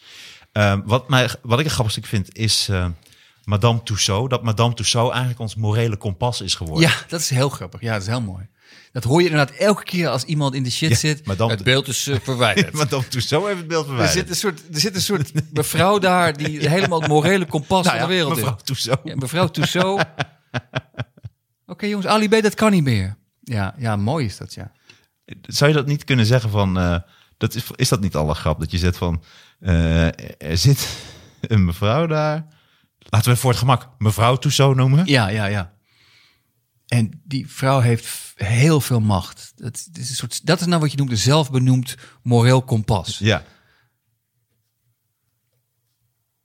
[0.52, 2.86] Ehm, wat, mij, wat ik een grappig stuk vind, is eh,
[3.44, 4.30] Madame Tussaud.
[4.30, 6.90] Dat Madame Tussaud eigenlijk ons morele kompas is geworden.
[6.90, 7.82] Ja, dat is heel grappig.
[7.82, 8.48] Ja, dat is heel mooi.
[8.92, 11.26] Dat hoor je inderdaad elke keer als iemand in de shit Ja, zit.
[11.26, 12.74] maar dan- het beeld is eh, verwijderd.
[12.74, 14.18] Madame Tussaud heeft het beeld er, verwijderd.
[14.20, 17.98] zit een soort, er zit een soort mevrouw daar die helemaal het morele kompas Nou
[18.00, 19.16] van de wereld mevrouw is.
[19.16, 20.06] Mevrouw Tussaud.
[21.66, 23.16] Oké jongens, Ali B, dat kan niet meer.
[23.44, 24.72] Ja, ja, mooi is dat, ja.
[25.42, 26.78] Zou je dat niet kunnen zeggen van...
[26.80, 26.96] eh,
[27.38, 28.60] dat is, is dat niet alle grap?
[28.60, 29.24] Dat je zegt van...
[29.60, 30.06] eh,
[30.38, 30.88] er zit
[31.42, 32.46] een mevrouw daar.
[33.00, 35.06] Laten we voor het gemak mevrouw Tussaud noemen.
[35.06, 35.74] Ja, ja, ja.
[36.92, 39.52] En die vrouw heeft heel veel macht.
[39.56, 43.18] Dat, is een soort, dat is nou wat je noemt een zelfbenoemd moreel kompas.
[43.18, 43.44] Ja.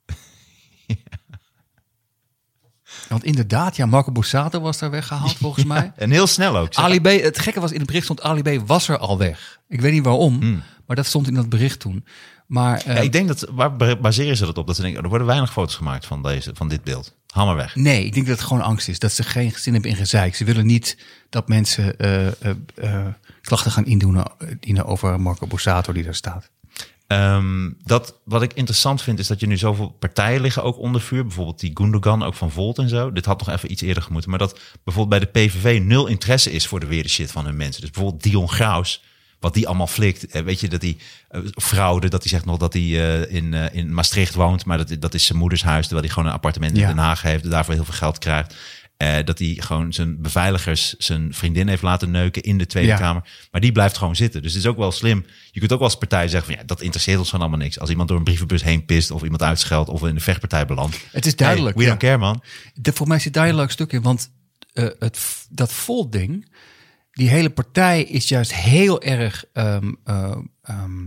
[3.09, 5.91] Want inderdaad, ja, Marco Borsato was daar weggehaald volgens mij.
[5.95, 6.75] En heel snel ook.
[6.75, 9.59] Ali B, het gekke was, in het bericht stond Ali B was er al weg.
[9.67, 12.05] Ik weet niet waarom, maar dat stond in dat bericht toen.
[12.47, 12.81] Maar.
[12.85, 14.67] Ja, ik denk dat, waar ba- baseren ze dat op?
[14.67, 17.15] Dat ze denken, er worden weinig foto's gemaakt van, deze, van dit beeld.
[17.27, 17.75] Haal maar weg.
[17.75, 18.99] nee, ik denk dat het gewoon angst is.
[18.99, 20.35] Dat ze geen zin hebben in gezeik.
[20.35, 20.97] Ze willen niet
[21.29, 22.33] dat mensen eh, eh,
[22.75, 23.05] eh,
[23.41, 26.49] klachten gaan indienen, indienen over Marco Borsato die daar staat.
[27.07, 31.01] Ehm, dat, wat ik interessant vind, is dat je nu zoveel partijen liggen ook onder
[31.01, 31.23] vuur.
[31.25, 33.11] Bijvoorbeeld die Gundogan, ook van Volt en zo.
[33.11, 34.29] Dit had nog even iets eerder gemoeten.
[34.29, 37.57] Maar dat bijvoorbeeld bij de PVV nul interesse is voor de weer shit van hun
[37.57, 37.81] mensen.
[37.81, 39.03] Dus bijvoorbeeld Dion Graus,
[39.47, 40.27] wat die allemaal flikt.
[40.27, 40.97] Eh, weet je, dat die
[41.29, 44.65] eh, fraude, dat hij zegt nog dat hij eh, in, in Maastricht woont.
[44.65, 46.87] Maar dat, dat is zijn moeders huis, terwijl hij gewoon een appartement in Ja.
[46.87, 47.49] Den Haag heeft.
[47.51, 48.55] Daarvoor heel veel geld krijgt.
[49.25, 52.97] Dat hij gewoon zijn beveiligers, zijn vriendin heeft laten neuken in de Tweede Ja.
[52.97, 53.23] Kamer.
[53.51, 54.41] Maar die blijft gewoon zitten.
[54.41, 55.25] Dus het is ook wel slim.
[55.51, 57.79] Je kunt ook wel als partij zeggen van ja, dat interesseert ons gewoon allemaal niks.
[57.79, 60.97] Als iemand door een brievenbus heen pist of iemand uitscheldt of in de vechtpartij belandt.
[61.11, 61.97] Het is duidelijk, Hey, we ja.
[61.97, 62.41] don't care man.
[62.73, 64.29] De, voor mij zit daar een leuk stuk in, want
[64.73, 66.47] het, dat Volt-ding,
[67.17, 71.05] die hele partij is juist heel erg, ehm, eh, ehm,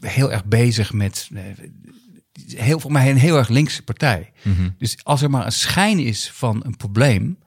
[0.00, 1.42] heel erg bezig met, eh,
[2.58, 4.32] heel, voor mij een heel erg linkse partij.
[4.78, 7.38] Dus als er maar een schijn is van een probleem,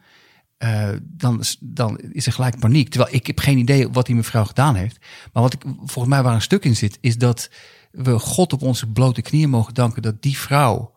[0.58, 2.90] eh, dan, is- dan is er gelijk paniek.
[2.90, 4.98] Terwijl ik heb geen idee wat die mevrouw gedaan heeft.
[5.34, 7.50] Maar wat ik volgens mij waar een stuk in zit, is dat
[7.92, 10.94] we God op onze blote knieën mogen danken dat die vrouw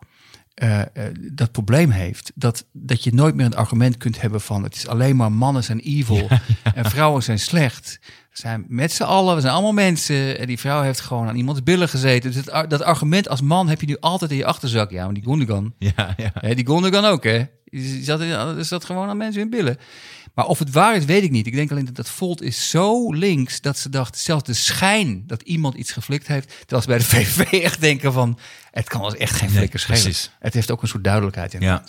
[0.60, 0.86] eh, eh,
[1.32, 2.32] dat probleem heeft.
[2.34, 5.64] Dat, dat je nooit meer een argument kunt hebben van het is alleen maar mannen
[5.64, 6.28] zijn evil
[6.74, 7.98] en vrouwen zijn slecht.
[8.02, 10.38] We zijn met z'n allen, we zijn allemaal mensen.
[10.38, 12.32] En die vrouw heeft gewoon aan iemands billen gezeten.
[12.32, 14.90] Dus dat argument als man heb je nu altijd in je achterzak.
[14.90, 16.30] Ja, maar die Gundogan, Ja, ja.
[16.34, 17.44] Hè, die Gondogan ook, hè?
[17.64, 18.20] Die zat,
[18.56, 19.76] is dat gewoon aan mensen in billen.
[20.34, 21.46] Maar of het waar is, weet ik niet.
[21.46, 25.22] Ik denk alleen dat dat Volt is zo links dat ze dacht, zelfs de schijn
[25.26, 26.48] dat iemand iets geflikt heeft.
[26.66, 28.38] Terwijl ze bij de VV echt denken van,
[28.70, 30.00] het kan ons echt geen Nee, flikker schelen.
[30.02, 30.30] precies.
[30.38, 31.60] Het heeft ook een soort duidelijkheid in.
[31.60, 31.84] Ja.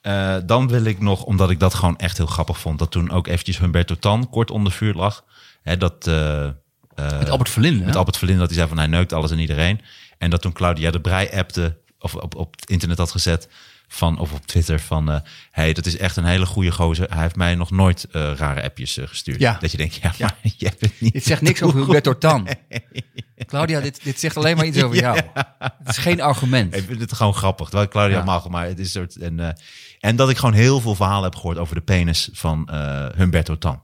[0.00, 3.10] Eh, dan wil ik nog, omdat ik dat gewoon echt heel grappig vond, dat toen
[3.10, 5.24] ook eventjes Humberto Tan kort onder vuur lag.
[5.62, 6.52] Hè, dat, eh, eh,
[6.94, 7.84] Met Albert Verlinde.
[7.84, 9.80] met Albert Verlinde, dat hij zei van hij neukt alles en iedereen.
[10.18, 13.48] En dat toen Claudia de Brij appte, of op, op het internet had gezet,
[13.94, 15.20] van, of op Twitter, van eh
[15.50, 17.10] hey, dat is echt een hele goede gozer.
[17.10, 19.40] Hij heeft mij nog nooit eh, rare appjes eh, gestuurd.
[19.40, 19.56] Ja.
[19.60, 20.26] Dat je denkt, ja, Ja.
[20.26, 21.12] maar je hebt het niet.
[21.12, 22.48] Dit zegt niks over Humberto Tan.
[23.46, 25.20] Claudia, dit, dit zegt alleen maar iets over jou.
[25.58, 26.76] Het is geen argument.
[26.76, 27.68] Ik vind het gewoon grappig.
[27.68, 29.16] Terwijl Claudia mag, maar het is een soort.
[29.16, 29.56] En,
[30.00, 32.68] en dat ik gewoon heel veel verhalen heb gehoord over de penis van
[33.16, 33.82] Humberto Tan.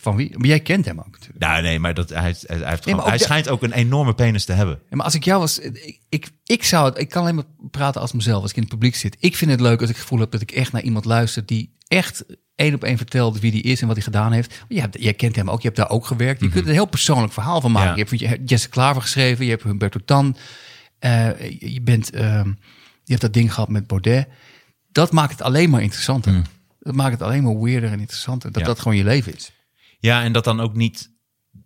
[0.00, 0.38] Van wie?
[0.38, 1.38] Maar jij kent hem ook natuurlijk.
[1.38, 4.52] Nou, nee, maar dat, hij, hij, heeft hij de- schijnt ook een enorme penis te
[4.52, 4.78] hebben.
[4.90, 7.44] Ja, maar als ik jou was, ik, ik, ik zou het, ik kan alleen maar
[7.70, 9.16] praten als mezelf, als ik in het publiek zit.
[9.20, 11.46] Ik vind het leuk als ik het gevoel heb dat ik echt naar iemand luister
[11.46, 12.24] die echt
[12.54, 14.64] één op één vertelt wie die is en wat hij gedaan heeft.
[14.68, 16.40] Je hebt, jij kent hem ook, je hebt daar ook gewerkt.
[16.40, 17.88] Je kunt er een heel persoonlijk verhaal van maken.
[17.88, 17.94] Ja.
[17.96, 20.36] Je hebt je hebt Jesse Klaver geschreven, je hebt Humberto Tan.
[20.98, 21.28] eh,
[21.60, 22.48] je- bent, ehm,
[23.04, 24.28] je hebt dat ding gehad met Baudet.
[24.92, 26.42] Dat maakt het alleen maar interessanter.
[26.80, 28.52] Dat maakt het alleen maar weirder en interessanter.
[28.52, 28.66] Dat Ja.
[28.66, 29.52] dat gewoon je leven is.
[30.06, 31.10] Ja, en dat dan ook niet.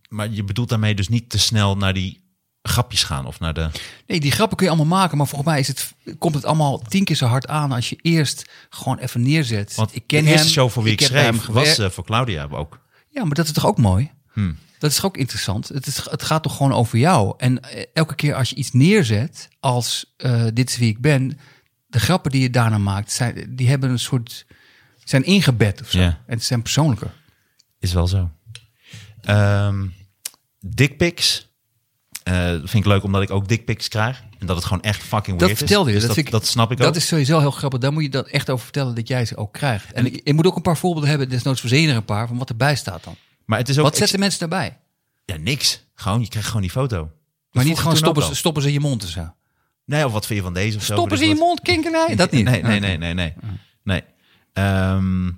[0.09, 2.21] Maar je bedoelt daarmee dus niet te snel naar die
[2.63, 3.71] grapjes gaan of naar de.
[4.07, 6.79] Nee, die grappen kun je allemaal maken, maar volgens mij is het, komt het allemaal
[6.79, 9.75] tien keer zo hard aan als je eerst gewoon even neerzet.
[9.75, 12.05] Want ik ken de eerste hem, show voor wie ik, hem schreef was eh, voor
[12.05, 12.81] Claudia ook.
[13.09, 14.11] Ja, maar dat is toch ook mooi?
[14.33, 14.59] Hmm.
[14.79, 15.69] Dat is toch ook interessant?
[15.69, 17.35] Het, is, het gaat toch gewoon over jou?
[17.37, 21.39] En eh, elke keer als je iets neerzet als eh, dit is wie ik ben,
[21.87, 24.47] de grappen die je daarna maakt, zijn, die hebben een soort,
[25.05, 25.99] zijn ingebed of zo.
[25.99, 27.13] En het zijn persoonlijker.
[27.81, 28.31] Is wel zo.
[29.23, 29.87] Ehm
[30.61, 31.49] dickpics.
[32.23, 34.23] Eh, vind ik leuk omdat ik ook dickpics krijg.
[34.39, 35.69] En dat het gewoon echt fucking Dat weird is.
[35.69, 35.85] je.
[35.85, 36.95] Dus dat, dat, ik- dat snap ik Dat ook.
[36.95, 37.81] is sowieso heel grappig.
[37.81, 39.93] Daar moet je dat echt over vertellen dat jij ze ook krijgt.
[39.93, 42.39] En ik, je moet ook een paar voorbeelden hebben, desnoods verzin er een paar, van
[42.39, 43.17] wat erbij staat dan.
[43.45, 43.83] maar het is ook...
[43.85, 44.79] Wat ik- zetten mensen daarbij?
[45.25, 45.85] Ja, niks.
[45.95, 47.11] Gewoon, je krijgt gewoon die foto.
[47.51, 49.35] Maar niet gewoon ik stoppen, ze- stoppen ze in je mond en zo.
[49.85, 50.93] Nee, of wat vind je van deze of zo?
[50.93, 52.15] Stoppen ze in ik je mond, kinkerij?
[52.17, 52.45] Dat niet.
[52.45, 53.35] Nee, nee, nee, nee, nee.
[53.83, 54.03] nee.
[54.53, 55.31] Ehm,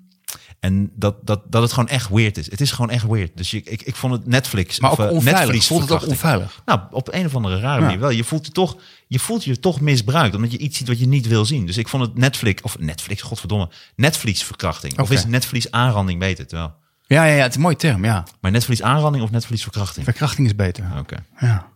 [0.62, 2.50] en dat, dat, dat het gewoon echt weird is.
[2.50, 3.36] Het is gewoon echt weird.
[3.36, 4.80] Dus je, ik, ik vond het Netflix.
[4.80, 5.40] Maar of, ook eh, onveilig.
[5.42, 6.62] Netflix Voelt het ook onveilig?
[6.64, 7.84] Nou, op een of andere rare Ja.
[7.84, 8.10] manier wel.
[8.10, 11.06] Je voelt, je, toch, je voelt je toch misbruikt, omdat je iets ziet wat je
[11.06, 11.66] niet wil zien.
[11.66, 14.98] Dus ik vond het Netflix, of Netflix, godverdomme, Netflix verkrachting.
[14.98, 16.46] Of is Netflix aanranding beter?
[16.46, 16.74] Terwijl,
[17.06, 18.24] Ja, ja, ja, het is een mooie term, ja.
[18.40, 20.04] maar Netflix aanranding of Netflix verkrachting?
[20.04, 20.84] Verkrachting is beter.
[20.98, 21.24] Oké.
[21.40, 21.66] Ja.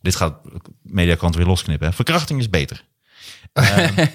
[0.00, 0.34] Dit gaat
[0.82, 1.86] Mediakant weer losknippen.
[1.88, 1.92] Hè?
[1.92, 2.84] Verkrachting is beter.
[3.52, 4.06] Ehm,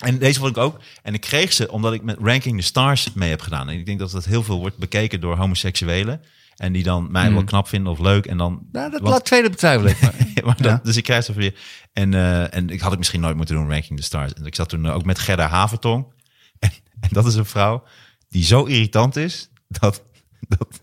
[0.00, 0.80] en deze vond ik ook.
[1.02, 3.68] En ik kreeg ze omdat ik met Ranking the Stars mee heb gedaan.
[3.68, 6.20] En ik denk dat dat heel veel wordt bekeken door homoseksuelen.
[6.56, 8.26] En die dan mij wel knap vinden of leuk.
[8.26, 8.52] En dan.
[8.52, 8.68] Hmm.
[8.72, 9.92] Nou, dat want- laat tweede betwijfelen.
[9.92, 10.14] ik maar.
[10.44, 10.80] maar dat, Ja.
[10.82, 11.54] Dus ik krijg ze weer.
[11.92, 14.32] En, eh, en ik had het misschien nooit moeten doen, Ranking the Stars.
[14.32, 16.06] En ik zat toen eh, ook met Gerda Havertong.
[16.58, 16.70] En,
[17.00, 17.84] en dat is een vrouw
[18.28, 20.02] die zo irritant is dat,
[20.58, 20.78] dat,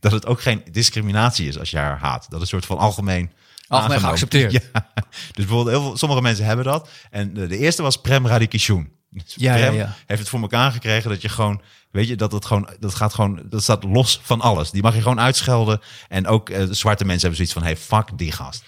[0.00, 2.26] dat het ook geen discriminatie is als je haar haat.
[2.28, 3.30] Dat is een soort van algemeen.
[3.72, 4.52] Algemeen geaccepteerd.
[4.72, 4.86] Ja.
[5.04, 6.88] Dus bijvoorbeeld, heel veel, sommige mensen hebben dat.
[7.10, 8.92] En de, de eerste was Prem Radikishun.
[9.10, 9.96] Dus Ja, ja, Prem ja.
[10.06, 13.14] heeft het voor elkaar gekregen dat je gewoon, weet je, dat het gewoon, dat gaat
[13.14, 14.70] gewoon, dat staat los van alles.
[14.70, 15.80] Die mag je gewoon uitschelden.
[16.08, 18.64] En ook eh, zwarte mensen hebben zoiets van, hey, fuck die gast.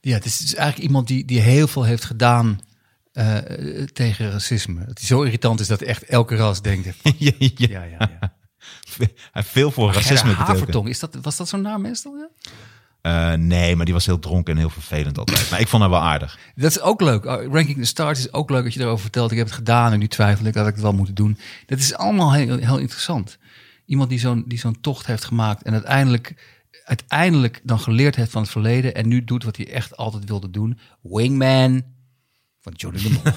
[0.00, 2.60] Ja, het is, het is eigenlijk iemand die, die heel veel heeft gedaan
[3.12, 3.36] eh,
[3.92, 4.86] tegen racisme.
[4.86, 6.86] Dat hij zo irritant is dat echt elke ras denkt.
[7.18, 7.56] ja, ja.
[7.56, 10.32] Ja, ja, veel voor racisme.
[10.32, 12.16] Havertong, is dat, was dat zo'n naam meestal?
[12.16, 12.28] Ja?
[13.02, 15.50] Eh, nee, maar die was heel dronken en heel vervelend altijd.
[15.50, 16.38] Maar ik vond haar wel aardig.
[16.54, 17.24] Dat is ook leuk.
[17.24, 19.30] Uh, Ranking the Stars is ook leuk dat je erover vertelt.
[19.30, 21.38] Ik heb het gedaan en nu twijfel ik dat ik het wel moet doen.
[21.66, 23.38] Dat is allemaal heel, heel interessant.
[23.86, 26.34] Iemand die zo'n die zo'n tocht heeft gemaakt en uiteindelijk,
[26.84, 30.50] uiteindelijk dan geleerd heeft van het verleden en nu doet wat hij echt altijd wilde
[30.50, 30.78] doen.
[31.02, 31.82] Wingman
[32.60, 33.22] van Johnny de Mol.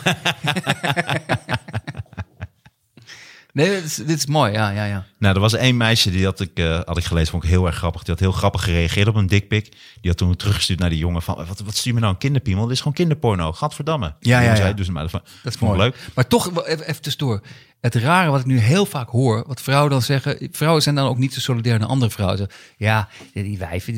[3.55, 4.51] nee, dit is, dit is mooi.
[4.51, 5.05] Ja, ja, ja.
[5.19, 7.65] Nou, er was één meisje, die had ik, eh, had ik gelezen, vond ik heel
[7.65, 8.03] erg grappig.
[8.03, 9.69] Die had heel grappig gereageerd op een dikpik.
[10.01, 12.19] Die had toen teruggestuurd naar die jongen van, wat, wat stuur je me nou een
[12.19, 12.63] kinderpiemel?
[12.63, 14.15] Dit is gewoon kinderporno, gadverdamme.
[14.19, 14.73] Ja, ja, zei, ja.
[14.73, 15.11] Dus, maar, dat,
[15.43, 15.77] Dat is mooi.
[15.77, 15.95] leuk.
[16.13, 17.41] Maar toch, even, even tussendoor.
[17.81, 20.47] Het rare wat ik nu heel vaak hoor, wat vrouwen dan zeggen.
[20.51, 22.47] Vrouwen zijn dan ook niet zo solidair naar andere vrouwen.
[22.77, 23.93] Ja, die wijven,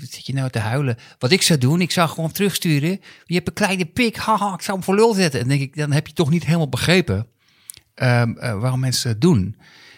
[0.00, 0.96] wat zit je nou te huilen?
[1.18, 3.00] Wat ik zou doen, ik zou gewoon terugsturen.
[3.24, 5.40] Je hebt een kleine pik, haha, ik zou hem voor lul zetten.
[5.40, 7.26] En denk ik, dan heb je toch niet helemaal begrepen
[7.94, 9.56] ehm, eh, waarom mensen het doen.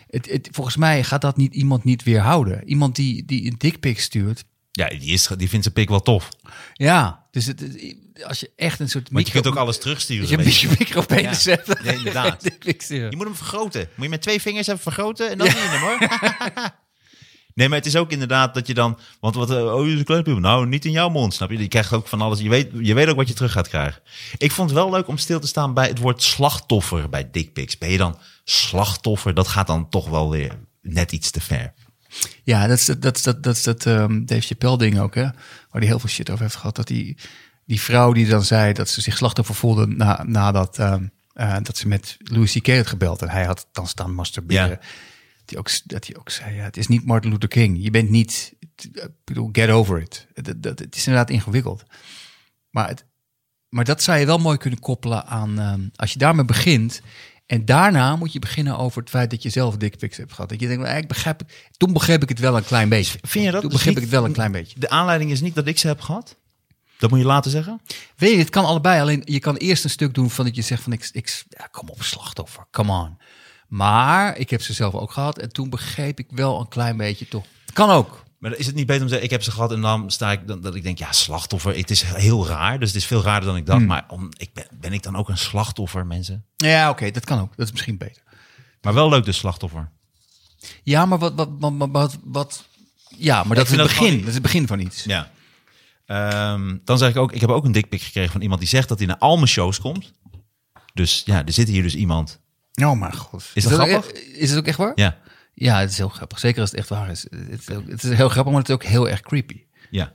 [0.09, 2.69] Het, het, volgens mij gaat dat niet iemand niet weerhouden.
[2.69, 4.45] Iemand die, die een dikpik stuurt.
[4.71, 6.29] Ja, die, is, die vindt zijn pik wel tof.
[6.73, 7.63] Ja, dus het,
[8.27, 9.09] als je echt een soort...
[9.11, 10.29] Want je kunt ook micro- alles terugsturen.
[10.29, 11.59] Je een beetje micropenis Ja.
[11.83, 12.43] Ja, inderdaad.
[12.89, 13.89] Je moet hem vergroten.
[13.95, 16.73] Moet je met twee vingers even vergroten en dan zie je hem hoor.
[17.55, 18.99] Nee, maar het is ook inderdaad dat je dan...
[19.21, 20.41] Want wat, eh, oh, je is een.
[20.41, 21.59] Nou, niet in jouw mond, snap je?
[21.59, 22.41] Je krijgt ook van alles.
[22.41, 24.03] Je weet, je weet ook wat je terug gaat krijgen.
[24.37, 27.79] Ik vond het wel leuk om stil te staan bij het woord slachtoffer bij dickpics.
[27.79, 29.35] Ben je dan slachtoffer?
[29.35, 31.73] Dat gaat dan toch wel weer net iets te ver.
[32.43, 35.15] Ja, dat is dat, dat, is dat, dat, is dat ehm, Dave Chappelle ding ook,
[35.15, 35.23] hè?
[35.23, 35.33] Waar
[35.71, 36.77] hij heel veel shit over heeft gehad.
[36.77, 37.17] Dat die,
[37.65, 41.89] die vrouw die dan zei dat ze zich slachtoffer voelde na, nadat eh, dat ze
[41.89, 42.77] met Louis C.K.
[42.77, 43.23] had gebeld.
[43.23, 44.69] En hij had dan staan masturberen.
[44.69, 44.79] Ja.
[45.45, 47.83] Die ook, dat hij ook zei, ja, het is niet Martin Luther King.
[47.83, 50.27] Je bent niet, ik bedoel, get over it.
[50.35, 51.83] Dat, dat, het is inderdaad ingewikkeld.
[52.71, 53.05] Maar, het,
[53.69, 57.01] maar dat zou je wel mooi kunnen koppelen aan, ehm, als je daarmee begint...
[57.47, 60.49] En daarna moet je beginnen over het feit dat je zelf dickpics hebt gehad.
[60.49, 61.43] Dat je denkt, nou, ik begrijp,
[61.77, 63.19] toen begreep ik het wel een klein beetje.
[63.23, 63.61] Vind je dat?
[63.61, 64.81] Toen Dus begreep ik het wel een klein beetje.
[64.81, 66.37] De aanleiding is niet dat ik ze heb gehad?
[66.99, 67.81] Dat moet je laten zeggen?
[68.17, 69.01] Weet je, het kan allebei.
[69.01, 71.67] Alleen je kan eerst een stuk doen van dat je zegt van ik, ik ja,
[71.67, 73.19] kom op, slachtoffer, come on.
[73.75, 77.29] Maar ik heb ze zelf ook gehad en toen begreep ik wel een klein beetje
[77.29, 77.45] toch.
[77.72, 78.25] Kan ook.
[78.39, 80.33] Maar is het niet beter om te zeggen, ik heb ze gehad en dan sta
[80.33, 81.77] ik, dan, dat ik denk, ja, slachtoffer.
[81.77, 83.85] Het is heel raar, dus het is veel raarder dan ik dacht.
[83.85, 86.45] Maar om, ik ben, ben ik dan ook een slachtoffer, mensen?
[86.57, 87.57] Ja, oké, dat kan ook.
[87.57, 88.22] Dat is misschien beter.
[88.81, 89.91] Maar wel leuk dus slachtoffer.
[90.83, 92.64] Ja, maar wat, wat, wat, wat, wat,
[93.16, 94.18] ja, maar dat is het begin.
[94.18, 95.05] Dat is het begin van iets.
[95.05, 95.31] Ja.
[96.07, 98.89] Ehm, dan zeg ik ook, ik heb ook een dikpik gekregen van iemand die zegt
[98.89, 100.12] dat hij naar al mijn shows komt.
[100.93, 102.43] Dus ja, er zit hier dus iemand.
[102.83, 103.45] Oh mijn god.
[103.55, 104.12] Is dat ook grappig?
[104.12, 104.93] e- Is het ook echt waar?
[104.95, 105.18] Ja,
[105.55, 106.39] Ja, het is heel grappig.
[106.39, 107.27] Zeker als het echt waar is.
[107.31, 109.62] Het is, ook- het is heel grappig, maar het is ook heel erg creepy.
[109.91, 110.12] ja.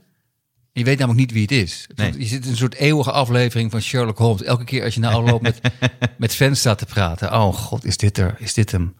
[0.71, 1.87] Je weet namelijk niet wie het is.
[1.95, 2.19] Nee.
[2.19, 4.43] Je zit in een soort eeuwige aflevering van Sherlock Holmes.
[4.43, 5.59] Elke keer als je na afloop met,
[6.17, 7.33] met fans staat te praten.
[7.33, 8.35] Oh god, is dit er?
[8.39, 8.95] Is dit hem?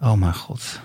[0.00, 0.80] Oh mijn god.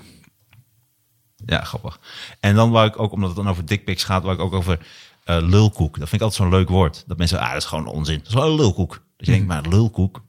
[1.46, 2.00] Ja, grappig.
[2.40, 4.80] En dan wou ik ook, omdat het dan over dickpics gaat, wou ik ook over
[5.24, 6.00] eh, lulkoek.
[6.00, 7.04] Dat vind ik altijd zo'n leuk woord.
[7.08, 8.18] Dat mensen, ah, dat is gewoon onzin.
[8.18, 8.90] Dat is wel een lulkoek.
[9.18, 10.24] Dat je denkt, maar lulkoek,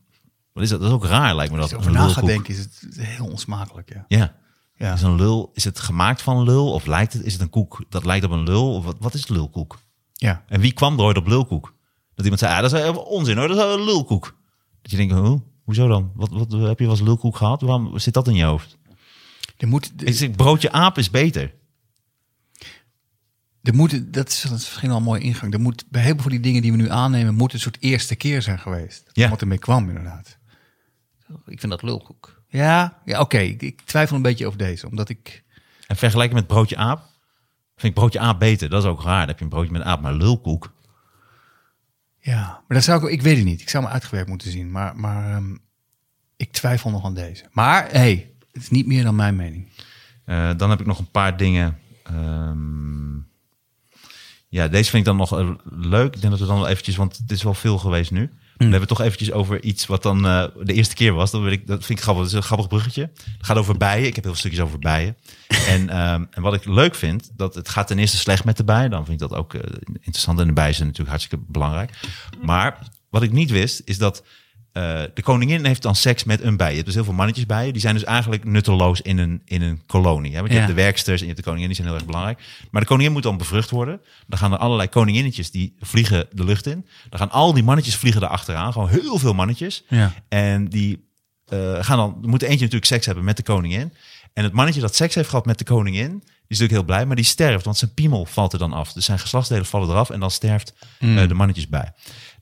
[0.52, 0.80] wat is dat?
[0.80, 1.74] Dat is ook raar, lijkt me dat.
[1.74, 3.92] Als je na gaat denken, is het heel onsmakelijk.
[3.92, 4.04] Ja.
[4.08, 4.34] Ja.
[4.74, 4.92] Ja.
[4.92, 7.84] Is een lul, is het gemaakt van lul of lijkt het, is het een koek
[7.88, 8.74] dat lijkt op een lul?
[8.74, 9.78] Of wat, wat is lulkoek?
[10.12, 10.44] ja.
[10.48, 11.74] En wie kwam er ooit op lulkoek?
[12.14, 14.36] Dat iemand zei, ah, dat is onzin hoor, dat is een lulkoek.
[14.82, 15.34] Dat je denkt, huh?
[15.64, 16.12] hoezo dan?
[16.14, 17.60] Wat, wat heb je wel eens lulkoek gehad?
[17.60, 18.78] Waarom zit dat in je hoofd?
[19.56, 21.54] Er moet, Ik zeg, broodje aap is beter.
[23.62, 25.52] er moet, dat is, dat is misschien al een mooie ingang.
[25.52, 27.76] Er moet bij heel veel van die dingen die we nu aannemen, moet een soort
[27.80, 29.10] eerste keer zijn geweest.
[29.12, 29.28] Ja.
[29.28, 30.38] Wat ermee kwam, inderdaad.
[31.46, 32.42] Ik vind dat lulkoek.
[32.48, 33.38] Ja, ja oké.
[33.38, 35.44] Ik, ik twijfel een beetje over deze, omdat ik.
[35.86, 36.98] En vergelijken met broodje aap,
[37.76, 38.68] vind ik broodje aap beter.
[38.68, 39.18] Dat is ook raar.
[39.18, 40.72] Dan heb je een broodje met aap, maar lulkoek.
[42.20, 43.60] Ja, maar dat zou ik, ik weet het niet.
[43.60, 45.56] Ik zou hem uitgewerkt moeten zien, maar, maar ehm,
[46.36, 47.44] ik twijfel nog aan deze.
[47.52, 49.68] Maar hey, het is niet meer dan mijn mening.
[50.24, 51.78] Eh, dan heb ik nog een paar dingen.
[52.02, 53.16] Ehm,
[54.48, 56.14] ja, deze vind ik dan nog eh, leuk.
[56.14, 58.30] Ik denk dat we dan wel eventjes, want het is wel veel geweest nu.
[58.66, 61.30] We hebben toch eventjes over iets wat dan eh, de eerste keer was.
[61.30, 62.22] Dat, wil ik, dat vind ik grappig.
[62.24, 63.02] Dat is een grappig bruggetje.
[63.02, 64.06] Het gaat over bijen.
[64.06, 65.16] Ik heb heel veel stukjes over bijen.
[65.66, 68.64] En, ehm, en wat ik leuk vind, dat het gaat ten eerste slecht met de
[68.64, 68.90] bijen.
[68.90, 69.60] Dan vind ik dat ook eh,
[69.92, 70.40] interessant.
[70.40, 71.90] En de bijen zijn natuurlijk hartstikke belangrijk.
[72.42, 72.78] Maar
[73.10, 74.24] wat ik niet wist, is dat
[74.72, 76.68] eh, de koningin heeft dan seks met een bij.
[76.68, 77.72] Je hebt dus heel veel mannetjes bijen.
[77.72, 80.30] Die zijn dus eigenlijk nutteloos in een, in een kolonie.
[80.32, 80.36] Hè?
[80.38, 80.64] Want je Ja.
[80.64, 81.66] hebt de werksters en je hebt de koningin.
[81.66, 82.42] Die zijn heel erg belangrijk.
[82.70, 84.00] Maar de koningin moet dan bevrucht worden.
[84.26, 86.86] Dan gaan er allerlei koninginnetjes die vliegen de lucht in.
[87.08, 88.72] Dan gaan al die mannetjes vliegen erachteraan.
[88.72, 89.84] Gewoon heel veel mannetjes.
[89.88, 90.12] Ja.
[90.28, 91.08] En die
[91.46, 93.92] eh, gaan dan, er moet eentje natuurlijk seks hebben met de koningin.
[94.32, 97.06] En het mannetje dat seks heeft gehad met de koningin, die is natuurlijk heel blij,
[97.06, 98.92] maar die sterft, want zijn piemel valt er dan af.
[98.92, 101.92] Dus zijn geslachtsdelen vallen eraf en dan sterft eh, de mannetjes bij.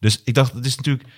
[0.00, 1.08] Dus ik dacht, het is natuurlijk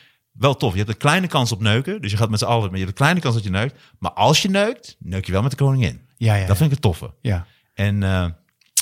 [0.41, 0.73] wel tof.
[0.73, 2.85] Je hebt een kleine kans op neuken, dus je gaat met z'n allen, maar je
[2.85, 3.75] hebt een kleine kans dat je neukt.
[3.99, 6.01] Maar als je neukt, neuk je wel met de koningin.
[6.17, 7.15] Ja, ja, Dat vind ik het toffe.
[7.21, 7.47] Ja.
[7.75, 8.27] En, eh,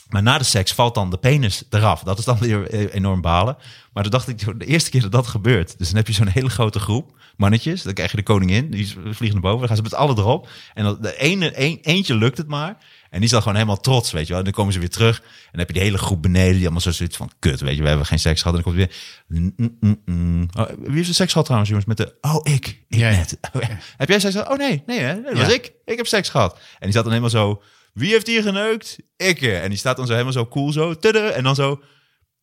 [0.09, 2.03] maar na de seks valt dan de penis eraf.
[2.03, 3.57] Dat is dan weer eh, enorm balen.
[3.93, 5.79] Maar toen dacht ik, de eerste keer dat dat gebeurt.
[5.79, 7.83] Dus dan heb je zo'n hele grote groep mannetjes.
[7.83, 9.59] Dan krijg je de koningin, die vliegen naar boven.
[9.59, 10.49] Dan gaan ze met allen erop.
[10.75, 12.77] En dan de ene, een, eentje lukt het maar.
[13.11, 14.39] En die is dan gewoon helemaal trots, weet je wel.
[14.39, 15.19] En dan komen ze weer terug.
[15.19, 16.53] En dan heb je die hele groep beneden.
[16.53, 17.83] Die allemaal zo zoiets van, kut, weet je.
[17.83, 18.57] We hebben geen seks gehad.
[18.57, 18.97] En dan komt weer...
[19.27, 20.49] mm, mm, mm, mm.
[20.59, 21.89] Oh, wie heeft de seks gehad trouwens, jongens?
[21.89, 22.19] Met de...
[22.21, 22.67] Oh, ik.
[22.89, 23.39] Ik Ja, net.
[23.53, 23.79] Oh, ja.
[23.97, 24.51] Heb jij seks gehad?
[24.51, 24.83] Oh, nee.
[24.87, 25.15] Nee, hè?
[25.15, 25.73] Nee, dat was ik.
[25.85, 26.53] Ik heb seks gehad.
[26.55, 27.63] En die staat dan helemaal zo...
[27.93, 28.97] Wie heeft hier geneukt?
[29.17, 29.43] Ik.
[29.43, 30.95] En die staat dan zo helemaal zo cool zo.
[30.95, 31.83] tudde, en dan zo...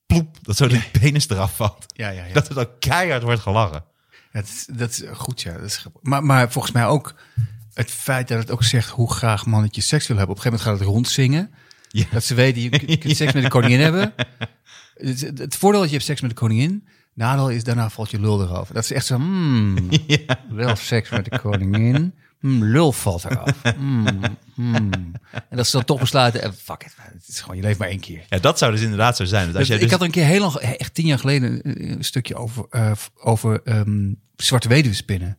[0.05, 0.37] Ploep.
[0.41, 1.85] Dat zo de penis eraf valt.
[1.87, 2.33] Ja, ja, ja.
[2.33, 3.83] Dat er dan keihard wordt gelachen.
[4.31, 5.53] Dat is, dat is goed, ja.
[5.53, 7.15] Dat is, maar, maar volgens mij ook
[7.75, 10.37] het feit dat het ook zegt hoe graag mannetjes seks willen hebben.
[10.37, 11.53] Op een gegeven moment gaat het rondzingen.
[11.87, 12.05] Ja.
[12.11, 14.13] Dat ze weten, je kunt, seks met de koningin hebben.
[14.95, 16.87] Het, het, het voordeel dat je hebt seks met de koningin.
[17.13, 18.73] Nadeel is, daarna valt je lul erover.
[18.73, 19.89] Dat is echt zo, hmm,
[20.49, 22.13] wel seks met de koningin.
[22.45, 23.61] Hmm, lul valt eraf.
[23.75, 24.07] Hmm,
[24.55, 24.91] hmm.
[25.31, 27.87] En dat ze dan toch besluiten, eh, fuck it, het is gewoon, je leeft maar
[27.87, 28.25] één keer.
[28.29, 29.47] Ja, dat zou dus inderdaad zo zijn.
[29.47, 29.91] Dat als jij ik dus...
[29.91, 32.91] had er een keer heel lang, echt tien jaar geleden, een, een stukje over, eh,
[33.15, 35.37] over ehm, zwarte weduwespinnen.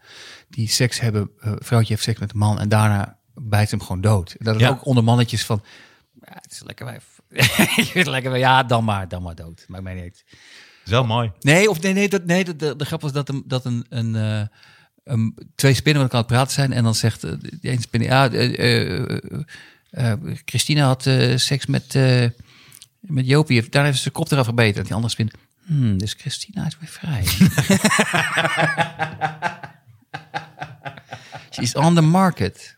[0.49, 4.01] Die seks hebben, eh vrouwtje heeft seks met een man en daarna bijt hem gewoon
[4.01, 4.35] dood.
[4.39, 4.69] En dat is Ja.
[4.69, 5.63] ook onder mannetjes van,
[6.21, 7.05] ja, het is lekker wijf.
[8.11, 8.43] Lekker wijf.
[8.43, 9.65] Ja, dan maar, dan maar dood.
[9.69, 10.25] Maakt mij niet uit.
[10.85, 11.33] is wel mooi.
[11.41, 13.87] Nee, of nee, nee, dat, nee dat, de, de grap was dat, een, dat een,
[13.89, 14.47] een, eh,
[15.07, 16.73] een- twee spinnen met elkaar aan het praten zijn.
[16.73, 19.11] En dan zegt eh, de ene spin, ja, eh,
[19.91, 20.13] eh,
[20.45, 21.03] Christina had
[21.37, 21.95] seks met,
[23.01, 23.69] met Jopie.
[23.69, 24.77] Daar heeft ze kop eraf gebeten.
[24.77, 25.31] En die andere spin,
[25.67, 27.25] hmm, dus Christina is weer vrij.
[31.51, 32.77] She's on the market.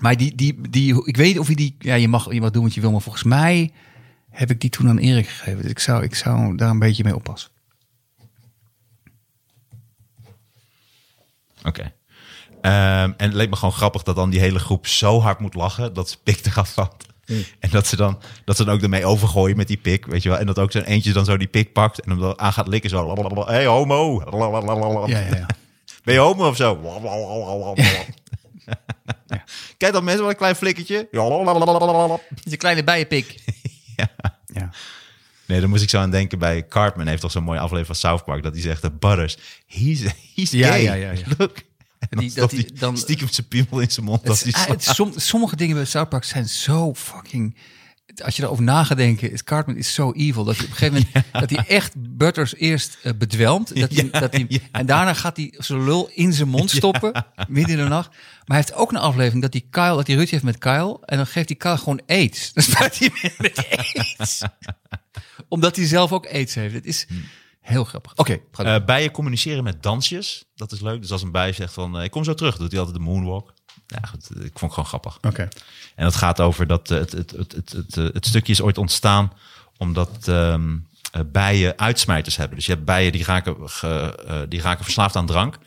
[0.00, 2.62] Maar die, die, die, ik weet of je die, ja, je mag, je mag doen
[2.62, 3.72] wat je wil, maar volgens mij
[4.30, 5.62] heb ik die toen aan Erik gegeven.
[5.62, 7.50] Dus ik zou, ik zou daar een beetje mee oppassen.
[11.66, 11.92] Oké.
[12.60, 15.54] Ehm, en het leek me gewoon grappig dat dan die hele groep zo hard moet
[15.54, 17.06] lachen dat ze pik eraf valt.
[17.60, 20.28] En dat ze, dan, dat ze dan ook ermee overgooien met die pik, weet je
[20.28, 20.38] wel.
[20.38, 22.68] En dat ook zo'n eentje dan zo die pik pakt en hem dan aan gaat
[22.68, 23.14] likken zo.
[23.46, 24.22] Hey, homo.
[25.08, 25.46] Ja, ja, ja.
[26.04, 26.74] Ben je homo of zo?
[29.76, 31.08] Kijk dan mensen, wat een klein flikkertje.
[32.44, 33.42] Je kleine bijenpik.
[33.96, 34.08] Ja.
[34.46, 34.70] Ja.
[35.46, 37.06] Nee, daar moest ik zo aan denken bij Cartman.
[37.06, 38.42] heeft toch zo'n mooie aflevering van South Park.
[38.42, 39.36] Dat hij zegt, dat Butters,
[39.66, 40.00] he's,
[40.34, 40.82] he's Ja, gay.
[40.82, 41.24] ja, ja, ja.
[41.38, 41.56] Look.
[42.10, 44.22] En Die- dat die- dan- stiekem zijn piemel in zijn mond.
[44.28, 47.56] Het het som- sommige dingen bij South Park zijn zo fucking...
[48.24, 50.44] Als je erover na gaat denken, is Cartman is zo evil.
[50.44, 53.80] Dat hij op een gegeven moment dat hij echt Butters eerst eh, bedwelmt.
[53.80, 54.58] Dat hij, Ja, dat hij, ja.
[54.72, 57.26] En daarna gaat hij zijn lul in zijn mond stoppen.
[57.48, 58.08] Midden in de nacht.
[58.08, 60.98] Maar hij heeft ook een aflevering dat hij Kyle, dat hij ruzie heeft met Kyle.
[61.04, 62.52] En dan geeft hij Kyle gewoon aids.
[62.54, 64.42] Dan spuit hij met aids.
[65.48, 66.74] Omdat hij zelf ook aids heeft.
[66.74, 67.06] Het is
[67.60, 68.12] heel grappig.
[68.16, 68.72] Oké, ga door.
[68.72, 70.44] Eh, bijen communiceren met dansjes.
[70.54, 71.00] Dat is leuk.
[71.00, 73.04] Dus als een bij zegt van, eh, ik kom zo terug, doet hij altijd de
[73.04, 73.54] moonwalk.
[73.86, 75.18] Ja, goed, ik vond het gewoon grappig.
[75.22, 75.48] Oké.
[75.94, 78.78] En dat gaat over dat eh, het, het, het, het, het, het stukje is ooit
[78.78, 79.32] ontstaan
[79.76, 80.76] omdat ehm,
[81.12, 82.56] eh, bijen uitsmijters hebben.
[82.56, 85.58] Dus je hebt bijen die raken, ge- eh, die raken verslaafd aan drank.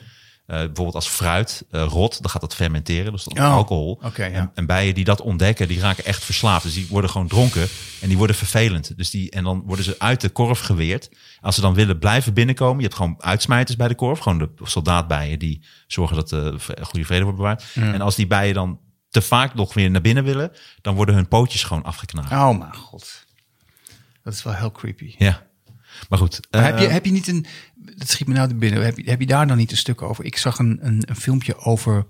[0.50, 4.00] Eh, bijvoorbeeld als fruit eh, rot, dan gaat dat fermenteren, dus dat is Oh, alcohol.
[4.16, 4.24] ja.
[4.40, 6.64] en, en bijen die dat ontdekken, die raken echt verslaafd.
[6.64, 7.68] Dus die worden gewoon dronken
[8.02, 8.98] en die worden vervelend.
[8.98, 11.10] Dus die, en dan worden ze uit de korf geweerd.
[11.42, 14.20] Als ze dan willen blijven binnenkomen, je hebt gewoon uitsmijters bij de korf.
[14.20, 17.64] Gewoon de soldaatbijen die zorgen dat de v- goede vrede wordt bewaard.
[17.74, 18.80] En als die bijen dan
[19.10, 22.32] te vaak nog weer naar binnen willen, dan worden hun pootjes gewoon afgeknaagd.
[22.32, 23.26] Oh mijn god.
[24.24, 25.16] Dat is wel heel creepy.
[25.18, 25.48] Ja.
[26.10, 26.40] Maar goed.
[26.52, 27.46] Maar heb, je, eh, heb je niet een...
[27.76, 28.84] Dat schiet me nou binnen.
[28.84, 30.26] Heb je, heb je daar dan niet een stuk over?
[30.26, 32.06] Ik zag een, een, een filmpje over...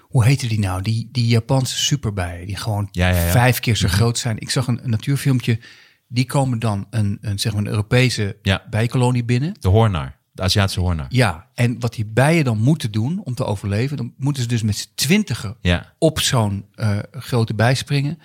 [0.00, 0.82] Hoe heette die nou?
[0.82, 2.46] Die, die Japanse superbijen.
[2.46, 3.30] Die gewoon Ja, ja, ja.
[3.30, 4.38] vijf keer zo groot zijn.
[4.38, 5.58] Ik zag een, een natuurfilmpje.
[6.06, 8.62] Die komen dan een, een, zeg maar een Europese Ja.
[8.70, 9.54] bijenkolonie binnen.
[9.60, 11.06] de hoornaar, de Aziatische hoornaar.
[11.08, 13.96] Ja, en wat die bijen dan moeten doen om te overleven...
[13.96, 15.56] dan moeten ze dus met z'n twintigen
[15.98, 18.18] op zo'n eh, grote bij springen.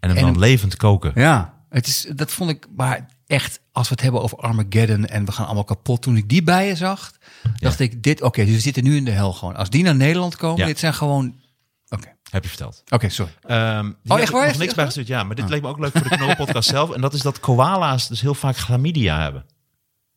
[0.00, 1.12] En hem En dan hem- levend koken.
[1.14, 5.24] Ja, het is, dat vond ik maar echt, als we het hebben over Armageddon en
[5.24, 6.02] we gaan allemaal kapot.
[6.02, 7.12] Toen ik die bijen zag,
[7.58, 9.56] dacht ik, dit, oké, dus we zitten nu in de hel gewoon.
[9.56, 10.66] Als die naar Nederland komen, Ja.
[10.66, 11.34] dit zijn gewoon,
[11.88, 12.82] oké, Heb je verteld.
[12.88, 13.32] oké, sorry.
[14.02, 14.48] Die Oh, echt waar?
[14.50, 15.22] Is niks bijgestuurd, ja.
[15.24, 16.90] Maar dit leek me ook leuk voor de knolpodcast zelf.
[16.90, 19.44] En dat is dat koala's dus heel vaak chlamydia hebben.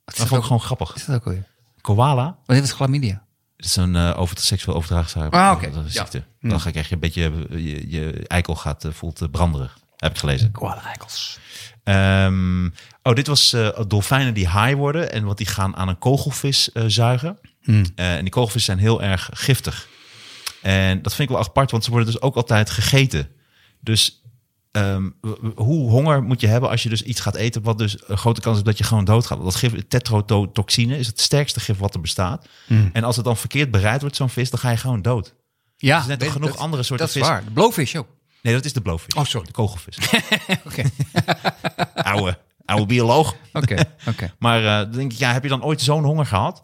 [0.06, 0.96] Dat vond ik gewoon grappig.
[0.96, 1.44] Is dat ook alweer?
[1.82, 3.26] Koala, Wat is chlamydia?
[3.58, 5.82] het is een eh over seksueel overdraagbare Ah, eh, Ja.
[5.90, 6.24] ziekte.
[6.42, 9.78] Dan ga ik echt een beetje, je, je eikel gaat, eh, voelt eh, branderig.
[9.98, 10.52] Heb ik gelezen.
[10.52, 11.40] Koala-eikels.
[11.84, 12.66] Ehm,
[13.04, 15.12] oh, dit was eh, dolfijnen die haai worden.
[15.12, 17.40] En wat die gaan aan een kogelvis eh, zuigen.
[17.62, 17.86] Hmm.
[17.96, 19.88] Eh, en die kogelvis zijn heel erg giftig.
[20.62, 23.30] En dat vind ik wel apart, want ze worden dus ook altijd gegeten.
[23.82, 24.22] Dus
[24.72, 25.10] ehm,
[25.56, 27.62] hoe honger moet je hebben als je dus iets gaat eten...
[27.62, 29.44] wat dus een grote kans is dat je gewoon doodgaat.
[29.44, 32.48] Dat gif, tetrodotoxine, is het sterkste gif wat er bestaat.
[32.68, 32.90] Hmm.
[32.94, 35.36] En als het dan verkeerd bereid wordt, zo'n vis, dan ga je gewoon dood.
[35.78, 37.32] Ja, is net weet- genoeg dat- andere soorten Dat is vis.
[37.32, 38.08] waar, de blowfish ook.
[38.42, 39.16] Nee, dat is de blowfish.
[39.16, 39.46] Oh, sorry.
[39.48, 39.98] De kogelvis.
[40.68, 40.84] Oké,
[41.94, 43.36] oude, oude bioloog.
[43.54, 43.76] oké,
[44.08, 44.34] oké.
[44.40, 46.64] Maar eh, dan denk ik, ja, heb je dan ooit zo'n honger gehad?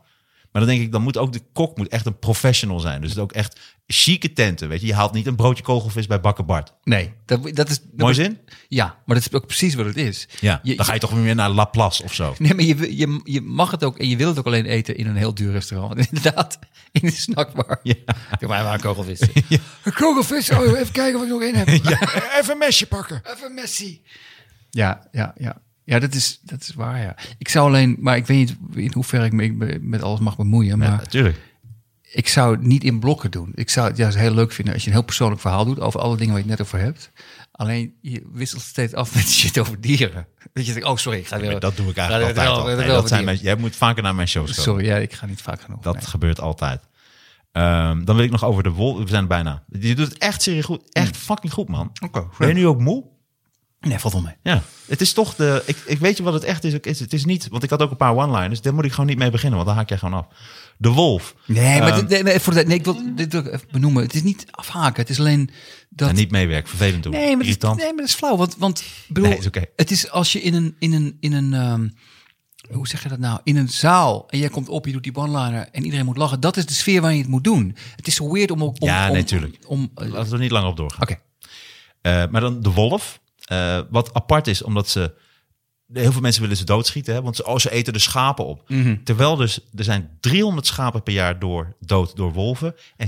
[0.54, 3.01] Maar dan denk ik, dan moet ook de kok moet echt een professional zijn.
[3.01, 4.88] Dus het ook echt chique tenten, weet je.
[4.88, 6.74] Je haalt niet een broodje kogelvis bij Bakker Bart.
[6.84, 7.80] Nee, dat, dat is...
[7.80, 8.39] dat Mooi zin?
[8.68, 10.28] Ja, maar dat is ook precies wat het is.
[10.39, 12.36] Ja, Je- dan ga je toch weer naar Laplace of zo.
[12.38, 14.95] Nee, maar je, je, je mag het ook en je wil het ook alleen eten
[14.97, 15.93] in een heel duur restaurant.
[15.95, 16.60] Want inderdaad,
[16.91, 17.80] in de snackbar.
[17.84, 17.93] Ja.
[18.39, 19.20] Doe mij maar een kogelvis.
[19.84, 20.49] Een kogelvis?
[20.51, 21.68] Oh, even kijken of ik nog in heb.
[22.39, 23.22] Even een mesje pakken.
[23.36, 24.01] Even Messi.
[24.70, 25.62] Ja, ja, ja.
[25.86, 27.16] Ja, dat is, dat is waar, ja.
[27.38, 28.56] Ik zou alleen, maar ik weet niet
[28.86, 30.78] in hoeverre ik me met alles mag bemoeien.
[30.78, 31.38] Maar Ja, natuurlijk.
[32.02, 33.52] ik zou het niet in blokken doen.
[33.56, 36.00] Ik zou het juist heel leuk vinden als je een heel persoonlijk verhaal doet over
[36.00, 37.12] alle dingen waar je het net over hebt.
[37.52, 40.28] Alleen je wisselt steeds af met shit over dieren.
[40.54, 41.52] Dat je denkt, oh sorry, ik ga weer.
[41.52, 42.66] Maar dat doe ik eigenlijk altijd dat- al.
[42.66, 44.64] dat- Nee, dat- dat zijn mijn, jij moet vaker naar mijn shows komen.
[44.64, 45.82] Sorry, ja, ik ga niet vaak genoeg.
[45.82, 46.04] Dat Nee.
[46.06, 46.82] gebeurt altijd.
[47.52, 49.00] Ehm, dan wil ik nog over de wol.
[49.04, 49.64] We zijn er bijna.
[49.80, 50.82] Je doet het echt serieus goed.
[50.92, 51.92] Echt fucking goed, man.
[52.04, 53.04] Oké, Ben je nu ook moe?
[53.88, 54.34] Nee, valt wel mee.
[54.44, 55.64] Ja, het is toch de.
[55.66, 56.74] Ik, ik weet je wat het echt is.
[56.74, 57.00] is.
[57.00, 58.62] Het is niet, want ik had ook een paar one-liners.
[58.62, 60.28] Daar moet ik gewoon niet mee beginnen, want dan haak jij gewoon af.
[60.78, 61.36] De wolf.
[61.46, 64.04] Nee, maar Ehm, dit, nee, voor de, nee, ik wil dit even benoemen.
[64.04, 65.02] Het is niet afhaken.
[65.02, 65.50] Het is alleen
[65.90, 66.10] dat.
[66.10, 67.12] En niet meewerken, vervelend doen.
[67.12, 67.78] nee, maar dat, is, Irritant.
[67.78, 68.38] nee, maar dat is flauw.
[68.38, 69.62] Want, want bedoel, Nee, is oké.
[69.76, 71.88] het is als je in een, in een, in een ehm,
[72.76, 73.40] hoe zeg je dat nou?
[73.44, 76.40] In een zaal en jij komt op, je doet die one-liner en iedereen moet lachen.
[76.40, 77.76] Dat is de sfeer waarin je het moet doen.
[77.96, 78.82] Het is zo weird om ook.
[78.82, 79.58] Om, Ja, om, nee, tuurlijk.
[79.68, 80.08] Om, Oké.
[80.08, 81.08] Laten we er niet lang op doorgaan.
[82.02, 83.22] Eh, maar dan de wolf.
[83.44, 85.14] Eh, wat apart is, omdat ze...
[85.94, 87.22] Heel veel mensen willen ze doodschieten, hè?
[87.22, 88.70] want ze, oh, ze eten de schapen op.
[88.70, 89.04] Mhm.
[89.04, 92.76] Terwijl dus, er zijn 300 schapen per jaar door, dood door wolven...
[92.98, 93.08] en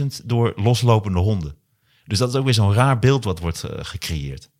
[0.00, 1.56] 17.000 door loslopende honden.
[2.04, 4.50] Dus dat is ook weer zo'n raar beeld wat wordt eh, gecreëerd.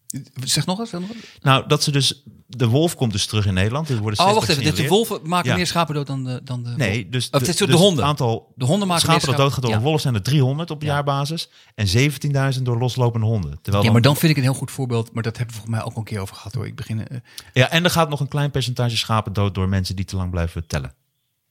[0.45, 0.91] Zeg nog eens.
[0.91, 1.25] zeg nog eens.
[1.41, 2.23] Nou, dat ze dus...
[2.51, 3.89] De wolf komt dus terug in Nederland.
[3.89, 4.63] Er worden Oh, wacht even.
[4.63, 5.57] Dus de wolven maken Ja.
[5.57, 6.41] meer schapen dood dan de.
[6.45, 7.97] Dan de Nee, dus, Of de dus honden.
[7.97, 9.81] Het aantal De honden maken schapen meer dat doodgaat door Ja.
[9.81, 11.51] wolf zijn er 300 op jaarbasis.
[11.75, 13.59] En 17.000 door loslopende honden.
[13.63, 15.13] Terwijl Ja, maar dan vind ik een heel goed voorbeeld.
[15.13, 16.67] Maar dat hebben we volgens mij ook al een keer over gehad hoor.
[16.67, 17.09] Ik begin.
[17.09, 17.19] eh,
[17.53, 20.31] Ja, en er gaat nog een klein percentage schapen dood door mensen die te lang
[20.31, 20.95] blijven tellen.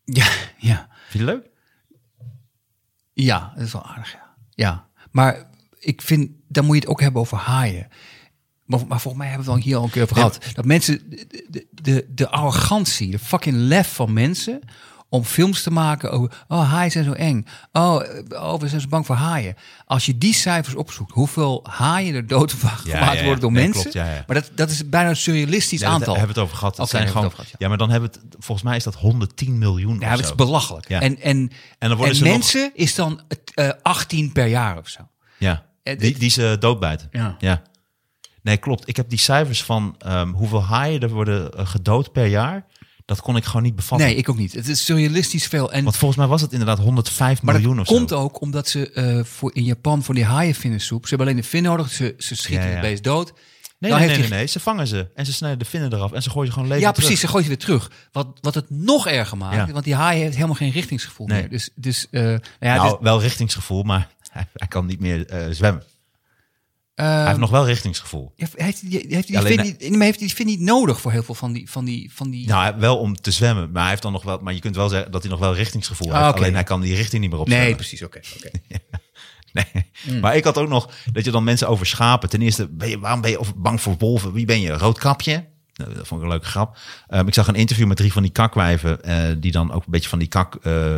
[0.04, 0.28] ja,
[0.58, 0.88] ja.
[1.10, 1.50] Vind je het leuk?
[3.14, 4.36] Ja, dat is wel aardig, ja.
[4.50, 7.88] Ja, maar ik vind, dan moet je het ook hebben over haaien.
[8.68, 10.38] Maar, maar volgens mij hebben we het al hier al een keer over gehad.
[10.53, 11.09] Dat mensen,
[11.49, 14.59] de, de, de, arrogantie, de fucking lef van mensen...
[15.09, 17.45] om films te maken over, oh, haaien zijn zo eng.
[17.72, 19.55] Oh, oh, we zijn zo bang voor haaien.
[19.86, 23.24] Als je die cijfers opzoekt, hoeveel haaien er dood gemaakt ja, ja.
[23.24, 23.91] worden door Nee, mensen...
[23.91, 24.07] klopt.
[24.28, 26.15] Maar dat, dat is bijna een surrealistisch daar aantal.
[26.15, 26.80] hebben we het over gehad.
[26.80, 27.68] Oké, zijn hebben gewoon, het over gehad, ja.
[27.68, 30.88] maar dan hebben we het, volgens mij is dat 110 miljoen Ja, dat is belachelijk.
[30.88, 31.01] Ja.
[31.01, 33.22] En, en, En dan worden ze mensen is dan
[33.53, 35.01] eh 18 per jaar of zo.
[35.38, 37.07] Ja, Eh, die, die ze doodbijten.
[37.11, 37.36] Ja.
[37.39, 37.61] ja.
[38.48, 38.88] Nee, klopt.
[38.88, 42.66] Ik heb die cijfers van ehm, hoeveel haaien er worden eh, gedood per jaar.
[43.06, 44.08] Dat kon ik gewoon niet bevatten.
[44.08, 44.54] Nee, ik ook niet.
[44.54, 45.72] Het is surrealistisch veel.
[45.72, 47.95] En, Want volgens mij was het inderdaad 105 maar miljoen of zo.
[47.95, 51.04] komt ook omdat ze eh, voor in Japan voor die haaienvinnensoep...
[51.04, 52.78] ze hebben alleen de vin nodig, ze, ze schieten Ja, ja.
[52.78, 53.34] het beest dood.
[53.80, 54.45] Nee, nee, nee, hij- nee, nee.
[54.45, 56.84] Ze vangen ze en ze snijden de vinnen eraf en ze gooien ze gewoon leven
[56.84, 57.91] Ja, precies, ze gooit je weer terug.
[58.12, 59.72] Wat, wat het nog erger maakt, Ja.
[59.74, 61.39] want die haai heeft helemaal geen richtingsgevoel Nee.
[61.39, 61.50] meer.
[61.50, 65.48] Dus, dus eh, nou ja, nou, dus, wel richtingsgevoel, maar hij, hij kan niet meer
[65.52, 65.84] zwemmen.
[67.04, 68.32] Hij heeft nog wel richtingsgevoel.
[68.36, 70.36] ja, heeft hij heeft hij die, Alleen vin hij- niet, nee, maar heeft hij die
[70.36, 71.70] vin niet nodig voor heel veel van die...
[71.72, 74.39] Van die, van die Nou, wel om te zwemmen, maar hij heeft dan nog wel.
[74.41, 76.30] Maar je kunt wel zeggen dat hij nog wel richtingsgevoel Ah, heeft.
[76.30, 76.38] oké.
[76.39, 77.48] Alleen hij kan die richting niet meer op.
[77.48, 78.20] nee, precies, oké.
[78.38, 78.50] oké.
[79.54, 80.20] Nee.
[80.22, 82.30] Maar ik had ook nog dat je dan mensen over schapen.
[82.30, 84.34] Ten eerste, ben je, waarom ben je bang voor wolven?
[84.34, 84.72] Wie ben je?
[84.72, 85.45] Roodkapje?
[85.74, 86.78] Nou, dat vond ik een leuke grap.
[87.08, 89.04] Ehm, ik zag een interview met drie van die kakwijven.
[89.04, 90.95] eh, die dan ook een beetje van die kak eh,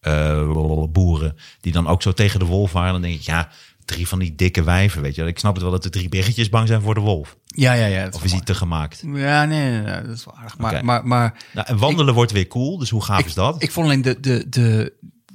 [0.00, 1.36] eh, boeren.
[1.60, 2.92] Die dan ook zo tegen de wolf waren.
[2.92, 3.48] Dan denk ik, ja,
[3.84, 5.20] drie van die dikke wijven, weet je.
[5.20, 5.30] wel.
[5.30, 7.36] Ik snap het wel dat de drie biggetjes bang zijn voor de wolf.
[7.46, 8.08] Ja, ja, ja.
[8.10, 9.02] Of is hij te gemaakt?
[9.14, 10.58] Ja, nee, nee, nee, dat is wel aardig.
[10.58, 12.78] Maar, maar, maar Nou, en wandelen wordt weer cool.
[12.78, 13.62] Dus hoe gaaf is dat?
[13.62, 14.92] Ik vond alleen de, de, de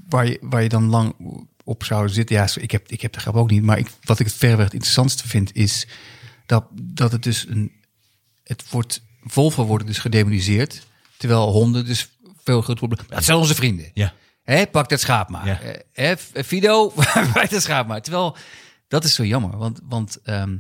[0.10, 1.16] waar, je, waar je dan lang
[1.64, 2.36] op zou zitten.
[2.36, 3.64] Ja, ik heb, ik heb de grap ook niet.
[3.64, 5.88] Maar ik, wat ik het verreweg het interessantste vind is
[6.46, 7.72] dat, dat het dus een.
[8.44, 9.02] Het wordt,
[9.34, 10.86] wolven worden dus gedemoniseerd.
[11.18, 12.10] Terwijl honden dus
[12.44, 13.08] veel groter probleem.
[13.10, 13.92] Dat zijn onze vrienden.
[13.94, 14.14] ja.
[14.56, 15.46] Hè, pak dat schaap maar.
[15.46, 15.60] Ja.
[15.62, 16.88] Eh, hè, Fido,
[17.34, 18.02] pak dat schaap maar.
[18.02, 18.36] Terwijl,
[18.88, 19.58] dat is zo jammer.
[19.58, 20.58] Want, want ehm,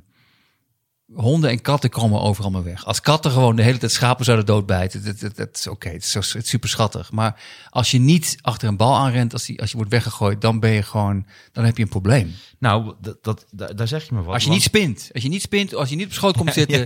[1.13, 2.85] honden en katten komen overal maar weg.
[2.85, 5.89] Als katten gewoon de hele tijd schapen zouden doodbijten, dat, dat, dat is oké.
[5.89, 7.11] Het is, zo- het is super schattig.
[7.11, 10.59] Maar als je niet achter een bal aanrent, als, die, als je wordt weggegooid, dan
[10.59, 12.35] ben je gewoon, dan heb je een probleem.
[12.59, 14.33] Nou, dat, dat, daar, daar zeg je me wat.
[14.33, 16.53] Als je want- niet spint, als je niet spint, als je niet op schoot komt
[16.63, 16.85] zitten,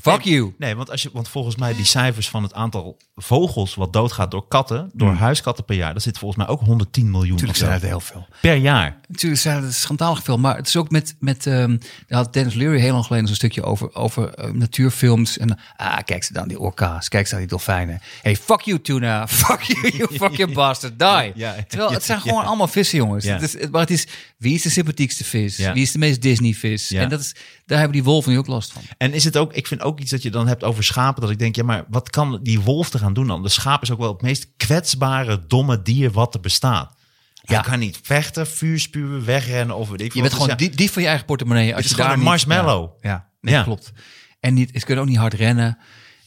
[0.00, 0.54] fuck nee, you.
[0.58, 4.30] Nee, want, als je, want volgens mij die cijfers van het aantal vogels wat doodgaat
[4.30, 7.64] door katten, door huiskatten per jaar, dat zit volgens mij ook 110 miljoen Natuurlijk zo.
[7.64, 8.26] zijn het heel veel.
[8.40, 8.96] per jaar.
[9.08, 11.76] Natuurlijk zijn het schandalig veel, maar het is ook met, met ehm
[12.08, 15.38] daar had Dennis Leary heel lang geleden zo'n stukje over, over eh, natuurfilms.
[15.38, 18.00] En ah, kijk ze dan, die orka's, kijk ze dan, die dolfijnen.
[18.22, 21.32] Hey, fuck you tuna, fuck you, you fucking bastard, die.
[21.34, 23.24] Ja, Terwijl het zijn gewoon allemaal vissen, jongens.
[23.24, 23.32] Ja.
[23.32, 24.06] Het is, het- maar het is,
[24.38, 24.70] wie is de
[25.16, 25.56] vis?
[25.56, 25.72] Ja.
[25.72, 26.88] Wie is de meest Disney vis?
[26.88, 27.00] Ja.
[27.00, 27.34] En dat is,
[27.66, 28.82] daar hebben die wolven nu ook last van.
[28.98, 31.30] En is het ook, ik vind ook iets dat je dan hebt over schapen, dat
[31.30, 33.42] ik denk, ja, maar wat kan die wolf te gaan doen dan?
[33.42, 36.94] De schaap is ook wel het meest kwetsbare, domme dier wat er bestaat.
[37.42, 37.62] Hij Ja.
[37.62, 40.90] kan niet vechten, vuur spuwen, wegrennen of weet ik Je bent gewoon Dus die, die
[40.90, 41.74] van je eigen portemonnee.
[41.74, 42.90] Als is je gewoon daar een niet- marshmallow.
[43.00, 43.62] Ja, ja nee, Ja.
[43.62, 43.92] klopt.
[44.40, 45.78] En niet, ze kunnen ook niet hard rennen.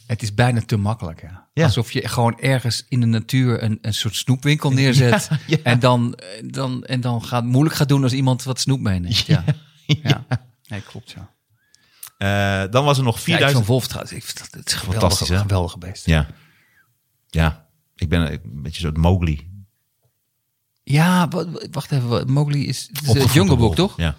[0.08, 1.22] Het is bijna te makkelijk.
[1.22, 1.47] Ja.
[1.53, 1.64] Ja.
[1.66, 5.28] Alsof je gewoon ergens in de natuur een, een soort snoepwinkel neerzet.
[5.30, 5.58] Ja, ja.
[5.64, 9.18] En dan, dan, en dan gaat moeilijk gaat doen als iemand wat snoep meeneemt.
[9.18, 9.43] Ja,
[9.86, 10.26] ja.
[10.68, 11.12] Nee, klopt.
[11.18, 11.34] Ja.
[12.18, 13.58] Eh, dan was er nog Ja, ik 4000.
[13.66, 14.12] zo'n wolf trouwens.
[14.16, 15.38] Het is een geweldige, Fantastisch, hè?
[15.38, 16.06] geweldige beest.
[16.06, 16.28] Ja.
[17.28, 17.68] Ja.
[17.95, 19.49] Ik ben een beetje zo'n Mowgli.
[20.84, 22.32] Ja, wa- wa- wacht even.
[22.32, 23.97] Mowgli is, het is het Jungle Book, toch?
[23.97, 24.16] Ja.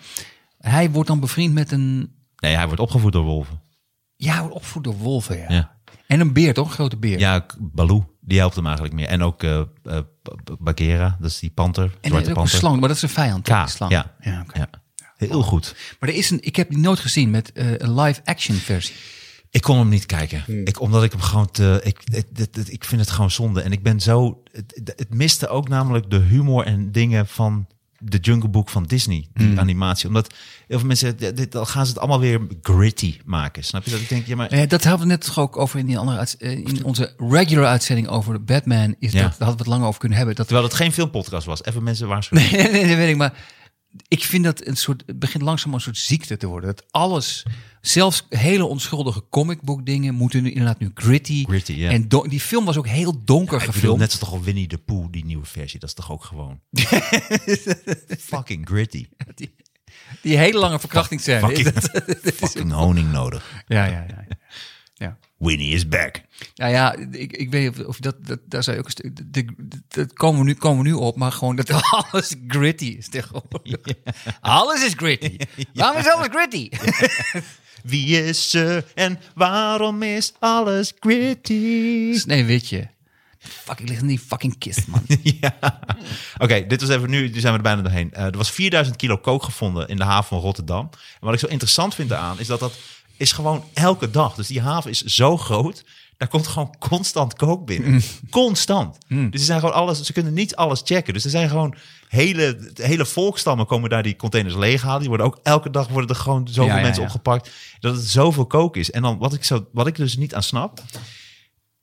[0.59, 2.14] Hij wordt dan bevriend met een...
[2.37, 3.61] Nee, hij wordt opgevoed door wolven.
[4.16, 5.76] Ja, hij wordt opgevoed door wolven, ja.
[5.93, 5.99] Ja.
[6.07, 6.66] En een beer, toch?
[6.66, 7.18] Een grote beer.
[7.18, 9.07] Ja, Baloo, die helpt hem eigenlijk meer.
[9.07, 9.39] En ook
[9.82, 12.59] B- Bagheera, dat is die panter, En zwarte er is ook een panter.
[12.59, 13.43] slang, maar dat is een vijand.
[13.49, 13.93] K, die slang.
[13.93, 14.14] ja.
[14.20, 14.59] ja, oké.
[14.59, 14.68] Ja.
[15.16, 15.74] Heel goed.
[16.01, 18.95] Maar er is een, ik heb die nooit gezien met eh, een live-action versie.
[19.51, 20.43] Ik kon hem niet kijken.
[20.47, 20.66] Hmm.
[20.66, 21.80] Ik, omdat ik hem gewoon te...
[21.84, 23.61] Ik, het, het- het- ik vind het gewoon zonde.
[23.61, 24.43] En ik ben zo...
[24.53, 27.66] Het, het- het miste ook namelijk de humor en dingen van
[28.11, 29.27] de Jungle Book van Disney.
[29.35, 29.59] Die Hmm.
[29.59, 30.09] animatie.
[30.09, 30.35] Omdat
[30.67, 31.17] heel veel mensen...
[31.17, 33.65] dit- dit- Dan gaan ze het allemaal weer gritty maken.
[33.65, 33.91] Snap je?
[33.91, 34.49] Dat ik denk, ja maar...
[34.49, 37.65] Eh, dat hadden we net toch ook over in, die andere eh, in onze regular
[37.67, 38.95] uitzending over de Batman.
[38.99, 39.23] Is Ja.
[39.23, 40.37] dat, daar hadden we het lang over kunnen hebben.
[40.37, 41.65] Dat, Terwijl het geen filmpodcast was.
[41.65, 42.53] Even mensen waarschuwen.
[42.53, 43.17] nee, nee, dat weet ik.
[43.17, 43.45] Maar
[44.09, 46.75] ik vind dat een soort, het begint langzaam een soort ziekte te worden.
[46.75, 47.47] Dat alles,
[47.89, 51.45] zelfs hele onschuldige comicbook dingen, moeten nu inderdaad nu gritty.
[51.45, 51.91] Gritty, ja.
[51.91, 53.99] En die film was ook heel donker Ik bedoel, gefilmd.
[53.99, 55.78] net zo toch al Winnie de Pooh, die nieuwe versie.
[55.80, 56.61] Dat is toch ook gewoon...
[58.18, 59.07] fucking gritty.
[59.34, 59.55] Die,
[60.22, 61.47] die hele lange verkrachtingsscène.
[61.47, 63.64] Fucking, Dat- dat is- fucking honing nodig.
[63.66, 64.24] ja, ja, ja.
[65.39, 65.47] Ja.
[65.47, 65.47] ja.
[65.47, 66.20] Winnie is back.
[66.55, 69.53] Nou ja, ik, ik weet of, of dat, dat, daar zou je ook een stuk,
[69.89, 71.70] dat komen we, nu, komen we nu op, maar gewoon dat
[72.11, 73.80] alles gritty is tegenwoordig.
[74.41, 75.37] Alles is gritty.
[75.74, 76.68] Waarom is alles gritty?
[77.82, 82.20] Wie is ze en waarom is alles gritty?
[82.26, 82.89] Nee, weet je.
[83.39, 85.03] Fuck, ik lig in die fucking kist, man.
[85.41, 85.80] ja.
[86.39, 88.12] Oké, dit was even nu, nu zijn we er bijna doorheen.
[88.12, 90.91] Eh, er was 4000 kilo kook gevonden in de haven van Rotterdam.
[90.91, 92.78] En wat ik zo interessant vind aan is dat dat
[93.17, 94.35] is gewoon elke dag.
[94.35, 95.85] Dus die haven is zo groot.
[96.17, 98.03] Daar komt gewoon constant kook binnen.
[98.31, 98.99] Constant.
[99.09, 100.03] Dus ze zijn gewoon alles.
[100.03, 101.12] Ze kunnen niet alles checken.
[101.12, 101.75] Dus er zijn gewoon
[102.09, 104.99] hele, hele volkstammen komen daar die containers leeghalen.
[105.01, 107.09] Die worden ook elke dag worden er gewoon zoveel Ja, ja, mensen ja.
[107.09, 107.51] opgepakt.
[107.81, 108.91] Dat het zoveel kook is.
[108.91, 110.83] En dan wat ik zo, wat ik dus niet aan snap.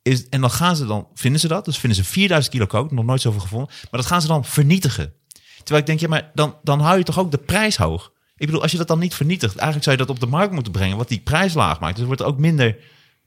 [0.02, 1.64] Is, en dan gaan ze dan, vinden ze dat?
[1.64, 3.68] Dus vinden ze 4000 kilo kook, nog nooit zoveel gevonden.
[3.68, 5.12] Maar dat gaan ze dan vernietigen.
[5.56, 8.12] Terwijl ik denk, ja, maar dan, dan hou je toch ook de prijs hoog?
[8.36, 10.52] Ik bedoel, als je dat dan niet vernietigt, eigenlijk zou je dat op de markt
[10.52, 11.96] moeten brengen, wat die prijs laag maakt.
[11.96, 12.76] Dus wordt er ook minder.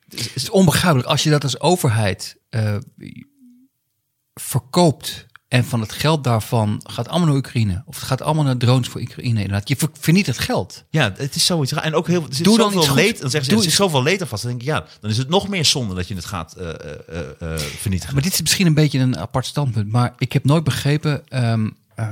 [0.09, 2.75] Het is onbegrijpelijk als je dat als overheid eh,
[4.33, 7.83] verkoopt en van het geld daarvan gaat allemaal naar Oekraïne.
[7.85, 9.39] Of het gaat allemaal naar drones voor Oekraïne.
[9.41, 10.83] Inderdaad, je ver- vernietigt geld.
[10.89, 11.71] Ja, het is zoiets.
[11.71, 12.21] En ook heel.
[12.29, 13.19] Er zit Doe dan iets leed.
[13.21, 14.41] Dan zeggen ze, Doe er zit zoveel leed aan vast.
[14.43, 16.69] Dan denk ik, ja, dan is het nog meer zonde dat je het gaat eh,
[16.69, 18.13] eh, vernietigen.
[18.15, 19.91] Maar dit is misschien een beetje een apart standpunt.
[19.91, 21.27] Maar ik heb nooit begrepen.
[21.27, 22.07] ehm, eh,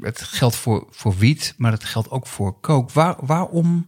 [0.00, 2.92] het geldt voor, voor wiet, maar het geldt ook voor coke.
[2.92, 3.86] Waar, waarom,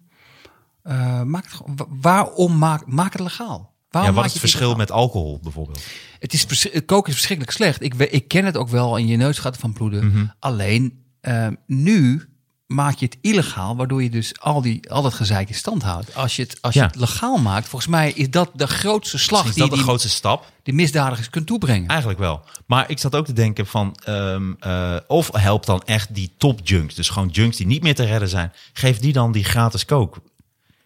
[0.83, 3.73] eh, maak het, waarom maak, maak het legaal?
[3.91, 5.85] Waarom ja, wat is het verschil met alcohol bijvoorbeeld?
[6.19, 6.47] Het is,
[6.87, 7.83] coke is verschrikkelijk slecht.
[7.83, 10.07] Ik, ik ken het ook wel en je neus gaat ervan bloeden.
[10.07, 10.27] Mhm.
[10.39, 12.29] Alleen eh, nu
[12.75, 16.15] maak je het illegaal, waardoor je dus al, die, al dat gezeik in stand houdt.
[16.15, 19.45] Als je, het, als je het legaal maakt, volgens mij is dat de grootste slag
[19.47, 20.51] Is die dat de grootste stap?
[20.63, 21.89] die misdadigers kunt toebrengen.
[21.89, 22.43] Eigenlijk wel.
[22.67, 23.97] Maar ik zat ook te denken van...
[24.05, 26.95] ehm, eh, of helpt dan echt die top junks.
[26.95, 28.53] Dus gewoon junks die niet meer te redden zijn.
[28.73, 30.21] Geef die dan die gratis coke.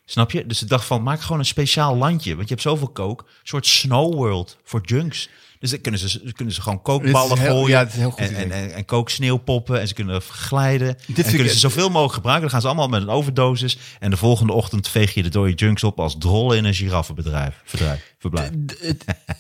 [0.05, 0.47] Snap je?
[0.47, 2.35] Dus ik dacht van, maak gewoon een speciaal landje.
[2.37, 3.25] Want je hebt zoveel coke.
[3.25, 5.29] Een soort snow world voor junks.
[5.59, 7.69] Dus dan kunnen ze, kunnen ze gewoon kookballen Dit heel- gooien.
[7.71, 9.81] ja, dit is een heel goed en, en, en, en kook sneeuwpoppen.
[9.81, 10.89] En ze kunnen glijden.
[10.89, 12.43] en vind ik- kunnen ze zoveel mogelijk gebruiken.
[12.43, 13.79] Dan gaan ze allemaal met een overdosis.
[13.99, 17.61] En de volgende ochtend veeg je de dode junks op als drollen in een giraffenbedrijf.
[17.65, 18.51] Verdrijf, verblijf.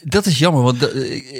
[0.02, 0.92] Dat is jammer, want dat,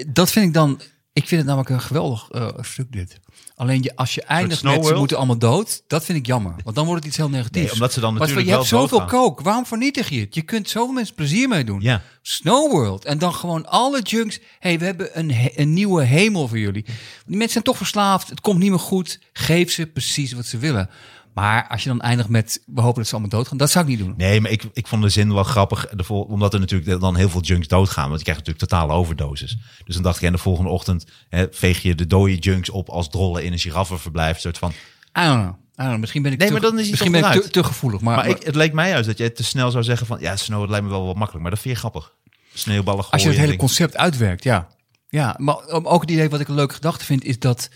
[0.06, 0.80] dat vind ik dan...
[1.12, 3.20] Ik vind het namelijk een geweldig eh, stuk dit.
[3.56, 6.54] Alleen je, als je eindigt met ze moeten allemaal dood, dat vind ik jammer.
[6.64, 7.64] Want dan wordt het iets heel negatiefs.
[7.64, 9.20] Nee, omdat ze dan Maar natuurlijk je hebt zoveel doodgaan.
[9.20, 10.34] kook, waarom vernietig je het?
[10.34, 11.80] Je kunt zoveel mensen plezier mee doen.
[11.80, 12.02] Ja.
[12.22, 13.04] Snow World.
[13.04, 14.38] En dan gewoon alle junks.
[14.58, 16.82] hey, we hebben een, een nieuwe hemel voor jullie.
[16.82, 16.94] Die
[17.26, 18.28] mensen zijn toch verslaafd.
[18.28, 19.18] Het komt niet meer goed.
[19.32, 20.90] Geef ze precies wat ze willen.
[21.36, 23.56] Maar als je dan eindigt met, we hopen dat ze allemaal doodgaan.
[23.56, 24.14] Dat zou ik niet doen.
[24.16, 25.88] Nee, maar ik, ik vond de zin wel grappig.
[25.88, 28.06] De vol- omdat er natuurlijk dan heel veel junks doodgaan.
[28.08, 29.56] Want je krijgt natuurlijk totale overdoses.
[29.84, 32.88] Dus dan dacht ik, en de volgende ochtend hè, veeg je de dode junks op
[32.88, 34.38] als drollen in een giraffenverblijf.
[34.40, 34.70] Soort van.
[35.18, 35.98] I don't know.
[35.98, 38.00] Misschien ben ik, Nee, te, maar dan is misschien ben ik te, gevoelig.
[38.00, 40.20] Maar, Maar maar ik, het leek mij juist dat je te snel zou zeggen van...
[40.20, 41.42] Ja, snow, het lijkt me wel wat makkelijk.
[41.42, 42.12] Maar dat vind je grappig.
[42.54, 43.12] Sneeuwballen gooien.
[43.12, 44.68] als je het hele concept uitwerkt, ja.
[45.08, 47.68] Ja, maar ook het idee wat ik een leuke gedachte vind, is dat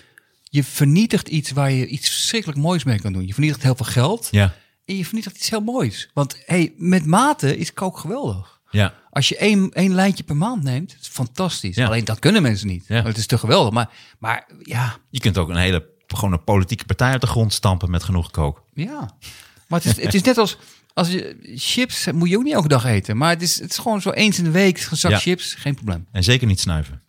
[0.53, 3.27] je vernietigt iets waar je iets verschrikkelijk moois mee kan doen.
[3.27, 6.11] Je vernietigt heel veel geld Ja, en je vernietigt iets heel moois.
[6.15, 8.61] Want hey, met mate is kook geweldig.
[8.71, 8.95] ja.
[9.11, 11.77] Als je één, één lijntje per maand neemt, is fantastisch.
[11.77, 11.87] Ja.
[11.87, 12.85] Alleen dat kunnen mensen niet.
[12.89, 13.03] Ja.
[13.03, 13.73] Het is te geweldig.
[13.73, 17.53] Maar, maar ja, Je kunt ook een hele gewoon een politieke partij uit de grond
[17.53, 18.65] stampen met genoeg kook.
[18.75, 19.17] ja.
[19.69, 20.57] Maar het is, het is net als,
[20.95, 23.17] als je chips moet je ook niet elke dag eten.
[23.17, 25.19] Maar het is, het is gewoon zo eens in de week een zak Ja.
[25.19, 26.07] chips, geen probleem.
[26.13, 27.03] En zeker niet snuiven.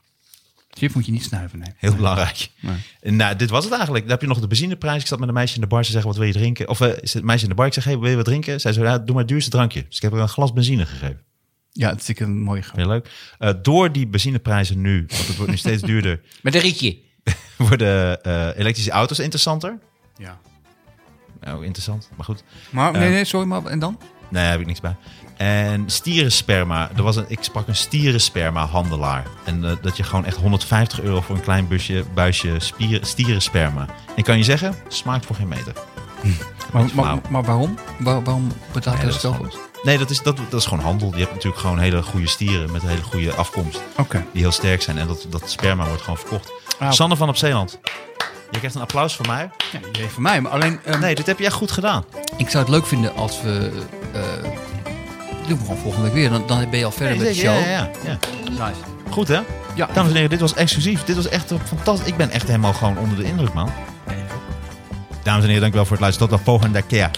[0.77, 1.69] Chips moet je niet snuiven, nee.
[1.77, 2.49] Heel belangrijk.
[2.59, 3.13] Nee.
[3.13, 4.03] Nou, dit was het eigenlijk.
[4.03, 5.01] Dan heb je nog de benzineprijs.
[5.01, 5.85] Ik zat met een meisje in de bar.
[5.85, 6.69] Ze zeggen, wat wil je drinken?
[6.69, 7.65] Of eh, is het meisje in de bar.
[7.65, 8.59] Ik zeg, hey, wil je wat drinken?
[8.59, 9.85] Zij zei, ja, doe maar het duurste drankje.
[9.87, 11.21] Dus ik heb haar een glas benzine gegeven.
[11.71, 12.75] Ja, dat is natuurlijk een mooie grap.
[12.75, 13.09] Heel leuk.
[13.39, 16.97] Eh, door die benzineprijzen nu, want het wordt nu steeds duurder, Met een rietje.
[17.57, 19.79] worden eh, elektrische auto's interessanter.
[20.17, 20.39] Ja.
[21.41, 22.43] Nou, interessant, maar goed.
[22.69, 23.97] Maar, nee, nee, sorry, maar en dan?
[24.29, 24.95] Nee, daar heb ik niks bij.
[25.41, 26.89] En stierensperma.
[26.95, 29.25] Er was een, ik sprak een stierensperma handelaar.
[29.43, 33.85] En eh, dat je gewoon echt 150 euro voor een klein busje, buisje spier, stierensperma.
[34.15, 35.73] En kan je zeggen, smaakt voor geen meter.
[36.71, 37.77] Maar, maar, maar waarom?
[37.99, 40.83] Waar- waarom betaal je Nee, dat, is gewoon- nee dat, is, dat, dat is gewoon
[40.83, 41.11] handel.
[41.13, 43.81] Je hebt natuurlijk gewoon hele goede stieren met een hele goede afkomst.
[44.33, 44.97] Die heel sterk zijn.
[44.97, 46.51] En dat, dat sperma wordt gewoon verkocht.
[46.79, 47.79] Ah, Sanne van op Zeeland.
[48.51, 49.49] Je krijgt een applaus van mij.
[49.71, 50.41] Ja, van mij.
[50.41, 52.03] Maar alleen, ehm, Nee, dit heb je echt goed gedaan.
[52.37, 53.71] ik zou het leuk vinden als we...
[54.13, 54.21] eh
[55.51, 56.29] doen we gewoon volgende week weer.
[56.29, 57.59] Dan, dan ben je al verder met de show.
[57.59, 58.17] Ja, ja, ja.
[58.49, 58.79] Nice.
[59.09, 59.39] Goed hè?
[59.75, 61.03] Ja, Dames en heren, dit was exclusief.
[61.03, 62.07] Dit was echt fantastisch.
[62.07, 63.69] Ik ben echt helemaal gewoon onder de indruk, man.
[65.23, 66.29] Dames en heren, dankjewel voor het luisteren.
[66.29, 67.09] Tot de volgende keer.